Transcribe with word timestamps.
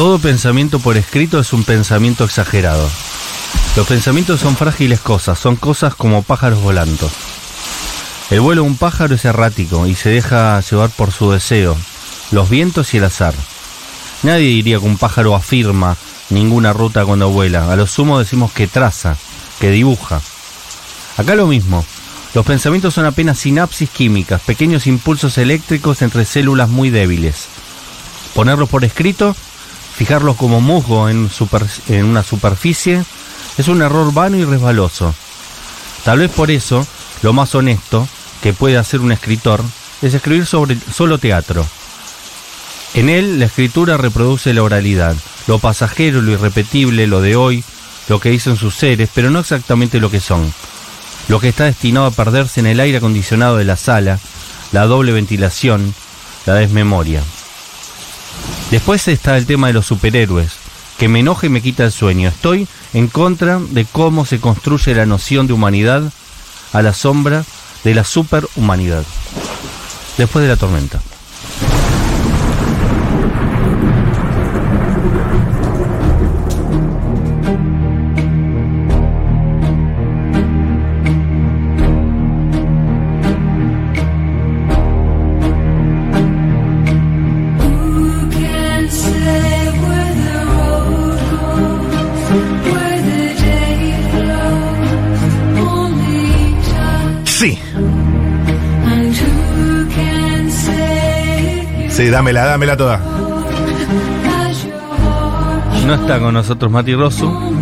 Todo 0.00 0.18
pensamiento 0.18 0.78
por 0.78 0.96
escrito 0.96 1.38
es 1.38 1.52
un 1.52 1.62
pensamiento 1.62 2.24
exagerado. 2.24 2.88
Los 3.76 3.86
pensamientos 3.86 4.40
son 4.40 4.56
frágiles 4.56 4.98
cosas, 4.98 5.38
son 5.38 5.56
cosas 5.56 5.94
como 5.94 6.22
pájaros 6.22 6.62
volando. 6.62 7.10
El 8.30 8.40
vuelo 8.40 8.62
de 8.62 8.68
un 8.68 8.78
pájaro 8.78 9.14
es 9.14 9.26
errático 9.26 9.86
y 9.86 9.94
se 9.94 10.08
deja 10.08 10.58
llevar 10.62 10.88
por 10.88 11.12
su 11.12 11.30
deseo, 11.30 11.76
los 12.30 12.48
vientos 12.48 12.94
y 12.94 12.96
el 12.96 13.04
azar. 13.04 13.34
Nadie 14.22 14.46
diría 14.46 14.78
que 14.78 14.86
un 14.86 14.96
pájaro 14.96 15.34
afirma 15.34 15.98
ninguna 16.30 16.72
ruta 16.72 17.04
cuando 17.04 17.28
vuela. 17.28 17.70
A 17.70 17.76
lo 17.76 17.86
sumo 17.86 18.18
decimos 18.18 18.52
que 18.52 18.66
traza, 18.66 19.18
que 19.60 19.70
dibuja. 19.70 20.22
Acá 21.18 21.34
lo 21.34 21.46
mismo. 21.46 21.84
Los 22.32 22.46
pensamientos 22.46 22.94
son 22.94 23.04
apenas 23.04 23.38
sinapsis 23.38 23.90
químicas, 23.90 24.40
pequeños 24.40 24.86
impulsos 24.86 25.36
eléctricos 25.36 26.00
entre 26.00 26.24
células 26.24 26.70
muy 26.70 26.88
débiles. 26.88 27.48
Ponerlos 28.32 28.70
por 28.70 28.82
escrito, 28.84 29.36
fijarlos 30.00 30.36
como 30.36 30.62
musgo 30.62 31.10
en, 31.10 31.28
en 31.88 32.04
una 32.06 32.22
superficie, 32.22 33.04
es 33.58 33.68
un 33.68 33.82
error 33.82 34.14
vano 34.14 34.38
y 34.38 34.46
resbaloso. 34.46 35.14
Tal 36.06 36.20
vez 36.20 36.30
por 36.30 36.50
eso, 36.50 36.86
lo 37.20 37.34
más 37.34 37.54
honesto 37.54 38.08
que 38.42 38.54
puede 38.54 38.78
hacer 38.78 39.00
un 39.00 39.12
escritor 39.12 39.62
es 40.00 40.14
escribir 40.14 40.46
sobre 40.46 40.78
solo 40.90 41.18
teatro. 41.18 41.66
En 42.94 43.10
él 43.10 43.38
la 43.38 43.44
escritura 43.44 43.98
reproduce 43.98 44.54
la 44.54 44.62
oralidad, 44.62 45.14
lo 45.46 45.58
pasajero, 45.58 46.22
lo 46.22 46.32
irrepetible, 46.32 47.06
lo 47.06 47.20
de 47.20 47.36
hoy, 47.36 47.62
lo 48.08 48.20
que 48.20 48.30
dicen 48.30 48.56
sus 48.56 48.76
seres, 48.76 49.10
pero 49.14 49.28
no 49.28 49.40
exactamente 49.40 50.00
lo 50.00 50.10
que 50.10 50.20
son. 50.20 50.50
Lo 51.28 51.40
que 51.40 51.50
está 51.50 51.64
destinado 51.64 52.06
a 52.06 52.10
perderse 52.10 52.60
en 52.60 52.66
el 52.68 52.80
aire 52.80 52.96
acondicionado 52.96 53.58
de 53.58 53.66
la 53.66 53.76
sala, 53.76 54.18
la 54.72 54.86
doble 54.86 55.12
ventilación, 55.12 55.94
la 56.46 56.54
desmemoria. 56.54 57.22
Después 58.70 59.06
está 59.08 59.36
el 59.36 59.46
tema 59.46 59.66
de 59.66 59.72
los 59.72 59.86
superhéroes, 59.86 60.52
que 60.98 61.08
me 61.08 61.20
enoja 61.20 61.46
y 61.46 61.50
me 61.50 61.62
quita 61.62 61.84
el 61.84 61.92
sueño. 61.92 62.28
Estoy 62.28 62.68
en 62.92 63.08
contra 63.08 63.58
de 63.58 63.84
cómo 63.84 64.24
se 64.24 64.40
construye 64.40 64.94
la 64.94 65.06
noción 65.06 65.46
de 65.46 65.52
humanidad 65.52 66.12
a 66.72 66.82
la 66.82 66.92
sombra 66.92 67.44
de 67.84 67.94
la 67.94 68.04
superhumanidad. 68.04 69.04
Después 70.18 70.42
de 70.42 70.48
la 70.48 70.56
tormenta. 70.56 71.00
Dámela, 102.10 102.44
dámela 102.44 102.76
toda. 102.76 103.00
No 105.86 105.94
está 105.94 106.18
con 106.20 106.34
nosotros 106.34 106.70
Mati 106.70 106.94
Rosso. 106.94 107.52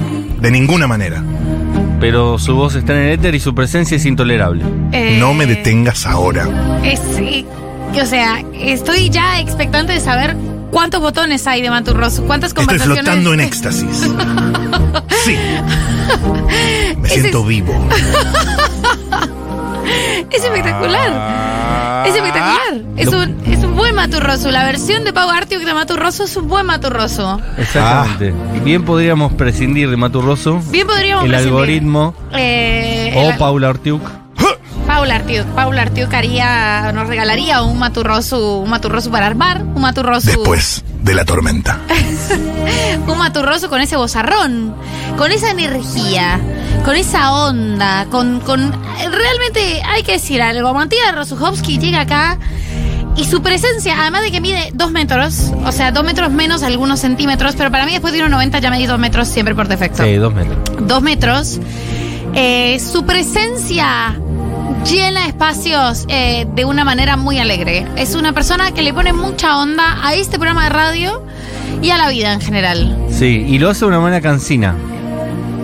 De 0.40 0.50
ninguna 0.50 0.86
manera. 0.86 1.22
Pero 2.00 2.38
su 2.38 2.54
voz 2.54 2.74
está 2.74 2.92
en 2.94 3.00
el 3.00 3.10
éter 3.12 3.34
y 3.34 3.40
su 3.40 3.54
presencia 3.54 3.96
es 3.96 4.06
intolerable. 4.06 4.64
Eh, 4.92 5.16
no 5.18 5.34
me 5.34 5.46
detengas 5.46 6.06
ahora. 6.06 6.46
Es, 6.84 7.00
o 8.00 8.06
sea, 8.06 8.44
estoy 8.54 9.10
ya 9.10 9.40
expectante 9.40 9.92
de 9.94 10.00
saber 10.00 10.36
cuántos 10.70 11.00
botones 11.00 11.46
hay 11.46 11.62
de 11.62 11.70
Maturroso, 11.70 12.24
cuántas 12.24 12.54
conversaciones. 12.54 12.98
Estoy 12.98 13.14
flotando 13.14 13.34
en 13.34 13.40
éxtasis. 13.48 14.10
sí. 15.24 15.36
Me 16.98 17.08
siento 17.08 17.44
vivo. 17.44 17.72
es 20.30 20.44
espectacular. 20.44 22.06
Es 22.06 22.14
espectacular. 22.14 22.82
Es 22.96 23.08
un, 23.08 23.36
es 23.46 23.57
maturroso. 23.98 24.52
La 24.52 24.62
versión 24.64 25.02
de 25.02 25.12
Pau 25.12 25.28
Artiuk 25.28 25.64
de 25.64 25.74
Maturroso 25.74 26.22
es 26.22 26.36
un 26.36 26.46
buen 26.46 26.64
maturroso. 26.64 27.40
Exactamente. 27.56 28.32
Ah. 28.32 28.60
Bien 28.62 28.84
podríamos 28.84 29.32
prescindir 29.32 29.90
de 29.90 29.96
Maturroso. 29.96 30.60
Bien 30.70 30.86
podríamos 30.86 31.24
El 31.24 31.34
algoritmo. 31.34 32.14
Eh, 32.32 33.12
o 33.16 33.36
Paula 33.36 33.70
Artiuk. 33.70 34.00
Paula 34.86 35.16
Artiuk. 35.16 35.46
Paula 35.48 35.82
Artiuk 35.82 36.14
haría, 36.14 36.92
nos 36.92 37.08
regalaría 37.08 37.62
un 37.62 37.80
maturroso, 37.80 38.58
un 38.58 38.70
maturroso 38.70 39.10
para 39.10 39.26
armar, 39.26 39.62
un 39.62 39.82
maturroso. 39.82 40.28
Después 40.28 40.84
de 41.02 41.14
la 41.14 41.24
tormenta. 41.24 41.78
un 43.08 43.18
maturroso 43.18 43.68
con 43.68 43.80
ese 43.80 43.96
bozarrón, 43.96 44.76
con 45.16 45.32
esa 45.32 45.50
energía, 45.50 46.38
con 46.84 46.94
esa 46.94 47.32
onda, 47.32 48.06
con, 48.12 48.38
con 48.40 48.72
realmente 49.10 49.82
hay 49.84 50.04
que 50.04 50.12
decir 50.12 50.40
algo. 50.40 50.72
Matías 50.72 51.12
Rosuchowski 51.16 51.78
llega 51.78 52.02
acá 52.02 52.38
y 53.18 53.24
su 53.24 53.42
presencia, 53.42 54.00
además 54.00 54.22
de 54.22 54.30
que 54.30 54.40
mide 54.40 54.70
dos 54.74 54.92
metros, 54.92 55.52
o 55.64 55.72
sea, 55.72 55.90
dos 55.90 56.04
metros 56.04 56.30
menos 56.30 56.62
algunos 56.62 57.00
centímetros, 57.00 57.56
pero 57.56 57.70
para 57.70 57.84
mí 57.84 57.90
después 57.90 58.12
de 58.12 58.24
1,90 58.24 58.60
ya 58.60 58.70
medí 58.70 58.86
dos 58.86 58.98
metros 58.98 59.26
siempre 59.26 59.56
por 59.56 59.66
defecto. 59.66 60.04
Sí, 60.04 60.14
dos 60.14 60.32
metros. 60.32 60.56
Dos 60.86 61.02
metros. 61.02 61.60
Eh, 62.34 62.78
su 62.78 63.04
presencia 63.04 64.16
llena 64.88 65.26
espacios 65.26 66.04
eh, 66.08 66.46
de 66.54 66.64
una 66.64 66.84
manera 66.84 67.16
muy 67.16 67.38
alegre. 67.38 67.86
Es 67.96 68.14
una 68.14 68.32
persona 68.32 68.70
que 68.70 68.82
le 68.82 68.94
pone 68.94 69.12
mucha 69.12 69.58
onda 69.58 69.98
a 70.06 70.14
este 70.14 70.38
programa 70.38 70.64
de 70.64 70.70
radio 70.70 71.22
y 71.82 71.90
a 71.90 71.98
la 71.98 72.08
vida 72.08 72.32
en 72.32 72.40
general. 72.40 72.96
Sí, 73.10 73.44
y 73.48 73.58
lo 73.58 73.68
hace 73.68 73.80
de 73.80 73.86
una 73.86 74.00
manera 74.00 74.20
cansina, 74.20 74.76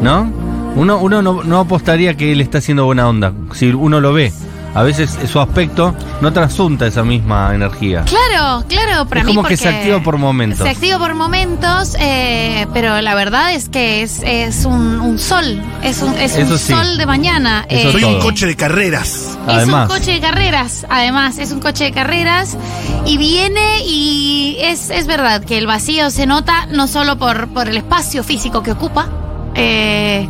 ¿no? 0.02 0.32
Uno, 0.74 0.98
uno 0.98 1.22
no, 1.22 1.44
no 1.44 1.60
apostaría 1.60 2.14
que 2.14 2.32
él 2.32 2.40
está 2.40 2.58
haciendo 2.58 2.84
buena 2.84 3.08
onda, 3.08 3.32
si 3.52 3.68
uno 3.68 4.00
lo 4.00 4.12
ve 4.12 4.32
a 4.74 4.82
veces 4.82 5.16
su 5.30 5.40
aspecto 5.40 5.94
no 6.20 6.32
trasunta 6.32 6.86
esa 6.86 7.04
misma 7.04 7.54
energía. 7.54 8.04
Claro, 8.04 8.64
claro, 8.68 9.06
para 9.06 9.20
es 9.20 9.26
como 9.26 9.44
que 9.44 9.56
se 9.56 9.68
activa 9.68 10.02
por 10.02 10.18
momentos. 10.18 10.66
Se 10.66 10.68
activa 10.68 10.98
por 10.98 11.14
momentos, 11.14 11.96
eh, 12.00 12.66
pero 12.72 13.00
la 13.00 13.14
verdad 13.14 13.54
es 13.54 13.68
que 13.68 14.02
es, 14.02 14.20
es 14.24 14.64
un, 14.64 15.18
sol, 15.18 15.62
es 15.82 16.02
un, 16.02 16.14
es 16.14 16.36
un 16.36 16.58
sol 16.58 16.98
de 16.98 17.06
mañana. 17.06 17.64
Eh, 17.68 17.90
Soy 17.92 18.04
un 18.04 18.20
coche 18.20 18.46
de 18.46 18.56
carreras. 18.56 19.38
Es 19.48 19.68
un 19.68 19.86
coche 19.86 20.12
de 20.12 20.20
carreras, 20.20 20.86
además, 20.88 21.38
es 21.38 21.52
un 21.52 21.60
coche 21.60 21.84
de 21.84 21.92
carreras 21.92 22.56
y 23.06 23.16
viene 23.16 23.84
y 23.86 24.56
es, 24.60 24.90
es 24.90 25.06
verdad 25.06 25.44
que 25.44 25.58
el 25.58 25.66
vacío 25.66 26.10
se 26.10 26.26
nota 26.26 26.66
no 26.66 26.88
solo 26.88 27.16
por, 27.16 27.48
por 27.48 27.68
el 27.68 27.76
espacio 27.76 28.24
físico 28.24 28.62
que 28.62 28.72
ocupa, 28.72 29.08
eh, 29.54 30.28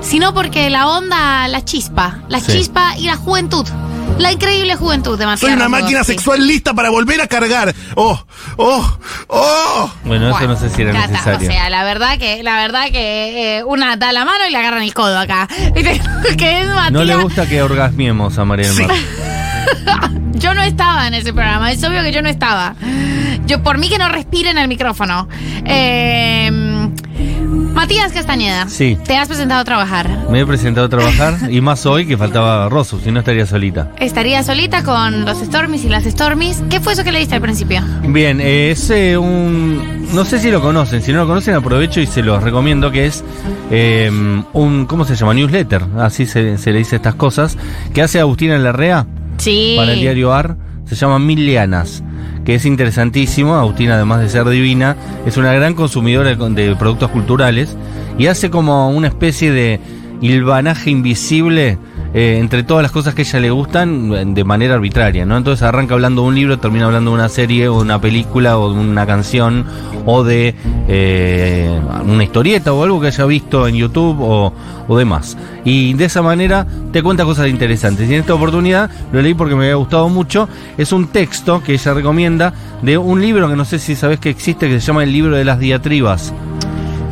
sino 0.00 0.34
porque 0.34 0.70
la 0.70 0.88
onda, 0.88 1.48
la 1.48 1.64
chispa, 1.64 2.20
la 2.28 2.40
chispa 2.40 2.96
y 2.96 3.06
la 3.06 3.16
juventud. 3.16 3.66
La 4.18 4.32
increíble 4.32 4.76
juventud 4.76 5.18
de 5.18 5.26
Matías. 5.26 5.40
Soy 5.40 5.52
una 5.52 5.68
máquina 5.68 6.02
sexual 6.02 6.46
lista 6.46 6.72
para 6.72 6.88
volver 6.88 7.20
a 7.20 7.26
cargar. 7.26 7.74
Oh, 7.96 8.18
oh, 8.56 8.98
oh. 9.28 9.92
Bueno, 10.04 10.30
eso 10.30 10.48
no 10.48 10.56
sé 10.56 10.70
si 10.70 10.82
era 10.82 11.06
necesario. 11.06 11.48
O 11.48 11.52
sea, 11.52 11.68
la 11.68 11.84
verdad 11.84 12.16
que, 12.18 12.42
la 12.42 12.56
verdad 12.56 12.86
que 12.90 13.58
eh, 13.58 13.64
una 13.64 13.96
da 13.96 14.12
la 14.12 14.24
mano 14.24 14.46
y 14.48 14.52
le 14.52 14.56
agarran 14.56 14.82
el 14.82 14.94
codo 14.94 15.18
acá. 15.18 15.48
que 15.74 16.60
es 16.60 16.68
No 16.92 17.04
le 17.04 17.16
gusta 17.16 17.46
que 17.46 17.60
orgasmiemos 17.62 18.38
a 18.38 18.44
María 18.46 18.72
del 18.72 18.86
Mar. 18.86 18.96
yo 20.34 20.54
no 20.54 20.62
estaba 20.62 21.06
en 21.08 21.14
ese 21.14 21.34
programa, 21.34 21.70
es 21.72 21.84
obvio 21.84 22.02
que 22.02 22.12
yo 22.12 22.22
no 22.22 22.30
estaba. 22.30 22.74
Yo, 23.44 23.62
por 23.62 23.76
mí 23.76 23.88
que 23.90 23.98
no 23.98 24.08
respiren 24.08 24.56
el 24.56 24.68
micrófono. 24.68 25.28
Eh, 25.66 26.75
Matías 27.56 28.12
Castañeda. 28.12 28.68
Sí. 28.68 28.98
Te 29.04 29.16
has 29.16 29.28
presentado 29.28 29.60
a 29.60 29.64
trabajar. 29.64 30.26
Me 30.30 30.40
he 30.40 30.46
presentado 30.46 30.86
a 30.86 30.88
trabajar 30.88 31.50
y 31.50 31.60
más 31.60 31.86
hoy 31.86 32.06
que 32.06 32.16
faltaba 32.16 32.68
Rosso, 32.68 32.98
si 33.00 33.10
no 33.10 33.20
estaría 33.20 33.46
solita. 33.46 33.90
Estaría 33.98 34.42
solita 34.42 34.82
con 34.82 35.24
los 35.24 35.38
Stormies 35.38 35.84
y 35.84 35.88
las 35.88 36.04
Stormies. 36.04 36.62
¿Qué 36.68 36.80
fue 36.80 36.92
eso 36.92 37.04
que 37.04 37.12
leíste 37.12 37.34
al 37.34 37.40
principio? 37.40 37.82
Bien, 38.02 38.40
es 38.40 38.90
eh, 38.90 39.16
un. 39.16 40.06
No 40.14 40.24
sé 40.24 40.38
si 40.38 40.50
lo 40.50 40.60
conocen, 40.60 41.02
si 41.02 41.12
no 41.12 41.18
lo 41.20 41.26
conocen 41.26 41.54
aprovecho 41.54 42.00
y 42.00 42.06
se 42.06 42.22
los 42.22 42.42
recomiendo 42.42 42.90
que 42.90 43.06
es 43.06 43.24
eh, 43.70 44.10
un. 44.52 44.86
¿Cómo 44.86 45.04
se 45.04 45.14
llama? 45.14 45.34
Newsletter, 45.34 45.82
así 45.98 46.26
se, 46.26 46.56
le 46.64 46.78
dice 46.78 46.96
estas 46.96 47.14
cosas, 47.14 47.56
que 47.92 48.02
hace 48.02 48.20
Agustina 48.20 48.58
Larrea. 48.58 49.06
Sí. 49.38 49.74
Para 49.76 49.92
el 49.92 50.00
diario 50.00 50.32
AR. 50.32 50.56
Se 50.86 50.94
llama 50.94 51.18
Mil 51.18 51.44
Lianas 51.44 52.04
que 52.46 52.54
es 52.54 52.64
interesantísimo. 52.64 53.56
Agustina, 53.56 53.96
además 53.96 54.20
de 54.20 54.30
ser 54.30 54.48
divina, 54.48 54.96
es 55.26 55.36
una 55.36 55.52
gran 55.52 55.74
consumidora 55.74 56.34
de 56.34 56.76
productos 56.76 57.10
culturales 57.10 57.76
y 58.16 58.28
hace 58.28 58.48
como 58.48 58.88
una 58.90 59.08
especie 59.08 59.50
de 59.50 59.80
hilvanaje 60.22 60.90
invisible 60.90 61.76
eh, 62.18 62.38
entre 62.38 62.62
todas 62.62 62.82
las 62.82 62.92
cosas 62.92 63.14
que 63.14 63.20
ella 63.20 63.40
le 63.40 63.50
gustan 63.50 64.32
de 64.32 64.42
manera 64.42 64.76
arbitraria, 64.76 65.26
¿no? 65.26 65.36
Entonces 65.36 65.62
arranca 65.62 65.92
hablando 65.92 66.22
de 66.22 66.28
un 66.28 66.34
libro, 66.34 66.58
termina 66.58 66.86
hablando 66.86 67.10
de 67.10 67.14
una 67.16 67.28
serie 67.28 67.68
o 67.68 67.76
de 67.76 67.82
una 67.82 68.00
película 68.00 68.58
o 68.58 68.72
de 68.72 68.80
una 68.80 69.04
canción 69.04 69.66
o 70.06 70.24
de 70.24 70.54
eh, 70.88 71.78
una 72.06 72.24
historieta 72.24 72.72
o 72.72 72.82
algo 72.82 73.02
que 73.02 73.08
haya 73.08 73.26
visto 73.26 73.68
en 73.68 73.74
YouTube 73.74 74.16
o, 74.18 74.54
o 74.88 74.96
demás. 74.96 75.36
Y 75.62 75.92
de 75.92 76.06
esa 76.06 76.22
manera 76.22 76.66
te 76.90 77.02
cuenta 77.02 77.26
cosas 77.26 77.48
interesantes. 77.48 78.08
Y 78.08 78.14
en 78.14 78.20
esta 78.20 78.32
oportunidad 78.32 78.90
lo 79.12 79.20
leí 79.20 79.34
porque 79.34 79.54
me 79.54 79.64
había 79.64 79.74
gustado 79.74 80.08
mucho. 80.08 80.48
Es 80.78 80.92
un 80.92 81.08
texto 81.08 81.62
que 81.62 81.74
ella 81.74 81.92
recomienda 81.92 82.54
de 82.80 82.96
un 82.96 83.20
libro 83.20 83.46
que 83.46 83.56
no 83.56 83.66
sé 83.66 83.78
si 83.78 83.94
sabes 83.94 84.20
que 84.20 84.30
existe, 84.30 84.68
que 84.68 84.80
se 84.80 84.86
llama 84.86 85.02
El 85.02 85.12
libro 85.12 85.36
de 85.36 85.44
las 85.44 85.58
diatribas. 85.58 86.32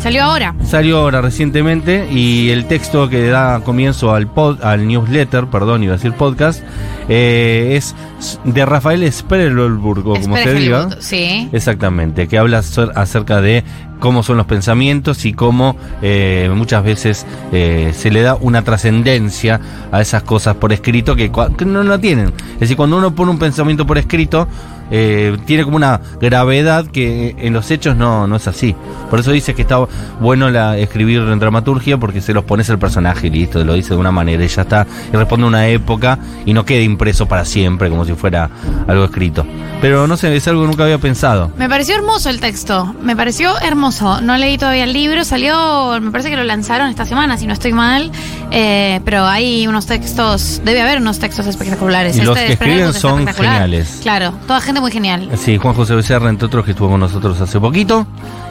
Salió 0.05 0.23
ahora. 0.23 0.55
Salió 0.67 0.99
ahora 0.99 1.23
recientemente 1.23 2.07
y 2.13 2.51
el 2.51 2.67
texto 2.67 3.09
que 3.09 3.27
da 3.29 3.61
comienzo 3.61 4.13
al 4.15 4.27
pod, 4.27 4.63
al 4.63 4.87
newsletter, 4.87 5.47
perdón, 5.47 5.83
iba 5.83 5.95
a 5.95 5.97
decir 5.97 6.13
podcast, 6.13 6.63
eh, 7.09 7.73
es 7.75 7.97
de 8.45 8.67
Rafael 8.67 9.11
Sprelburg, 9.11 10.07
o 10.07 10.21
como 10.21 10.37
se 10.37 10.53
diga. 10.53 10.91
Sí. 11.01 11.49
Exactamente, 11.53 12.29
que 12.29 12.37
habla 12.37 12.59
acer- 12.59 12.93
acerca 12.95 13.41
de 13.41 13.65
cómo 13.99 14.23
son 14.23 14.37
los 14.37 14.45
pensamientos 14.45 15.25
y 15.25 15.33
cómo 15.33 15.75
eh, 16.03 16.51
muchas 16.55 16.85
veces 16.85 17.25
eh, 17.53 17.95
se 17.97 18.11
le 18.11 18.21
da 18.21 18.35
una 18.39 18.61
trascendencia 18.61 19.59
a 19.91 20.03
esas 20.03 20.23
cosas 20.23 20.57
por 20.57 20.75
escrito 20.75 21.17
que 21.17 21.31
no 21.65 21.83
la 21.83 21.97
tienen. 21.99 22.31
Es 22.55 22.61
decir, 22.61 22.77
cuando 22.77 22.99
uno 22.99 23.15
pone 23.15 23.31
un 23.31 23.39
pensamiento 23.39 23.87
por 23.87 23.97
escrito, 23.97 24.49
eh, 24.97 25.37
tiene 25.45 25.65
como 25.65 25.77
una 25.77 26.01
gravedad 26.21 26.87
que 26.87 27.35
en 27.37 27.53
los 27.53 27.69
hechos 27.73 27.97
no, 27.97 28.29
no 28.29 28.37
es 28.37 28.47
así. 28.47 28.77
Por 29.11 29.19
eso 29.19 29.33
dice 29.33 29.53
que 29.53 29.63
está 29.63 29.85
bueno 30.21 30.51
la, 30.51 30.79
escribir 30.79 31.21
en 31.23 31.41
dramaturgia 31.41 31.99
porque 31.99 32.21
se 32.21 32.33
los 32.33 32.45
pones 32.45 32.71
al 32.71 32.79
personaje 32.79 33.27
y 33.27 33.31
listo, 33.31 33.65
lo 33.65 33.75
dice 33.75 33.95
de 33.95 33.97
una 33.97 34.13
manera 34.13 34.45
y 34.45 34.47
ya 34.47 34.63
está, 34.63 34.87
y 35.13 35.17
responde 35.17 35.47
a 35.47 35.49
una 35.49 35.67
época 35.67 36.21
y 36.47 36.53
no 36.53 36.65
queda 36.65 36.83
impreso 36.83 37.27
para 37.27 37.45
siempre 37.45 37.91
como 37.91 38.05
si 38.05 38.15
fuera 38.15 38.49
algo 38.87 39.05
escrito. 39.05 39.45
Pero 39.81 40.07
no 40.07 40.17
sé, 40.17 40.35
es 40.37 40.47
algo 40.47 40.63
que 40.63 40.69
nunca 40.69 40.85
había 40.85 40.99
pensado. 40.99 41.51
Me 41.59 41.69
pareció 41.69 41.97
hermoso 41.97 42.31
el 42.31 42.39
texto, 42.39 42.95
me 43.03 43.17
pareció 43.17 43.59
hermoso. 43.61 44.21
No 44.21 44.37
leí 44.37 44.59
todavía 44.59 44.85
el 44.85 44.93
libro, 44.93 45.25
salió, 45.25 46.01
me 46.01 46.13
parece 46.13 46.31
que 46.31 46.37
lo 46.37 46.45
lanzaron 46.45 46.89
esta 46.89 47.05
semana, 47.05 47.37
si 47.37 47.49
no 47.49 47.53
estoy 47.53 47.73
mal. 47.73 48.13
Eh, 48.53 49.01
pero 49.05 49.27
hay 49.27 49.67
unos 49.67 49.87
textos, 49.87 50.63
debe 50.65 50.81
haber 50.81 50.99
unos 50.99 51.19
textos 51.19 51.47
espectaculares. 51.49 52.17
Y 52.17 52.23
los 52.23 52.37
Este 52.37 52.47
que 52.47 52.53
escriben 52.53 52.95
son 52.95 53.27
geniales. 53.27 53.99
Claro, 54.01 54.33
toda 54.47 54.61
gente 54.61 54.81
muy 54.85 54.93
genial. 54.93 55.31
Sí, 55.39 55.57
Juan 55.57 55.73
José 55.73 55.95
Becerra, 55.95 56.29
entre 56.29 56.45
otros, 56.45 56.63
que 56.63 56.73
estuvo 56.73 56.91
con 56.91 57.01
nosotros 57.01 57.41
hace 57.41 57.59
poquito. 57.59 58.07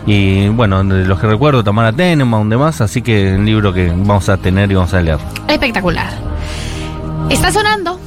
Y 0.08 0.48
bueno, 0.48 0.84
de 0.84 1.06
los 1.06 1.20
que 1.20 1.28
recuerdo, 1.28 1.64
Tamara 1.64 1.94
Tenenbaum, 1.94 2.50
demás. 2.50 2.82
Así 2.82 3.04
que 3.04 3.36
un 3.36 3.46
libro 3.46 3.72
que 3.72 3.90
vamos 3.90 4.28
a 4.30 4.38
tener 4.38 4.72
y 4.72 4.74
vamos 4.74 4.92
a 4.96 5.02
leer. 5.02 5.20
Espectacular. 5.48 6.10
Está 7.30 7.52
sonando. 7.52 8.00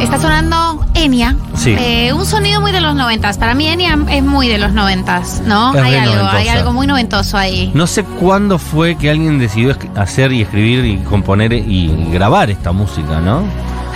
Está 0.00 0.18
sonando 0.18 0.84
Enya. 0.94 1.36
Sí. 1.54 1.76
Eh, 1.78 2.12
un 2.12 2.26
sonido 2.26 2.60
muy 2.60 2.72
de 2.72 2.80
los 2.80 2.96
noventas. 2.96 3.38
Para 3.38 3.54
mí 3.54 3.68
Enya 3.68 3.96
es 4.10 4.24
muy 4.24 4.48
de 4.48 4.58
los 4.58 4.72
noventas, 4.72 5.40
¿no? 5.46 5.72
Es 5.72 5.84
hay 5.84 5.94
algo, 5.94 6.14
noventosa. 6.16 6.36
hay 6.38 6.48
algo 6.48 6.72
muy 6.72 6.86
noventoso 6.88 7.38
ahí. 7.38 7.70
No 7.74 7.86
sé 7.86 8.02
cuándo 8.02 8.58
fue 8.58 8.96
que 8.96 9.08
alguien 9.08 9.38
decidió 9.38 9.76
hacer 9.94 10.32
y 10.32 10.42
escribir 10.42 10.84
y 10.84 10.98
componer 11.04 11.52
y 11.52 12.08
grabar 12.10 12.50
esta 12.50 12.72
música, 12.72 13.20
¿no? 13.20 13.44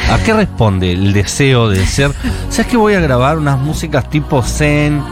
¿A 0.09 0.19
qué 0.25 0.33
responde 0.33 0.93
el 0.93 1.13
deseo 1.13 1.69
de 1.69 1.85
ser? 1.87 2.13
¿Sabes 2.49 2.67
que 2.67 2.77
voy 2.77 2.95
a 2.95 3.01
grabar 3.01 3.39
unas 3.39 3.59
músicas 3.59 4.09
tipo 4.11 4.43
Zen? 4.43 5.03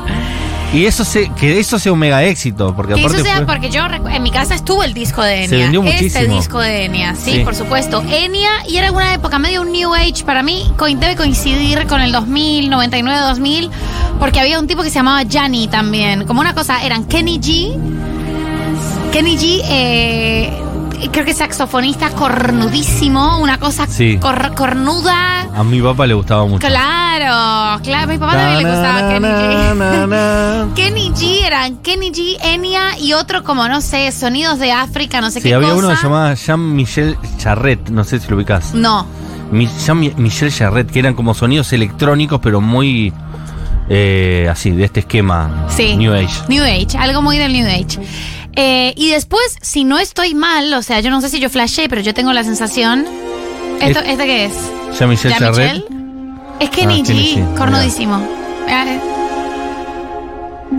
Y 0.73 0.85
eso 0.85 1.03
se, 1.03 1.31
que 1.31 1.59
eso 1.61 1.79
sea 1.79 1.93
un 1.93 1.99
mega 1.99 2.23
éxito, 2.25 2.75
porque 2.77 2.93
Que 2.95 3.01
eso 3.07 3.19
sea 3.21 3.37
fue- 3.37 3.47
porque 3.47 3.71
yo 3.71 3.87
en 3.87 4.23
mi 4.23 4.31
casa 4.31 4.55
estuvo 4.55 4.83
el 4.83 4.93
disco 4.93 5.23
de 5.23 5.45
Enya. 5.45 5.49
Se 5.49 5.57
vendió 5.57 5.83
Este 5.85 6.03
muchísimo. 6.05 6.37
disco 6.37 6.59
de 6.61 6.85
Enya, 6.85 7.15
sí, 7.15 7.33
Sí. 7.33 7.39
por 7.41 7.55
supuesto. 7.55 8.03
Enya, 8.03 8.51
y 8.69 8.77
era 8.77 8.93
una 8.93 9.15
época 9.15 9.39
medio 9.39 9.63
un 9.63 9.73
New 9.73 9.95
Age 9.95 10.25
para 10.27 10.43
mí, 10.43 10.71
debe 10.99 11.17
coincidir 11.17 11.87
con 11.87 12.03
el 12.03 12.13
2000, 12.13 12.69
99, 12.69 13.19
2000, 13.21 13.71
porque 14.19 14.41
había 14.41 14.59
un 14.61 14.67
tipo 14.67 14.83
que 14.83 14.91
se 14.91 14.97
llamaba 14.97 15.23
Gianni 15.23 15.69
también. 15.69 16.27
Como 16.27 16.41
una 16.43 16.53
cosa, 16.55 16.83
eran 16.85 17.05
Kenny 17.05 17.39
G. 17.39 17.75
Kenny 19.11 19.37
G, 19.39 19.61
eh, 19.65 20.53
creo 21.13 21.25
que 21.25 21.35
saxofonista 21.35 22.11
cornudísimo, 22.11 23.39
una 23.39 23.59
cosa 23.59 23.87
Sí. 23.87 24.19
cor- 24.19 24.55
cornuda. 24.55 25.47
a 25.55 25.65
mi 25.65 25.81
papá 25.81 26.07
le 26.07 26.15
gustaba 26.15 26.45
mucho. 26.47 26.67
Claro, 26.67 27.81
claro, 27.83 28.05
a 28.05 28.07
mi 28.07 28.19
papá 28.19 28.33
también 28.33 28.63
le 28.63 28.71
gustaba 28.71 29.09
Kenny 29.09 29.29
G. 29.29 30.75
Kenny 30.75 31.11
G 31.11 31.45
eran 31.47 31.77
Kenny 31.79 32.11
G, 32.13 32.37
Enya 32.43 32.99
y 32.99 33.13
otro 33.15 33.43
como, 33.45 33.67
no 33.69 33.81
sé, 33.81 34.11
sonidos 34.13 34.59
de 34.59 34.71
África, 34.73 35.21
no 35.21 35.31
sé 35.31 35.41
Sí, 35.41 35.49
qué 35.49 35.55
había 35.55 35.71
cosa. 35.71 35.79
uno 35.81 35.89
que 35.91 35.97
se 35.97 36.03
llamaba 36.05 36.35
Jean-Michel 36.35 37.19
Charret, 37.39 37.89
no 37.91 38.05
sé 38.05 38.21
si 38.21 38.29
lo 38.29 38.37
ubicás. 38.37 38.75
No, 38.75 39.07
Mi- 39.51 39.67
Jean-Michel 39.85 40.53
Charret, 40.55 40.91
que 40.91 40.99
eran 41.01 41.15
como 41.15 41.35
sonidos 41.35 41.73
electrónicos, 41.73 42.39
pero 42.43 42.61
muy 42.61 43.13
eh, 43.89 44.47
así, 44.51 44.71
de 44.71 44.85
este 44.85 45.01
esquema 45.01 45.67
sí. 45.69 45.97
New 45.97 46.13
Age. 46.13 46.29
New 46.49 46.63
Age, 46.63 46.99
algo 46.99 47.23
muy 47.23 47.39
del 47.39 47.53
New 47.55 47.67
Age. 47.67 47.99
Eh, 48.61 48.93
y 48.97 49.11
después, 49.13 49.57
si 49.63 49.85
no 49.85 49.99
estoy 50.01 50.35
mal, 50.35 50.75
o 50.75 50.83
sea, 50.83 50.99
yo 50.99 51.11
no 51.11 51.21
sé 51.21 51.29
si 51.29 51.39
yo 51.39 51.49
flashé, 51.49 51.89
pero 51.89 52.01
yo 52.03 52.13
tengo 52.13 52.33
la 52.33 52.43
sensación. 52.43 53.05
¿Esto, 53.81 54.01
Es- 54.01 54.09
¿Este 54.09 54.25
qué 54.27 54.45
es? 54.47 54.53
¿Ya 54.99 55.39
Charret. 55.39 55.75
Michelle? 55.75 55.85
Es 56.59 56.71
Kenny 56.71 57.03
Ah, 57.07 57.09
G, 57.09 57.55
cornudísimo. 57.57 58.21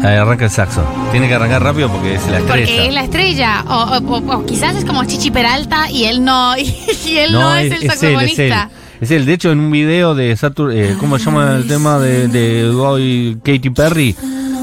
Ahí 0.04 0.16
arranca 0.16 0.46
el 0.46 0.52
saxo. 0.52 0.84
Tiene 1.12 1.28
que 1.28 1.34
arrancar 1.36 1.64
rápido 1.64 1.90
porque 1.90 2.16
es 2.16 2.28
la 2.28 2.40
estrella. 2.40 2.66
Porque 2.68 2.88
es 2.88 2.94
la 2.94 3.04
estrella. 3.04 3.64
O, 3.68 3.74
o- 3.76 4.18
o- 4.18 4.38
o 4.40 4.46
quizás 4.46 4.76
es 4.76 4.86
como 4.86 5.04
Chichi 5.06 5.32
Peralta 5.32 5.90
y 5.90 6.06
él 6.06 6.24
no, 6.24 6.58
y 6.58 7.18
él 7.18 7.32
no, 7.32 7.56
es, 7.56 7.66
el 7.72 7.74
él, 7.74 7.84
es 7.84 7.88
saxofonista. 8.00 8.44
él. 8.64 8.70
Es 9.02 9.12
él. 9.12 9.26
De 9.26 9.34
hecho, 9.34 9.52
en 9.52 9.60
un 9.60 9.72
video 9.72 10.16
de 10.16 10.36
Saturn, 10.36 10.78
eh, 10.78 10.96
¿cómo 11.00 11.18
se 11.18 11.26
llama 11.26 11.56
el 11.56 11.68
tema 11.68 11.98
de, 12.00 12.28
de 12.28 13.38
Katy 13.44 13.70
Perry? 13.72 14.16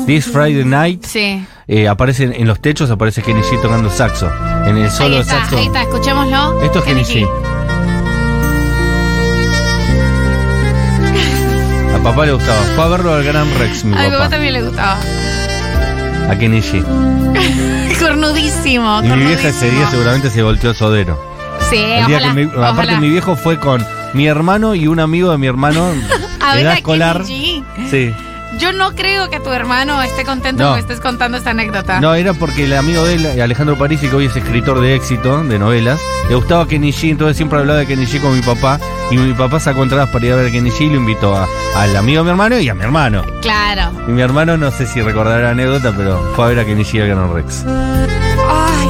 This 0.06 0.26
Friday 0.26 0.64
Night. 0.64 1.04
Sí. 1.04 1.44
Eh, 1.68 1.88
aparece 1.88 2.24
en 2.24 2.46
los 2.46 2.60
techos, 2.60 2.90
aparece 2.90 3.22
Kenny 3.22 3.40
G 3.42 3.60
tocando 3.60 3.90
saxo. 3.90 4.30
En 4.66 4.76
el 4.78 4.90
solo 4.90 5.08
ahí 5.08 5.14
de 5.16 5.20
está, 5.20 5.40
saxo. 5.40 5.56
ahí 5.58 5.66
está, 5.66 5.82
escuchémoslo. 5.82 6.62
Esto 6.62 6.78
es 6.80 6.84
Kenny 6.84 7.02
G. 7.02 7.26
A 11.94 11.98
papá 12.02 12.26
le 12.26 12.32
gustaba. 12.32 12.60
Fue 12.74 12.84
a 12.84 12.88
verlo 12.88 13.14
al 13.14 13.24
Gran 13.24 13.46
Rex, 13.58 13.84
mi 13.84 13.94
A 13.94 13.98
mi 13.98 14.04
papá 14.06 14.16
papá. 14.18 14.30
también 14.30 14.52
le 14.52 14.62
gustaba. 14.62 14.98
A 16.30 16.36
Kenny 16.38 16.60
G. 16.60 16.84
Cornudísimo. 18.00 19.00
Y 19.02 19.08
mi 19.08 19.24
vieja 19.26 19.48
ese 19.48 19.70
día 19.70 19.88
seguramente 19.90 20.30
se 20.30 20.42
volteó 20.42 20.74
sodero. 20.74 21.18
Sí, 21.70 21.76
El 21.78 22.06
día 22.06 22.18
que 22.20 22.28
mi- 22.32 22.42
aparte 22.44 22.70
ojalá. 22.70 23.00
mi 23.00 23.08
viejo 23.08 23.34
fue 23.34 23.58
con 23.58 23.84
mi 24.12 24.26
hermano 24.26 24.74
y 24.74 24.86
un 24.86 25.00
amigo 25.00 25.30
de 25.32 25.38
mi 25.38 25.46
hermano 25.46 25.88
A 26.40 26.50
de 26.50 26.56
ver 26.56 26.62
edad 26.66 26.72
a 26.72 26.76
escolar. 26.76 27.22
Kenny 27.22 27.64
G. 27.76 27.90
Sí. 27.90 28.14
Yo 28.58 28.72
no 28.72 28.94
creo 28.94 29.28
que 29.30 29.38
tu 29.40 29.50
hermano 29.52 30.00
esté 30.02 30.24
contento 30.24 30.62
No. 30.64 30.74
que 30.74 30.80
estés 30.80 31.00
contando 31.00 31.36
esta 31.38 31.50
anécdota. 31.50 32.00
No, 32.00 32.14
era 32.14 32.32
porque 32.34 32.64
el 32.64 32.72
amigo 32.76 33.04
de 33.04 33.14
él, 33.14 33.40
Alejandro 33.40 33.76
Parisi, 33.76 34.08
que 34.08 34.16
hoy 34.16 34.26
es 34.26 34.36
escritor 34.36 34.80
de 34.80 34.94
éxito, 34.94 35.42
de 35.44 35.58
novelas, 35.58 36.00
le 36.28 36.34
gustaba 36.34 36.66
G, 36.66 37.10
entonces 37.10 37.36
siempre 37.36 37.58
hablaba 37.58 37.80
de 37.80 37.86
G 37.86 38.20
con 38.20 38.34
mi 38.34 38.42
papá, 38.42 38.80
y 39.10 39.16
mi 39.18 39.34
papá 39.34 39.60
sacó 39.60 39.82
entradas 39.82 40.08
para 40.10 40.26
ir 40.26 40.32
a 40.32 40.36
ver 40.36 40.46
a 40.46 40.50
G 40.50 40.80
y 40.80 40.88
lo 40.88 40.96
invitó 40.96 41.36
a- 41.36 41.46
al 41.76 41.96
amigo 41.96 42.20
de 42.20 42.24
mi 42.24 42.30
hermano 42.30 42.58
y 42.58 42.68
a 42.68 42.74
mi 42.74 42.82
hermano. 42.82 43.24
Claro. 43.42 43.92
Y 44.08 44.10
mi 44.12 44.22
hermano, 44.22 44.56
no 44.56 44.70
sé 44.70 44.86
si 44.86 45.02
recordará 45.02 45.42
la 45.44 45.50
anécdota, 45.50 45.92
pero 45.96 46.32
fue 46.34 46.44
a 46.46 46.48
ver 46.48 46.58
a 46.60 46.64
G 46.64 47.00
al 47.02 47.08
Gran 47.08 47.34
Rex. 47.34 47.64
Ay, 48.48 48.85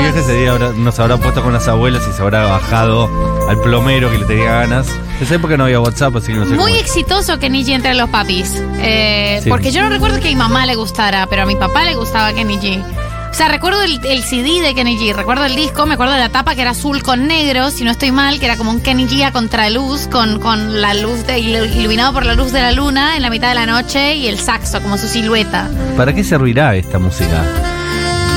mi 0.00 0.06
vieja 0.06 0.20
ese 0.20 0.34
día 0.40 0.50
habrá- 0.52 0.72
nos 0.72 0.98
habrá 0.98 1.16
puesto 1.18 1.42
con 1.42 1.52
las 1.52 1.68
abuelas 1.68 2.02
y 2.08 2.12
se 2.12 2.22
habrá 2.22 2.44
bajado 2.46 3.08
al 3.48 3.60
plomero 3.60 4.10
que 4.10 4.18
le 4.18 4.24
tenía 4.26 4.50
ganas. 4.52 4.88
En 5.18 5.24
esa 5.24 5.34
época 5.34 5.56
no 5.56 5.64
había 5.64 5.80
WhatsApp, 5.80 6.16
así 6.16 6.28
que 6.28 6.38
no 6.38 6.44
sé 6.44 6.50
Muy 6.54 6.72
cómo- 6.72 6.80
exitoso 6.82 7.38
Kenny 7.38 7.64
G 7.64 7.74
entre 7.74 7.94
los 7.94 8.08
papis. 8.10 8.54
Eh, 8.78 9.40
Sí. 9.42 9.48
Porque 9.50 9.70
yo 9.70 9.82
no 9.82 9.88
recuerdo 9.90 10.18
que 10.20 10.28
a 10.28 10.30
mi 10.30 10.36
mamá 10.36 10.66
le 10.66 10.74
gustara, 10.76 11.26
pero 11.26 11.42
a 11.42 11.46
mi 11.46 11.56
papá 11.56 11.84
le 11.84 11.94
gustaba 11.94 12.32
Kenny 12.32 12.58
G. 12.58 12.82
O 13.30 13.32
sea, 13.34 13.46
recuerdo 13.48 13.82
el, 13.84 14.04
el 14.06 14.24
CD 14.24 14.60
de 14.60 14.74
Kenny 14.74 14.96
G, 14.98 15.14
recuerdo 15.14 15.44
el 15.44 15.54
disco, 15.54 15.86
me 15.86 15.94
acuerdo 15.94 16.14
de 16.14 16.18
la 16.20 16.30
tapa 16.30 16.54
que 16.56 16.62
era 16.62 16.70
azul 16.72 17.00
con 17.02 17.28
negro, 17.28 17.70
si 17.70 17.84
no 17.84 17.92
estoy 17.92 18.10
mal, 18.10 18.40
que 18.40 18.46
era 18.46 18.56
como 18.56 18.70
un 18.72 18.80
Kenny 18.80 19.06
G 19.06 19.22
a 19.24 19.30
contraluz, 19.32 20.08
con, 20.08 20.40
con 20.40 20.80
la 20.80 20.94
luz 20.94 21.24
de, 21.26 21.38
iluminado 21.38 22.12
por 22.12 22.26
la 22.26 22.34
luz 22.34 22.50
de 22.50 22.60
la 22.60 22.72
luna 22.72 23.16
en 23.16 23.22
la 23.22 23.30
mitad 23.30 23.48
de 23.50 23.54
la 23.54 23.66
noche 23.66 24.16
y 24.16 24.26
el 24.26 24.38
saxo 24.40 24.80
como 24.82 24.98
su 24.98 25.06
silueta. 25.06 25.70
¿Para 25.96 26.12
qué 26.12 26.24
servirá 26.24 26.74
esta 26.74 26.98
música? 26.98 27.44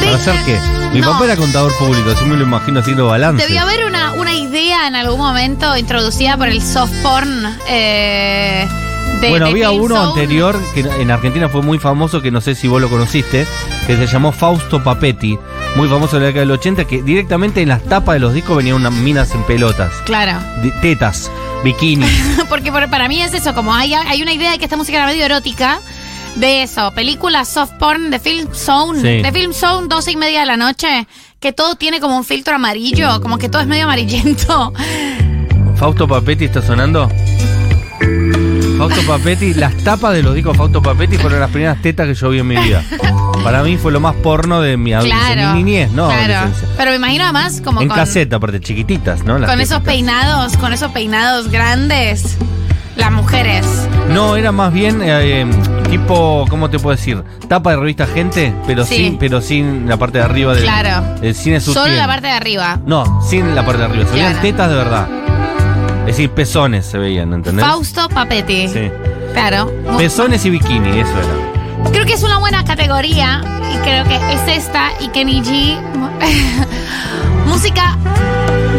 ¿Para 0.03 0.15
hacer 0.15 0.35
qué? 0.45 0.59
Mi 0.93 1.01
No. 1.01 1.11
papá 1.11 1.25
era 1.25 1.35
contador 1.35 1.75
público, 1.77 2.11
así 2.11 2.25
me 2.25 2.35
lo 2.35 2.43
imagino 2.43 2.79
haciendo 2.79 3.07
balance. 3.07 3.43
Debió 3.45 3.61
haber 3.61 3.85
una, 3.85 4.13
una 4.13 4.33
idea 4.33 4.87
en 4.87 4.95
algún 4.95 5.17
momento 5.19 5.75
introducida 5.77 6.37
por 6.37 6.47
el 6.49 6.61
soft 6.61 6.91
porn. 7.01 7.57
eh, 7.67 8.67
de, 9.21 9.29
bueno, 9.29 9.45
de 9.45 9.51
había 9.51 9.69
Film 9.69 9.83
uno 9.83 9.95
Zone. 9.95 10.07
anterior 10.09 10.59
que 10.73 10.81
en 10.81 11.09
Argentina 11.11 11.47
fue 11.47 11.61
muy 11.61 11.79
famoso, 11.79 12.21
que 12.21 12.29
no 12.31 12.41
sé 12.41 12.55
si 12.55 12.67
vos 12.67 12.81
lo 12.81 12.89
conociste, 12.89 13.47
que 13.87 13.95
se 13.95 14.05
llamó 14.07 14.31
Fausto 14.33 14.83
Papetti, 14.83 15.37
muy 15.77 15.87
famoso 15.87 16.17
de 16.17 16.21
la 16.21 16.27
década 16.27 16.41
del 16.41 16.51
80, 16.51 16.85
que 16.85 17.01
directamente 17.01 17.61
en 17.61 17.69
las 17.69 17.83
tapas 17.83 18.15
de 18.15 18.19
los 18.19 18.33
discos 18.33 18.57
venían 18.57 18.75
unas 18.75 18.91
minas 18.91 19.31
en 19.31 19.43
pelotas, 19.43 19.91
Claro. 20.05 20.39
de- 20.61 20.71
tetas, 20.81 21.31
bikini. 21.63 22.05
Porque 22.49 22.71
por- 22.71 22.89
para 22.89 23.07
mí 23.07 23.21
es 23.21 23.33
eso, 23.33 23.53
como 23.53 23.73
hay, 23.73 23.93
hay 23.93 24.21
una 24.21 24.33
idea 24.33 24.51
de 24.51 24.57
que 24.57 24.65
esta 24.65 24.75
música 24.77 24.97
era 24.97 25.05
medio 25.07 25.23
erótica. 25.23 25.79
De 26.35 26.63
eso, 26.63 26.91
película 26.95 27.45
soft 27.45 27.73
porn 27.79 28.09
de 28.09 28.19
Film 28.19 28.47
Zone. 28.53 28.99
Sí. 29.01 29.21
De 29.21 29.31
Film 29.31 29.53
Zone, 29.53 29.87
12 29.87 30.11
y 30.11 30.15
media 30.15 30.39
de 30.41 30.45
la 30.47 30.57
noche. 30.57 31.07
que 31.39 31.51
todo 31.53 31.75
tiene 31.75 31.99
como 31.99 32.15
un 32.17 32.23
filtro 32.23 32.55
amarillo, 32.55 33.21
como 33.21 33.37
que 33.37 33.49
todo 33.49 33.61
es 33.61 33.67
medio 33.67 33.83
amarillento. 33.83 34.73
Fausto 35.75 36.07
Papetti 36.07 36.45
está 36.45 36.61
sonando. 36.61 37.09
Fausto 38.77 39.01
Papetti, 39.05 39.53
las 39.53 39.75
tapas 39.77 40.13
de 40.13 40.23
los 40.23 40.33
discos 40.35 40.57
Fausto 40.57 40.81
Papetti 40.81 41.17
fueron 41.17 41.39
las 41.39 41.49
primeras 41.51 41.81
tetas 41.81 42.07
que 42.07 42.13
yo 42.15 42.29
vi 42.29 42.39
en 42.39 42.47
mi 42.47 42.55
vida. 42.57 42.83
Para 43.43 43.61
mí 43.63 43.77
fue 43.77 43.91
lo 43.91 43.99
más 43.99 44.15
porno 44.15 44.61
de 44.61 44.77
mi, 44.77 44.91
Claro. 44.91 45.53
mi 45.53 45.63
niñez, 45.63 45.91
¿no? 45.91 46.07
claro. 46.07 46.51
Pero 46.77 46.91
me 46.91 46.97
imagino 46.97 47.23
además 47.25 47.61
como 47.63 47.81
En 47.81 47.87
con, 47.89 47.97
caseta, 47.97 48.37
aparte, 48.37 48.59
chiquititas, 48.61 49.23
¿no? 49.23 49.37
Las 49.37 49.49
con 49.49 49.59
esos 49.61 49.81
peinados, 49.81 50.57
con 50.57 50.73
esos 50.73 50.91
peinados 50.91 51.49
grandes. 51.49 52.37
Las 52.95 53.11
mujeres. 53.11 53.65
No, 54.09 54.35
era 54.37 54.51
más 54.51 54.71
bien 54.71 55.01
eh, 55.03 55.45
tipo, 55.97 56.45
¿cómo 56.49 56.69
te 56.69 56.79
puedo 56.79 56.95
decir? 56.95 57.23
Tapa 57.47 57.71
de 57.71 57.77
revista 57.77 58.07
Gente, 58.07 58.53
pero 58.65 58.85
Sí. 58.85 58.95
sin 58.95 59.17
pero 59.17 59.41
sin 59.41 59.87
la 59.87 59.97
parte 59.97 60.17
de 60.17 60.23
arriba 60.23 60.53
del 60.53 60.63
Claro. 60.63 61.05
el 61.21 61.35
cine 61.35 61.59
Solo 61.59 61.81
sutil. 61.81 61.97
la 61.97 62.07
parte 62.07 62.27
de 62.27 62.33
arriba. 62.33 62.79
No, 62.85 63.21
sin 63.21 63.53
la 63.55 63.63
parte 63.65 63.79
de 63.79 63.85
arriba. 63.85 64.05
Se 64.05 64.11
veían 64.13 64.31
Claro. 64.33 64.41
tetas 64.47 64.69
de 64.69 64.75
verdad. 64.75 65.07
Es 66.01 66.05
decir, 66.17 66.29
pezones 66.31 66.85
se 66.85 66.97
veían, 66.97 67.31
¿entendés? 67.33 67.63
Fausto 67.65 68.09
Papetti. 68.09 68.67
Sí. 68.67 68.91
Claro. 69.33 69.71
Mu- 69.89 69.97
Pezones 69.97 70.43
y 70.45 70.49
bikini, 70.49 70.99
eso 70.99 71.11
era. 71.11 71.89
Creo 71.91 72.05
que 72.05 72.13
es 72.13 72.23
una 72.23 72.39
buena 72.39 72.63
categoría 72.65 73.41
y 73.73 73.77
creo 73.83 74.03
que 74.05 74.15
es 74.33 74.57
esta 74.63 74.89
y 74.99 75.07
Kenny 75.09 75.41
G. 75.41 75.77
música 77.53 77.95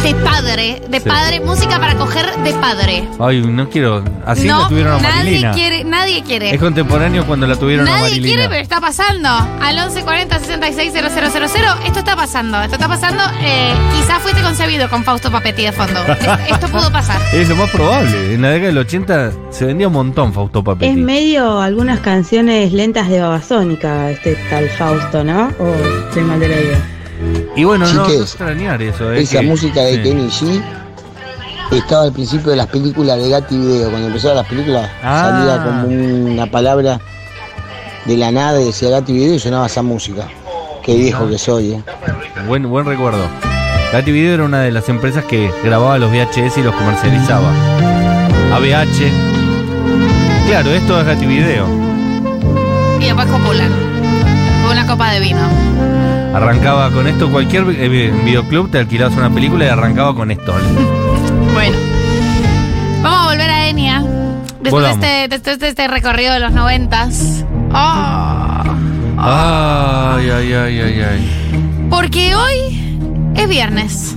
de 0.02 0.14
padre, 0.16 0.82
de 0.88 1.00
Sí. 1.00 1.08
padre, 1.08 1.40
música 1.40 1.78
para 1.78 1.94
coger 1.94 2.26
de 2.42 2.52
padre. 2.54 3.08
Ay, 3.20 3.40
no 3.40 3.70
quiero. 3.70 4.02
Así 4.26 4.46
no, 4.48 4.62
la 4.62 4.68
tuvieron 4.68 4.92
a 4.94 4.98
nadie 5.00 5.14
Marilina. 5.16 5.52
quiere, 5.52 5.84
nadie 5.84 6.22
quiere. 6.24 6.50
Es 6.54 6.60
contemporáneo 6.60 7.24
cuando 7.24 7.46
la 7.46 7.56
tuvieron 7.56 7.86
a 7.86 7.90
Nadie 7.92 8.02
Marilina. 8.02 8.26
quiere, 8.34 8.48
pero 8.48 8.60
está 8.60 8.80
pasando. 8.80 9.28
Al 9.62 9.76
1140 9.76 10.38
660000. 10.40 11.62
Esto 11.86 12.00
está 12.00 12.16
pasando. 12.16 12.60
Esto 12.62 12.74
está 12.74 12.88
pasando. 12.88 13.22
Eh, 13.40 13.72
quizás 13.94 14.18
fuiste 14.20 14.42
concebido 14.42 14.90
con 14.90 15.04
Fausto 15.04 15.30
Papetti 15.30 15.62
de 15.62 15.72
fondo. 15.72 16.00
Es- 16.20 16.50
Esto 16.52 16.68
pudo 16.68 16.90
pasar. 16.92 17.20
Es 17.32 17.48
lo 17.48 17.56
más 17.56 17.70
probable. 17.70 18.34
En 18.34 18.42
la 18.42 18.48
década 18.50 18.68
del 18.68 18.78
80 18.78 19.30
se 19.50 19.64
vendía 19.66 19.86
un 19.86 19.94
montón 19.94 20.34
Fausto 20.34 20.58
Es 20.58 20.64
Papetti. 20.64 20.96
medio 20.96 21.60
algunas 21.60 22.00
canciones 22.00 22.72
lentas 22.72 23.08
de 23.08 23.20
Babasónica, 23.20 24.10
este 24.10 24.34
tal 24.50 24.68
Fausto, 24.70 25.22
¿no? 25.24 25.50
O 25.60 25.74
estoy 26.08 26.24
mal 26.24 26.40
de 26.40 26.48
la 26.48 26.56
idea. 26.56 26.78
Y 27.56 27.64
bueno, 27.64 27.86
no, 27.86 28.08
no 28.08 28.08
extrañar 28.10 28.82
eso. 28.82 29.12
es 29.12 29.30
Esa 29.30 29.40
que- 29.40 29.46
música 29.46 29.80
de 29.82 29.94
sí. 29.96 30.02
Kenny 30.02 30.28
G 30.28 30.62
estaba 31.72 32.04
al 32.04 32.12
principio 32.12 32.50
de 32.50 32.56
las 32.56 32.66
películas 32.66 33.16
de 33.18 33.28
Gatti 33.28 33.56
Video. 33.56 33.90
Cuando 33.90 34.08
empezaron 34.08 34.36
las 34.38 34.46
películas 34.46 34.90
Ah. 35.02 35.30
salía 35.30 35.64
como 35.64 35.86
una 36.32 36.46
palabra 36.46 37.00
de 38.04 38.16
la 38.16 38.30
nada 38.32 38.60
y 38.60 38.66
decía 38.66 38.90
Gatti 38.90 39.12
Video 39.12 39.34
y 39.34 39.38
sonaba 39.38 39.66
esa 39.66 39.82
música. 39.82 40.28
Qué 40.82 40.96
viejo 40.96 41.28
que 41.28 41.38
soy, 41.38 41.72
eh. 41.74 41.82
Buen, 42.46 42.68
buen 42.68 42.84
recuerdo. 42.84 43.24
Gatti 43.92 44.10
Video 44.12 44.34
era 44.34 44.44
una 44.44 44.60
de 44.60 44.72
las 44.72 44.88
empresas 44.88 45.24
que 45.24 45.50
grababa 45.62 45.96
los 45.98 46.10
VHS 46.10 46.58
y 46.58 46.62
los 46.62 46.74
comercializaba. 46.74 47.48
ABH. 48.54 49.10
Claro, 50.48 50.70
esto 50.70 51.00
es 51.00 51.06
Gatti 51.06 51.26
Video. 51.26 51.66
Y 53.00 53.04
después 53.04 53.26
copulan. 53.28 53.70
Con 54.62 54.72
una 54.72 54.86
copa 54.86 55.10
de 55.12 55.20
vino. 55.20 55.40
Arrancaba 56.34 56.90
con 56.90 57.06
esto, 57.06 57.30
cualquier 57.30 57.64
eh, 57.70 58.12
videoclub 58.24 58.70
te 58.70 58.78
alquilabas 58.78 59.16
una 59.16 59.30
película 59.30 59.66
y 59.66 59.68
arrancaba 59.68 60.14
con 60.14 60.30
esto. 60.32 60.52
Bueno. 61.52 61.76
Vamos 63.02 63.20
a 63.20 63.30
volver 63.30 63.50
a 63.50 63.68
Enya. 63.68 64.02
Después 64.60 64.84
de 64.84 64.90
este, 64.92 65.28
después 65.28 65.58
de 65.60 65.68
este 65.68 65.86
recorrido 65.88 66.32
de 66.32 66.40
los 66.40 66.52
noventas. 66.52 67.44
Oh. 67.72 68.62
Ay, 69.18 70.28
ay, 70.30 70.52
ay, 70.52 70.80
ay, 70.80 71.00
ay. 71.02 71.86
Porque 71.88 72.34
hoy 72.34 72.98
es 73.36 73.48
viernes. 73.48 74.16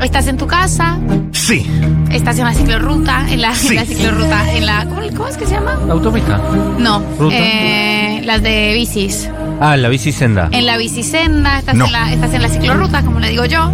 Estás 0.00 0.26
en 0.26 0.36
tu 0.36 0.48
casa, 0.48 0.98
Sí. 1.30 1.64
estás 2.10 2.36
en 2.38 2.44
la 2.46 2.54
ciclorruta, 2.54 3.24
en 3.30 3.40
la, 3.40 3.50
en 3.50 3.54
Sí. 3.56 3.74
la 3.76 3.84
ciclorruta, 3.84 4.52
en 4.52 4.66
la. 4.66 4.84
¿cómo, 4.86 5.00
cómo 5.16 5.28
es 5.28 5.36
que 5.36 5.46
se 5.46 5.54
llama? 5.54 5.78
Autopista. 5.88 6.40
No. 6.78 7.00
¿Ruta? 7.20 7.36
eh, 7.38 8.22
las 8.24 8.42
de 8.42 8.72
bicis. 8.74 9.30
Ah, 9.64 9.76
la 9.76 9.88
bicisenda. 9.88 10.48
En 10.50 10.66
la 10.66 10.76
bicisenda, 10.76 11.60
estás, 11.60 11.76
No. 11.76 11.86
en 11.86 11.92
la, 11.92 12.12
estás 12.12 12.34
en 12.34 12.42
la 12.42 12.48
ciclorruta, 12.48 13.02
como 13.04 13.20
le 13.20 13.28
digo 13.28 13.44
yo. 13.44 13.70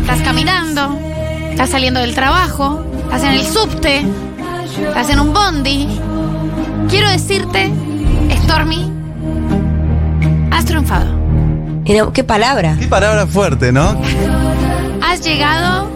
Estás 0.00 0.22
caminando, 0.22 0.98
estás 1.50 1.68
saliendo 1.68 2.00
del 2.00 2.14
trabajo, 2.14 2.82
estás 3.04 3.24
en 3.24 3.32
el 3.32 3.44
subte, 3.44 4.06
estás 4.88 5.10
en 5.10 5.20
un 5.20 5.34
bondi. 5.34 5.86
Quiero 6.88 7.10
decirte, 7.10 7.70
Stormy, 8.44 8.90
has 10.50 10.64
triunfado. 10.64 11.14
Pero, 11.86 12.10
¿Qué 12.14 12.24
palabra? 12.24 12.74
Qué 12.80 12.86
palabra 12.86 13.26
fuerte, 13.26 13.72
¿no? 13.72 14.00
Has 15.02 15.20
llegado 15.22 15.90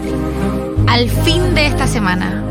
al 0.88 1.08
fin 1.08 1.54
de 1.54 1.68
esta 1.68 1.86
semana. 1.86 2.42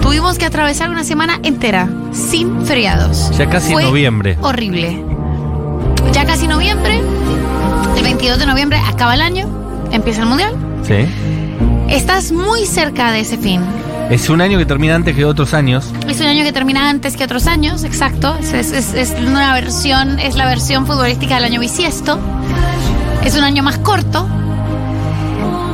Tuvimos 0.00 0.38
que 0.38 0.46
atravesar 0.46 0.90
una 0.90 1.02
semana 1.02 1.40
entera, 1.42 1.88
sin 2.12 2.64
feriados. 2.64 3.30
Ya 3.36 3.48
casi 3.50 3.72
Fue 3.72 3.82
noviembre. 3.82 4.38
Horrible. 4.42 5.07
Ya 6.12 6.24
casi 6.24 6.46
noviembre. 6.46 7.00
El 7.96 8.02
22 8.02 8.38
de 8.38 8.46
noviembre 8.46 8.78
acaba 8.86 9.14
el 9.14 9.20
año. 9.20 9.48
Empieza 9.92 10.22
el 10.22 10.28
mundial. 10.28 10.54
Sí. 10.82 11.06
Estás 11.88 12.32
muy 12.32 12.66
cerca 12.66 13.10
de 13.12 13.20
ese 13.20 13.38
fin. 13.38 13.60
Es 14.10 14.28
un 14.30 14.40
año 14.40 14.58
que 14.58 14.64
termina 14.66 14.94
antes 14.94 15.14
que 15.14 15.24
otros 15.24 15.52
años. 15.54 15.90
Es 16.08 16.20
un 16.20 16.26
año 16.26 16.42
que 16.44 16.52
termina 16.52 16.88
antes 16.88 17.16
que 17.16 17.24
otros 17.24 17.46
años, 17.46 17.84
exacto. 17.84 18.34
Es, 18.40 18.52
es- 18.54 18.94
es- 18.94 19.14
una 19.20 19.52
versión, 19.54 20.18
es 20.18 20.34
la 20.34 20.46
versión 20.46 20.86
futbolística 20.86 21.34
del 21.36 21.44
año 21.44 21.60
bisiesto. 21.60 22.18
Es 23.24 23.36
un 23.36 23.44
año 23.44 23.62
más 23.62 23.78
corto. 23.78 24.26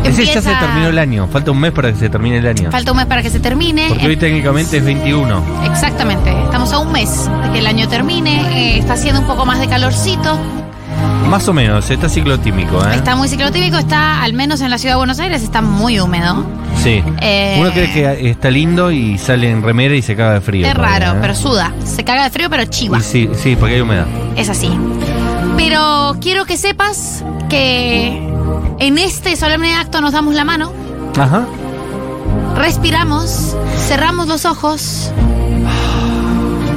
Ese 0.04 0.26
ya 0.26 0.42
se 0.42 0.54
terminó 0.54 0.88
el 0.88 0.98
año. 0.98 1.26
Falta 1.28 1.50
un 1.50 1.58
mes 1.60 1.72
para 1.72 1.92
que 1.92 1.98
se 1.98 2.08
termine 2.08 2.38
el 2.38 2.46
año. 2.46 2.70
Falta 2.70 2.90
un 2.92 2.98
mes 2.98 3.06
para 3.06 3.22
que 3.22 3.30
se 3.30 3.40
termine. 3.40 3.86
Porque 3.88 4.06
hoy 4.06 4.16
técnicamente 4.16 4.76
es 4.78 4.84
21. 4.84 5.42
Exactamente. 5.64 6.30
Estamos 6.44 6.72
a 6.72 6.78
un 6.78 6.92
mes 6.92 7.28
de 7.44 7.50
que 7.52 7.58
el 7.58 7.66
año 7.66 7.88
termine. 7.88 8.74
eh, 8.74 8.78
está 8.78 8.94
haciendo 8.94 9.20
un 9.20 9.26
poco 9.26 9.44
más 9.46 9.58
de 9.60 9.66
calorcito. 9.68 10.38
Más 11.28 11.48
o 11.48 11.52
menos, 11.54 11.90
está 11.90 12.08
ciclotímico, 12.08 12.86
¿eh? 12.86 12.94
Está 12.94 13.16
muy 13.16 13.28
ciclotímico. 13.28 13.76
Está, 13.78 14.22
al 14.22 14.34
menos 14.34 14.60
en 14.60 14.70
la 14.70 14.78
ciudad 14.78 14.94
de 14.94 14.98
Buenos 14.98 15.18
Aires, 15.20 15.42
está 15.42 15.62
muy 15.62 15.98
húmedo. 15.98 16.44
Sí. 16.82 17.02
Eh, 17.20 17.56
Uno 17.58 17.70
cree 17.72 17.90
que 17.92 18.30
está 18.30 18.50
lindo 18.50 18.92
y 18.92 19.16
sale 19.18 19.50
en 19.50 19.62
remera 19.62 19.94
y 19.94 20.02
se 20.02 20.14
caga 20.16 20.34
de 20.34 20.40
frío. 20.42 20.66
Es 20.66 20.74
raro, 20.74 21.12
¿eh? 21.12 21.18
pero 21.20 21.34
suda. 21.34 21.72
Se 21.84 22.04
caga 22.04 22.24
de 22.24 22.30
frío, 22.30 22.50
pero 22.50 22.64
chiva. 22.66 22.98
Y 22.98 23.02
sí, 23.02 23.28
sí, 23.34 23.56
porque 23.56 23.76
hay 23.76 23.80
humedad. 23.80 24.06
Es 24.36 24.48
así. 24.50 24.70
Pero 25.56 26.16
quiero 26.20 26.44
que 26.44 26.56
sepas 26.56 27.24
que 27.48 28.33
en 28.78 28.98
este 28.98 29.36
solemne 29.36 29.74
acto 29.76 30.00
nos 30.00 30.12
damos 30.12 30.34
la 30.34 30.44
mano, 30.44 30.72
Ajá. 31.18 31.44
respiramos, 32.56 33.56
cerramos 33.86 34.28
los 34.28 34.44
ojos 34.44 35.10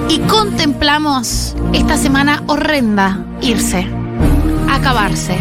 y 0.10 0.20
contemplamos 0.20 1.56
esta 1.74 1.98
semana 1.98 2.44
horrenda 2.48 3.20
irse, 3.42 3.88
acabarse. 4.72 5.38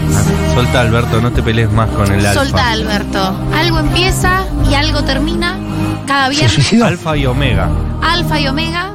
Solta, 0.54 0.80
Alberto, 0.80 1.20
no 1.20 1.30
te 1.30 1.42
pelees 1.42 1.70
más 1.70 1.88
con 1.90 2.10
el 2.12 2.24
alfa. 2.26 2.42
Solta, 2.44 2.70
Alberto. 2.70 3.36
Algo 3.56 3.78
empieza 3.78 4.44
y 4.70 4.74
algo 4.74 5.02
termina. 5.04 5.56
Cada 6.06 6.28
viernes, 6.28 6.72
Alfa 6.82 7.16
y 7.16 7.26
Omega. 7.26 7.68
alfa 8.02 8.38
y 8.40 8.46
omega. 8.48 8.92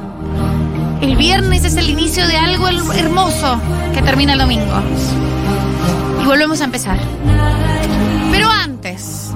El 1.02 1.16
viernes 1.16 1.64
es 1.64 1.76
el 1.76 1.90
inicio 1.90 2.26
de 2.26 2.36
algo 2.38 2.68
her- 2.68 2.96
hermoso 2.98 3.60
que 3.92 4.00
termina 4.02 4.32
el 4.32 4.38
domingo. 4.38 4.72
Y 6.22 6.24
volvemos 6.24 6.60
a 6.60 6.64
empezar. 6.64 6.98
Pero 8.30 8.48
antes 8.48 9.30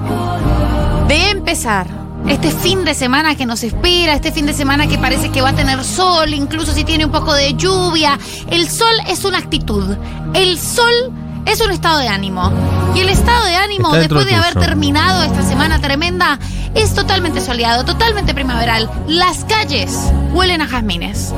de 1.07 1.29
empezar 1.29 1.87
este 2.27 2.51
fin 2.51 2.83
de 2.83 2.93
semana 2.93 3.35
que 3.35 3.45
nos 3.45 3.63
espera, 3.63 4.13
este 4.13 4.31
fin 4.31 4.45
de 4.45 4.53
semana 4.53 4.87
que 4.87 4.97
parece 4.97 5.29
que 5.29 5.41
va 5.41 5.49
a 5.49 5.53
tener 5.53 5.83
sol, 5.83 6.33
incluso 6.33 6.73
si 6.73 6.83
tiene 6.83 7.05
un 7.05 7.11
poco 7.11 7.33
de 7.33 7.53
lluvia, 7.53 8.17
el 8.49 8.69
sol 8.69 8.95
es 9.07 9.23
una 9.25 9.37
actitud. 9.37 9.95
El 10.33 10.57
sol 10.57 11.13
es 11.45 11.61
un 11.61 11.71
estado 11.71 11.99
de 11.99 12.07
ánimo. 12.07 12.51
Y 12.95 12.99
el 12.99 13.09
estado 13.09 13.45
de 13.45 13.55
ánimo, 13.55 13.93
después 13.93 14.25
de 14.25 14.35
haber 14.35 14.55
terminado 14.55 15.23
esta 15.23 15.43
semana 15.43 15.79
tremenda, 15.79 16.39
es 16.73 16.93
totalmente 16.93 17.41
soleado, 17.41 17.85
totalmente 17.85 18.33
primaveral. 18.33 18.89
Las 19.07 19.45
calles 19.45 20.11
huelen 20.33 20.61
a 20.61 20.67
jazmines. 20.67 21.33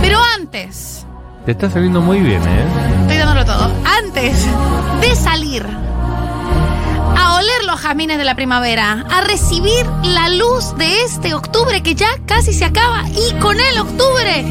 Pero 0.00 0.18
antes, 0.36 0.99
Te 1.44 1.52
está 1.52 1.70
saliendo 1.70 2.02
muy 2.02 2.20
bien, 2.20 2.42
¿eh? 2.42 2.64
estoy 3.02 3.16
dándolo 3.16 3.44
todo, 3.46 3.72
antes 3.98 4.46
de 5.00 5.16
salir 5.16 5.64
a 7.16 7.34
oler 7.36 7.64
los 7.64 7.80
jazmines 7.80 8.18
de 8.18 8.24
la 8.24 8.34
primavera, 8.34 9.06
a 9.10 9.22
recibir 9.22 9.86
la 10.02 10.28
luz 10.28 10.76
de 10.76 11.02
este 11.02 11.32
octubre 11.32 11.82
que 11.82 11.94
ya 11.94 12.08
casi 12.26 12.52
se 12.52 12.66
acaba 12.66 13.04
y 13.08 13.32
con 13.40 13.58
el 13.58 13.78
octubre 13.78 14.44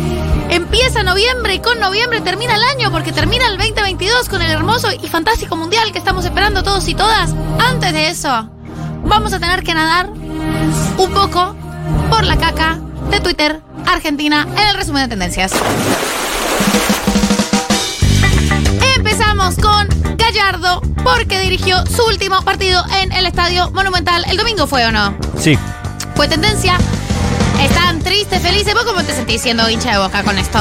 empieza 0.50 1.04
noviembre 1.04 1.56
y 1.56 1.60
con 1.60 1.80
noviembre 1.80 2.22
termina 2.22 2.56
el 2.56 2.64
año 2.64 2.92
porque 2.92 3.12
termina 3.12 3.46
el 3.48 3.58
2022 3.58 4.28
con 4.28 4.42
el 4.42 4.50
hermoso 4.50 4.88
y 4.92 5.08
fantástico 5.08 5.56
mundial 5.56 5.92
que 5.92 6.00
estamos 6.00 6.26
esperando 6.26 6.64
todos 6.64 6.88
y 6.88 6.96
todas. 6.96 7.36
Antes 7.60 7.94
de 7.94 8.10
eso, 8.10 8.50
vamos 9.04 9.32
a 9.34 9.40
tener 9.40 9.64
que 9.64 9.76
nadar 9.76 10.10
un 10.10 11.12
poco 11.14 11.56
por 12.10 12.26
la 12.26 12.36
caca 12.38 12.80
de 13.12 13.20
Twitter 13.20 13.62
Argentina 13.86 14.48
en 14.58 14.68
el 14.70 14.76
resumen 14.76 15.04
de 15.04 15.10
tendencias. 15.10 15.54
Gallardo 20.32 20.82
porque 21.04 21.40
dirigió 21.40 21.84
su 21.88 22.04
último 22.06 22.44
partido 22.44 22.84
en 23.02 23.12
el 23.14 23.26
Estadio 23.26 23.72
Monumental. 23.72 24.24
¿El 24.30 24.38
domingo 24.38 24.68
fue 24.68 24.86
o 24.86 24.92
no? 24.92 25.18
Sí. 25.40 25.58
Fue 26.14 26.28
tendencia. 26.28 26.78
Están 27.64 28.00
tristes, 28.00 28.40
felices. 28.40 28.76
¿Vos 28.76 28.84
cómo 28.84 29.02
te 29.04 29.12
sentís 29.14 29.42
siendo 29.42 29.68
hincha 29.68 29.92
de 29.94 29.98
boca 29.98 30.22
con 30.24 30.38
esto? 30.38 30.60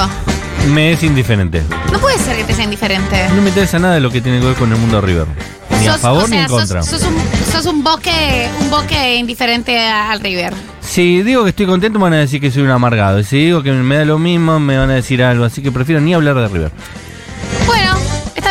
Me 0.69 0.93
es 0.93 1.03
indiferente. 1.03 1.63
No 1.93 1.99
puede 1.99 2.17
ser 2.19 2.37
que 2.39 2.45
te 2.45 2.55
sea 2.55 2.65
indiferente. 2.65 3.29
No 3.35 3.43
me 3.43 3.51
interesa 3.51 3.79
nada 3.79 3.95
de 3.95 4.01
lo 4.01 4.11
que 4.11 4.23
tiene 4.23 4.41
que 4.41 4.47
ver 4.47 4.55
con 4.57 4.73
el 4.73 4.79
mundo 4.79 5.03
River. 5.03 5.27
Ni 5.81 5.87
a 5.87 5.99
favor 5.99 6.25
o 6.25 6.27
sea, 6.29 6.37
ni 6.37 6.43
en 6.45 6.49
sos- 6.49 6.59
contra. 6.61 6.83
Sos, 6.83 7.03
un, 7.03 7.17
sos 7.53 7.67
un 7.67 7.85
boque, 7.85 8.49
un 8.63 8.71
boque 8.71 9.17
indiferente 9.17 9.79
a- 9.87 10.11
al 10.11 10.21
River. 10.21 10.55
Si 10.81 11.23
digo 11.23 11.45
que 11.45 11.51
estoy 11.51 11.67
contento, 11.67 11.99
me 11.99 12.05
van 12.05 12.15
a 12.15 12.19
decir 12.21 12.41
que 12.41 12.51
soy 12.51 12.63
un 12.63 12.71
amargado. 12.71 13.21
Y 13.21 13.25
si 13.25 13.37
digo 13.37 13.63
que 13.63 13.73
me 13.73 13.99
da 13.99 14.07
lo 14.07 14.19
mismo, 14.19 14.59
me 14.61 14.79
van 14.79 14.89
a 14.91 14.95
decir 14.95 15.23
algo. 15.23 15.45
Así 15.45 15.61
que 15.63 15.71
prefiero 15.71 16.01
ni 16.01 16.15
hablar 16.15 16.37
de 16.37 16.49
River. 16.49 16.73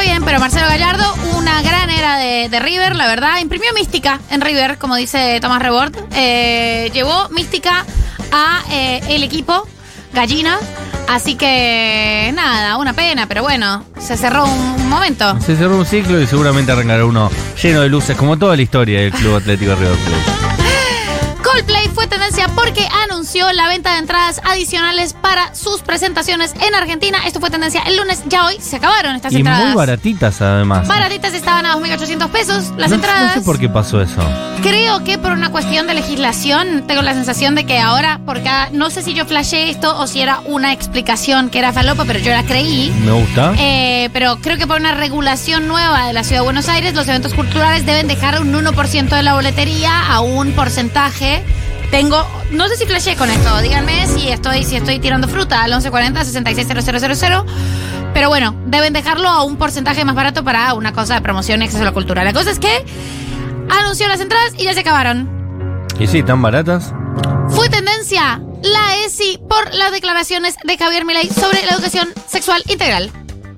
Bien, 0.01 0.23
pero 0.23 0.39
Marcelo 0.39 0.67
Gallardo, 0.67 1.03
una 1.37 1.61
gran 1.61 1.89
era 1.89 2.17
de, 2.17 2.49
de 2.49 2.59
River, 2.59 2.95
la 2.95 3.07
verdad. 3.07 3.39
Imprimió 3.39 3.73
mística 3.73 4.19
en 4.29 4.41
River, 4.41 4.77
como 4.77 4.95
dice 4.95 5.39
Tomás 5.41 5.61
Rebord. 5.61 5.93
Eh, 6.15 6.91
llevó 6.93 7.27
mística 7.29 7.83
a 8.31 8.63
eh, 8.71 9.01
el 9.09 9.23
equipo, 9.23 9.67
Gallina. 10.13 10.59
Así 11.07 11.35
que 11.35 12.31
nada, 12.35 12.77
una 12.77 12.93
pena, 12.93 13.27
pero 13.27 13.41
bueno, 13.41 13.85
se 13.99 14.17
cerró 14.17 14.45
un, 14.45 14.89
momento. 14.89 15.39
Se 15.41 15.55
cerró 15.55 15.77
un 15.77 15.85
ciclo 15.85 16.21
y 16.21 16.27
seguramente 16.27 16.71
arrancará 16.71 17.05
uno 17.05 17.31
lleno 17.61 17.81
de 17.81 17.89
luces, 17.89 18.15
como 18.15 18.37
toda 18.37 18.55
la 18.55 18.61
historia 18.61 19.01
del 19.01 19.11
Club 19.11 19.35
Atlético 19.35 19.75
River 19.75 19.97
Plate. 19.97 20.66
Coldplay 21.44 21.88
fue 21.94 22.08
tendencia 22.08 22.48
porque 22.50 22.86
anunció 23.03 23.51
la 23.53 23.67
venta 23.67 23.94
de 23.94 24.00
entradas 24.00 24.41
adicionales 24.44 25.13
para 25.13 25.53
sus 25.56 25.82
presentaciones 25.82 26.53
en 26.62 26.75
Argentina. 26.75 27.20
Esto 27.25 27.39
fue 27.39 27.50
tendencia 27.50 27.82
el 27.86 27.98
lunes, 27.98 28.24
ya 28.27 28.46
hoy 28.46 28.58
se 28.60 28.75
acabaron 28.77 29.15
estas 29.15 29.34
Y 29.34 29.38
entradas. 29.38 29.65
muy 29.67 29.75
baratitas 29.75 30.41
además. 30.41 30.88
Baratitas 30.88 31.34
estaban 31.34 31.65
a 31.65 31.75
2.800 31.75 32.29
pesos 32.29 32.72
las 32.77 32.89
no, 32.89 32.96
entradas. 32.96 33.36
no 33.36 33.41
sé 33.41 33.46
por 33.46 33.60
qué 33.60 33.70
pasó 33.70 34.01
eso. 34.01 34.22
Creo 34.63 35.03
que 35.03 35.17
por 35.17 35.32
una 35.32 35.51
cuestión 35.51 35.88
de 35.88 35.94
legislación, 35.94 36.86
tengo 36.88 37.01
la 37.01 37.13
sensación 37.13 37.56
de 37.56 37.65
que 37.65 37.79
ahora, 37.79 38.20
por 38.25 38.41
cada, 38.44 38.70
no 38.72 38.89
sé 38.89 39.01
si 39.03 39.13
yo 39.13 39.25
flashé 39.25 39.70
esto 39.70 39.98
o 39.98 40.08
si 40.08 40.22
era 40.22 40.39
una 40.46 40.74
explicación 40.74 41.50
que 41.50 41.60
era 41.60 41.72
falopa, 41.72 42.06
pero 42.06 42.20
yo 42.20 42.32
la 42.32 42.44
creí. 42.44 42.91
Me 43.06 43.12
gusta. 43.12 43.53
Eh, 43.58 44.10
pero 44.13 44.38
creo 44.41 44.58
que 44.58 44.65
por 44.67 44.79
una 44.79 44.94
regulación 44.96 45.67
nueva 45.67 46.08
de 46.08 46.13
la 46.13 46.24
ciudad 46.24 46.41
de 46.41 46.46
Buenos 46.46 46.67
Aires, 46.70 46.94
los 46.96 47.08
eventos 47.08 47.34
culturales 47.34 47.86
deben 47.86 48.08
dejar 48.08 48.41
un 48.41 48.51
1% 48.53 49.10
de 49.10 49.24
la 49.24 49.36
boletería 49.36 50.08
a 50.12 50.20
un 50.22 50.51
porcentaje. 50.53 51.26
Tengo, 51.91 52.17
no 52.51 52.67
sé 52.67 52.75
si 52.75 52.86
flashé 52.86 53.15
con 53.15 53.29
esto, 53.29 53.62
díganme 53.62 54.07
si 54.07 54.27
estoy, 54.27 54.63
si 54.63 54.75
estoy 54.75 55.00
tirando 55.00 55.27
fruta 55.27 55.63
al 55.63 55.72
1140 55.72 56.25
660000. 56.25 57.43
Pero 58.13 58.29
bueno, 58.29 58.55
deben 58.65 58.93
dejarlo 58.93 59.29
a 59.29 59.43
un 59.43 59.57
porcentaje 59.57 60.03
más 60.03 60.15
barato 60.15 60.43
para 60.43 60.74
una 60.74 60.91
cosa 60.91 61.15
de 61.15 61.22
promoción 61.22 61.62
y 61.62 61.65
acceso 61.65 61.84
a 61.84 61.86
la 61.86 61.93
cultura. 61.93 62.24
La 62.24 62.34
cosa 62.34 62.51
es 62.51 62.60
que 62.60 62.86
anunció 63.69 64.07
las 64.07 64.19
entradas 64.19 64.53
y 64.57 64.63
ya 64.63 64.74
se 64.74 64.81
acabaron. 64.81 65.29
Y 66.00 66.07
sí, 66.07 66.24
tan 66.24 66.41
baratas. 66.41 66.93
Fue 67.50 67.69
tendencia 67.69 68.41
la 68.63 69.05
ESI 69.05 69.39
por 69.48 69.74
las 69.74 69.91
declaraciones 69.91 70.55
de 70.63 70.77
Javier 70.77 71.05
Milei 71.05 71.29
sobre 71.29 71.63
la 71.65 71.74
educación 71.74 72.10
sexual 72.27 72.63
integral. 72.67 73.12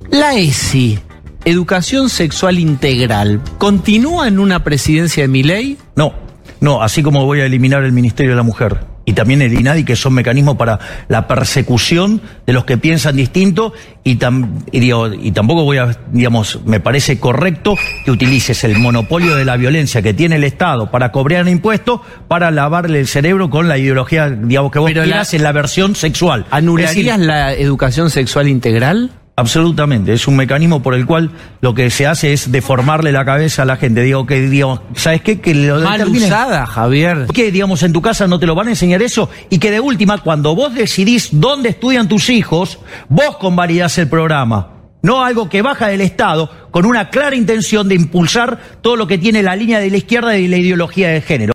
La 0.10 0.36
ESI, 0.36 1.00
Educación 1.46 2.10
Sexual 2.10 2.60
Integral, 2.60 3.42
¿continúa 3.58 4.28
en 4.28 4.40
una 4.40 4.64
presidencia 4.64 5.24
de 5.24 5.28
Milei? 5.28 5.78
No, 5.96 6.14
no, 6.62 6.82
así 6.82 7.01
como 7.04 7.25
voy 7.25 7.42
a 7.42 7.46
eliminar 7.46 7.84
el 7.84 7.92
Ministerio 7.92 8.32
de 8.32 8.38
la 8.38 8.44
Mujer 8.44 8.78
y 9.06 9.13
también 9.13 9.42
el 9.42 9.54
INADI, 9.60 9.86
que 9.86 9.96
son 9.96 10.13
mecanismos 10.13 10.56
para 10.56 10.78
la 11.08 11.28
persecución 11.28 12.22
de 12.46 12.54
los 12.54 12.63
que 12.66 12.78
piensan 12.78 13.16
distinto, 13.16 13.74
y, 14.04 14.18
tam- 14.18 14.63
y, 14.72 14.80
digo, 14.80 15.08
y 15.12 15.32
tampoco 15.32 15.63
voy 15.63 15.78
a, 15.78 15.98
digamos, 16.12 16.60
me 16.66 16.80
parece 16.80 17.20
correcto 17.20 17.75
que 18.06 18.12
utilices 18.12 18.63
el 18.63 18.78
monopolio 18.78 19.36
de 19.36 19.46
la 19.46 19.58
violencia 19.58 20.01
que 20.04 20.13
tiene 20.13 20.36
el 20.36 20.44
Estado 20.44 20.92
para 20.92 21.12
cobrar 21.12 21.48
impuestos 21.48 22.01
para 22.28 22.51
lavarle 22.51 23.00
el 23.00 23.08
cerebro 23.08 23.50
con 23.50 23.68
la 23.68 23.80
ideología, 23.80 24.30
digamos, 24.30 24.72
que 24.72 24.78
vos 24.80 24.89
Pero 24.92 25.01
la- 25.01 25.06
quieras 25.08 25.34
en 25.34 25.44
la 25.44 25.51
versión 25.54 25.96
sexual. 25.96 26.46
¿Anularías 26.51 26.96
decir, 26.96 27.25
la 27.25 27.54
educación 27.54 28.12
sexual 28.12 28.48
integral? 28.48 29.10
Absolutamente, 29.39 30.12
es 30.13 30.27
un 30.27 30.36
mecanismo 30.36 30.81
por 30.84 30.93
el 30.93 31.05
cual 31.05 31.31
lo 31.62 31.74
que 31.74 31.89
se 31.89 32.05
hace 32.05 32.34
es 32.34 32.51
deformarle 32.51 33.12
la 33.13 33.24
cabeza 33.24 33.62
a 33.62 33.65
la 33.65 33.77
gente. 33.77 34.01
Digo 34.01 34.25
que, 34.25 34.41
digamos, 34.41 34.81
¿sabes 34.96 35.22
qué? 35.22 35.39
Que 35.39 35.55
lo 35.55 35.79
Mal 35.79 36.00
determine- 36.01 36.25
usada, 36.25 36.65
Javier. 36.65 37.25
que, 37.34 37.51
digamos, 37.51 37.81
en 37.84 37.93
tu 37.93 38.01
casa 38.01 38.27
no 38.27 38.38
te 38.39 38.46
lo 38.46 38.53
van 38.55 38.67
a 38.67 38.72
enseñar 38.72 39.01
eso 39.01 39.29
y 39.50 39.58
que 39.60 39.72
de 39.72 39.79
última, 39.79 40.17
cuando 40.19 40.55
vos 40.55 40.75
decidís 40.75 41.29
dónde 41.31 41.69
estudian 41.69 42.08
tus 42.10 42.29
hijos, 42.29 42.79
vos 43.08 43.38
convalidás 43.38 43.98
el 43.98 44.10
programa. 44.10 44.74
No 45.01 45.24
algo 45.24 45.48
que 45.48 45.62
baja 45.62 45.88
del 45.88 46.01
Estado 46.01 46.51
con 46.72 46.86
una 46.86 47.10
clara 47.10 47.36
intención 47.36 47.88
de 47.88 47.96
impulsar 47.96 48.60
todo 48.82 48.97
lo 48.97 49.08
que 49.08 49.17
tiene 49.17 49.41
la 49.41 49.56
línea 49.56 49.80
de 49.80 49.89
la 49.89 49.95
izquierda 49.97 50.38
y 50.38 50.49
la 50.49 50.58
ideología 50.58 51.08
de 51.10 51.21
género. 51.21 51.54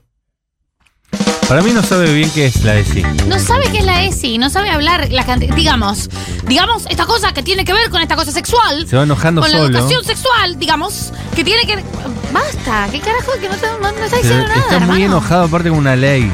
Para 1.49 1.61
mí 1.63 1.73
no 1.73 1.83
sabe 1.83 2.13
bien 2.13 2.31
qué 2.31 2.47
es 2.47 2.65
la 2.65 2.77
ESI. 2.77 3.03
No 3.29 3.39
sabe 3.39 3.71
qué 3.71 3.79
es 3.79 3.85
la 3.85 4.05
ESI, 4.05 4.39
no 4.39 4.49
sabe 4.51 4.71
hablar 4.71 5.09
la 5.11 5.25
canti- 5.27 5.49
digamos, 5.55 6.09
digamos 6.47 6.85
esta 6.89 7.05
cosa 7.07 7.33
que 7.35 7.43
tiene 7.43 7.65
que 7.65 7.73
ver 7.75 7.91
con 7.91 8.01
esta 8.01 8.17
cosa 8.17 8.33
sexual. 8.33 8.87
Se 8.89 8.97
va 8.97 9.03
enojando 9.03 9.43
con 9.43 9.51
solo. 9.51 9.65
la 9.65 9.69
educación 9.79 10.05
sexual, 10.05 10.59
digamos, 10.59 11.13
que 11.37 11.45
tiene 11.45 11.67
que 11.67 11.77
basta, 12.33 12.89
qué 12.91 13.01
carajo 13.01 13.33
que 13.41 13.49
no, 13.49 13.57
te- 13.57 13.67
no- 13.67 13.79
no 13.93 14.05
está 14.05 14.09
Se- 14.09 14.17
diciendo 14.23 14.49
nada, 14.49 14.61
está 14.61 14.79
muy 14.79 14.83
hermano. 14.83 15.05
enojado 15.05 15.45
aparte 15.45 15.69
con 15.69 15.79
una 15.79 15.95
ley. 15.97 16.31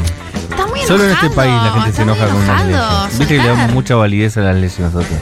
Solo 0.87 1.05
en 1.05 1.11
este 1.13 1.31
país 1.31 1.53
la 1.53 1.73
gente 1.73 1.93
se 1.93 2.03
enoja 2.03 2.27
con 2.27 2.43
enojado, 2.43 2.67
leyes. 2.67 3.19
Viste 3.19 3.37
que 3.37 3.43
le 3.43 3.49
damos 3.49 3.73
mucha 3.73 3.95
validez 3.95 4.37
a 4.37 4.41
las 4.41 4.55
leyes 4.57 4.79
nosotros. 4.79 5.19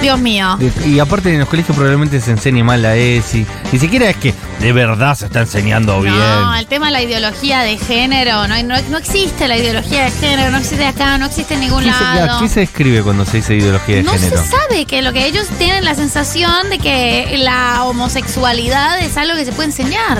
Dios 0.00 0.18
mío. 0.18 0.58
Y, 0.84 0.98
aparte 0.98 1.32
en 1.32 1.40
los 1.40 1.48
colegios 1.48 1.76
probablemente 1.76 2.20
se 2.20 2.32
enseñe 2.32 2.64
mal 2.64 2.82
la 2.82 2.96
ESI. 2.96 3.46
Ni 3.70 3.78
siquiera 3.78 4.10
es 4.10 4.16
que 4.16 4.34
de 4.58 4.72
verdad 4.72 5.14
se 5.14 5.26
está 5.26 5.40
enseñando 5.40 6.00
bien. 6.00 6.14
No, 6.16 6.56
el 6.56 6.66
tema 6.66 6.86
de 6.86 6.92
la 6.92 7.02
ideología 7.02 7.60
de 7.60 7.78
género, 7.78 8.48
no, 8.48 8.60
no, 8.64 8.74
no 8.90 8.98
existe 8.98 9.46
la 9.46 9.56
ideología 9.56 10.04
de 10.04 10.10
género, 10.10 10.50
no 10.50 10.58
existe 10.58 10.84
acá, 10.84 11.18
no 11.18 11.26
existe 11.26 11.54
en 11.54 11.60
ningún 11.60 11.84
¿Qué 11.84 11.92
se, 11.92 12.04
lado. 12.04 12.40
¿Qué 12.40 12.48
se 12.48 12.62
escribe 12.62 13.02
cuando 13.02 13.24
se 13.24 13.36
dice 13.38 13.54
ideología 13.54 13.96
de 13.96 14.02
No 14.02 14.12
género? 14.12 14.42
se 14.42 14.48
sabe 14.48 14.84
que 14.86 15.02
lo 15.02 15.12
que 15.12 15.24
ellos 15.26 15.46
tienen 15.58 15.84
la 15.84 15.94
sensación 15.94 16.68
de 16.70 16.78
que 16.78 17.38
la 17.38 17.84
homosexualidad 17.84 18.98
es 19.00 19.16
algo 19.16 19.36
que 19.36 19.44
se 19.44 19.52
puede 19.52 19.68
enseñar. 19.68 20.18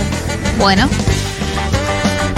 Bueno. 0.58 0.88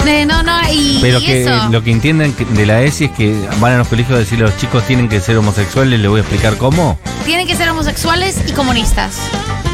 Eh, 0.07 0.25
no, 0.25 0.43
no, 0.43 0.59
y, 0.71 0.99
Pero 1.01 1.19
y 1.19 1.25
que 1.25 1.41
eso. 1.41 1.69
lo 1.69 1.83
que 1.83 1.91
entienden 1.91 2.35
de 2.51 2.65
la 2.65 2.81
ESI 2.81 3.05
es 3.05 3.11
que 3.11 3.47
van 3.59 3.73
a 3.73 3.77
los 3.79 3.87
colegios 3.87 4.15
a 4.15 4.19
decir 4.19 4.39
los 4.39 4.55
chicos 4.57 4.85
tienen 4.85 5.09
que 5.09 5.19
ser 5.19 5.37
homosexuales, 5.37 5.99
les 5.99 6.09
voy 6.09 6.19
a 6.19 6.21
explicar 6.21 6.57
cómo. 6.57 6.97
Tienen 7.25 7.47
que 7.47 7.55
ser 7.55 7.69
homosexuales 7.69 8.39
y 8.47 8.51
comunistas. 8.51 9.17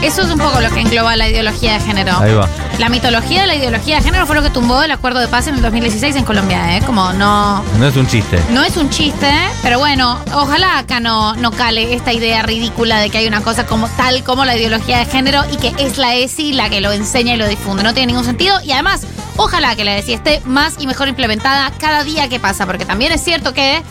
Eso 0.02 0.24
es 0.24 0.32
un 0.32 0.40
poco 0.40 0.60
lo 0.60 0.70
que 0.72 0.80
engloba 0.80 1.16
la 1.16 1.30
ideología 1.30 1.74
de 1.74 1.80
género. 1.80 2.18
Ahí 2.18 2.34
va. 2.34 2.50
La 2.80 2.90
mitología 2.90 3.42
de 3.42 3.48
la 3.48 3.56
ideología 3.56 3.98
de 3.98 4.02
género 4.02 4.26
fue 4.26 4.36
lo 4.36 4.42
que 4.42 4.50
tumbó 4.50 4.82
el 4.82 4.90
acuerdo 4.90 5.20
de 5.20 5.28
paz 5.28 5.46
en 5.46 5.56
el 5.56 5.62
2016 5.62 6.16
en 6.16 6.26
Colombia, 6.26 6.76
¿eh? 6.76 6.82
Como 6.84 7.14
no. 7.14 7.64
No 7.78 7.88
es 7.88 7.96
un 7.96 8.08
chiste. 8.08 8.42
No 8.50 8.64
es 8.64 8.78
un 8.78 8.90
chiste, 8.90 9.32
pero 9.62 9.78
bueno, 9.78 10.18
ojalá 10.34 10.80
acá 10.80 11.00
no, 11.00 11.36
no 11.36 11.52
cale 11.52 11.94
esta 11.94 12.14
idea 12.14 12.42
ridícula 12.42 13.00
de 13.00 13.12
que 13.12 13.20
hay 13.20 13.28
una 13.28 13.42
cosa 13.42 13.68
como 13.68 13.88
tal 13.90 14.24
como 14.24 14.44
la 14.44 14.58
ideología 14.58 14.98
de 14.98 15.06
género 15.06 15.44
y 15.52 15.58
que 15.58 15.74
es 15.78 16.00
la 16.00 16.16
ESI 16.16 16.54
la 16.54 16.70
que 16.70 16.82
lo 16.82 16.92
enseña 16.92 17.36
y 17.36 17.38
lo 17.38 17.48
difunde. 17.48 17.84
No 17.84 17.94
tiene 17.94 18.08
ningún 18.08 18.26
sentido 18.26 18.60
y 18.64 18.72
además, 18.72 19.02
ojalá 19.38 19.76
que 19.76 19.84
la 19.84 19.98
ESI 19.98 20.14
esté 20.14 20.42
más 20.46 20.76
y 20.80 20.88
mejor 20.88 21.10
implementada 21.10 21.72
cada 21.78 22.04
día 22.04 22.28
que 22.28 22.40
pasa, 22.40 22.66
porque 22.66 22.86
también 22.86 23.12
es 23.12 23.24
cierto 23.24 23.54
que 23.54 23.84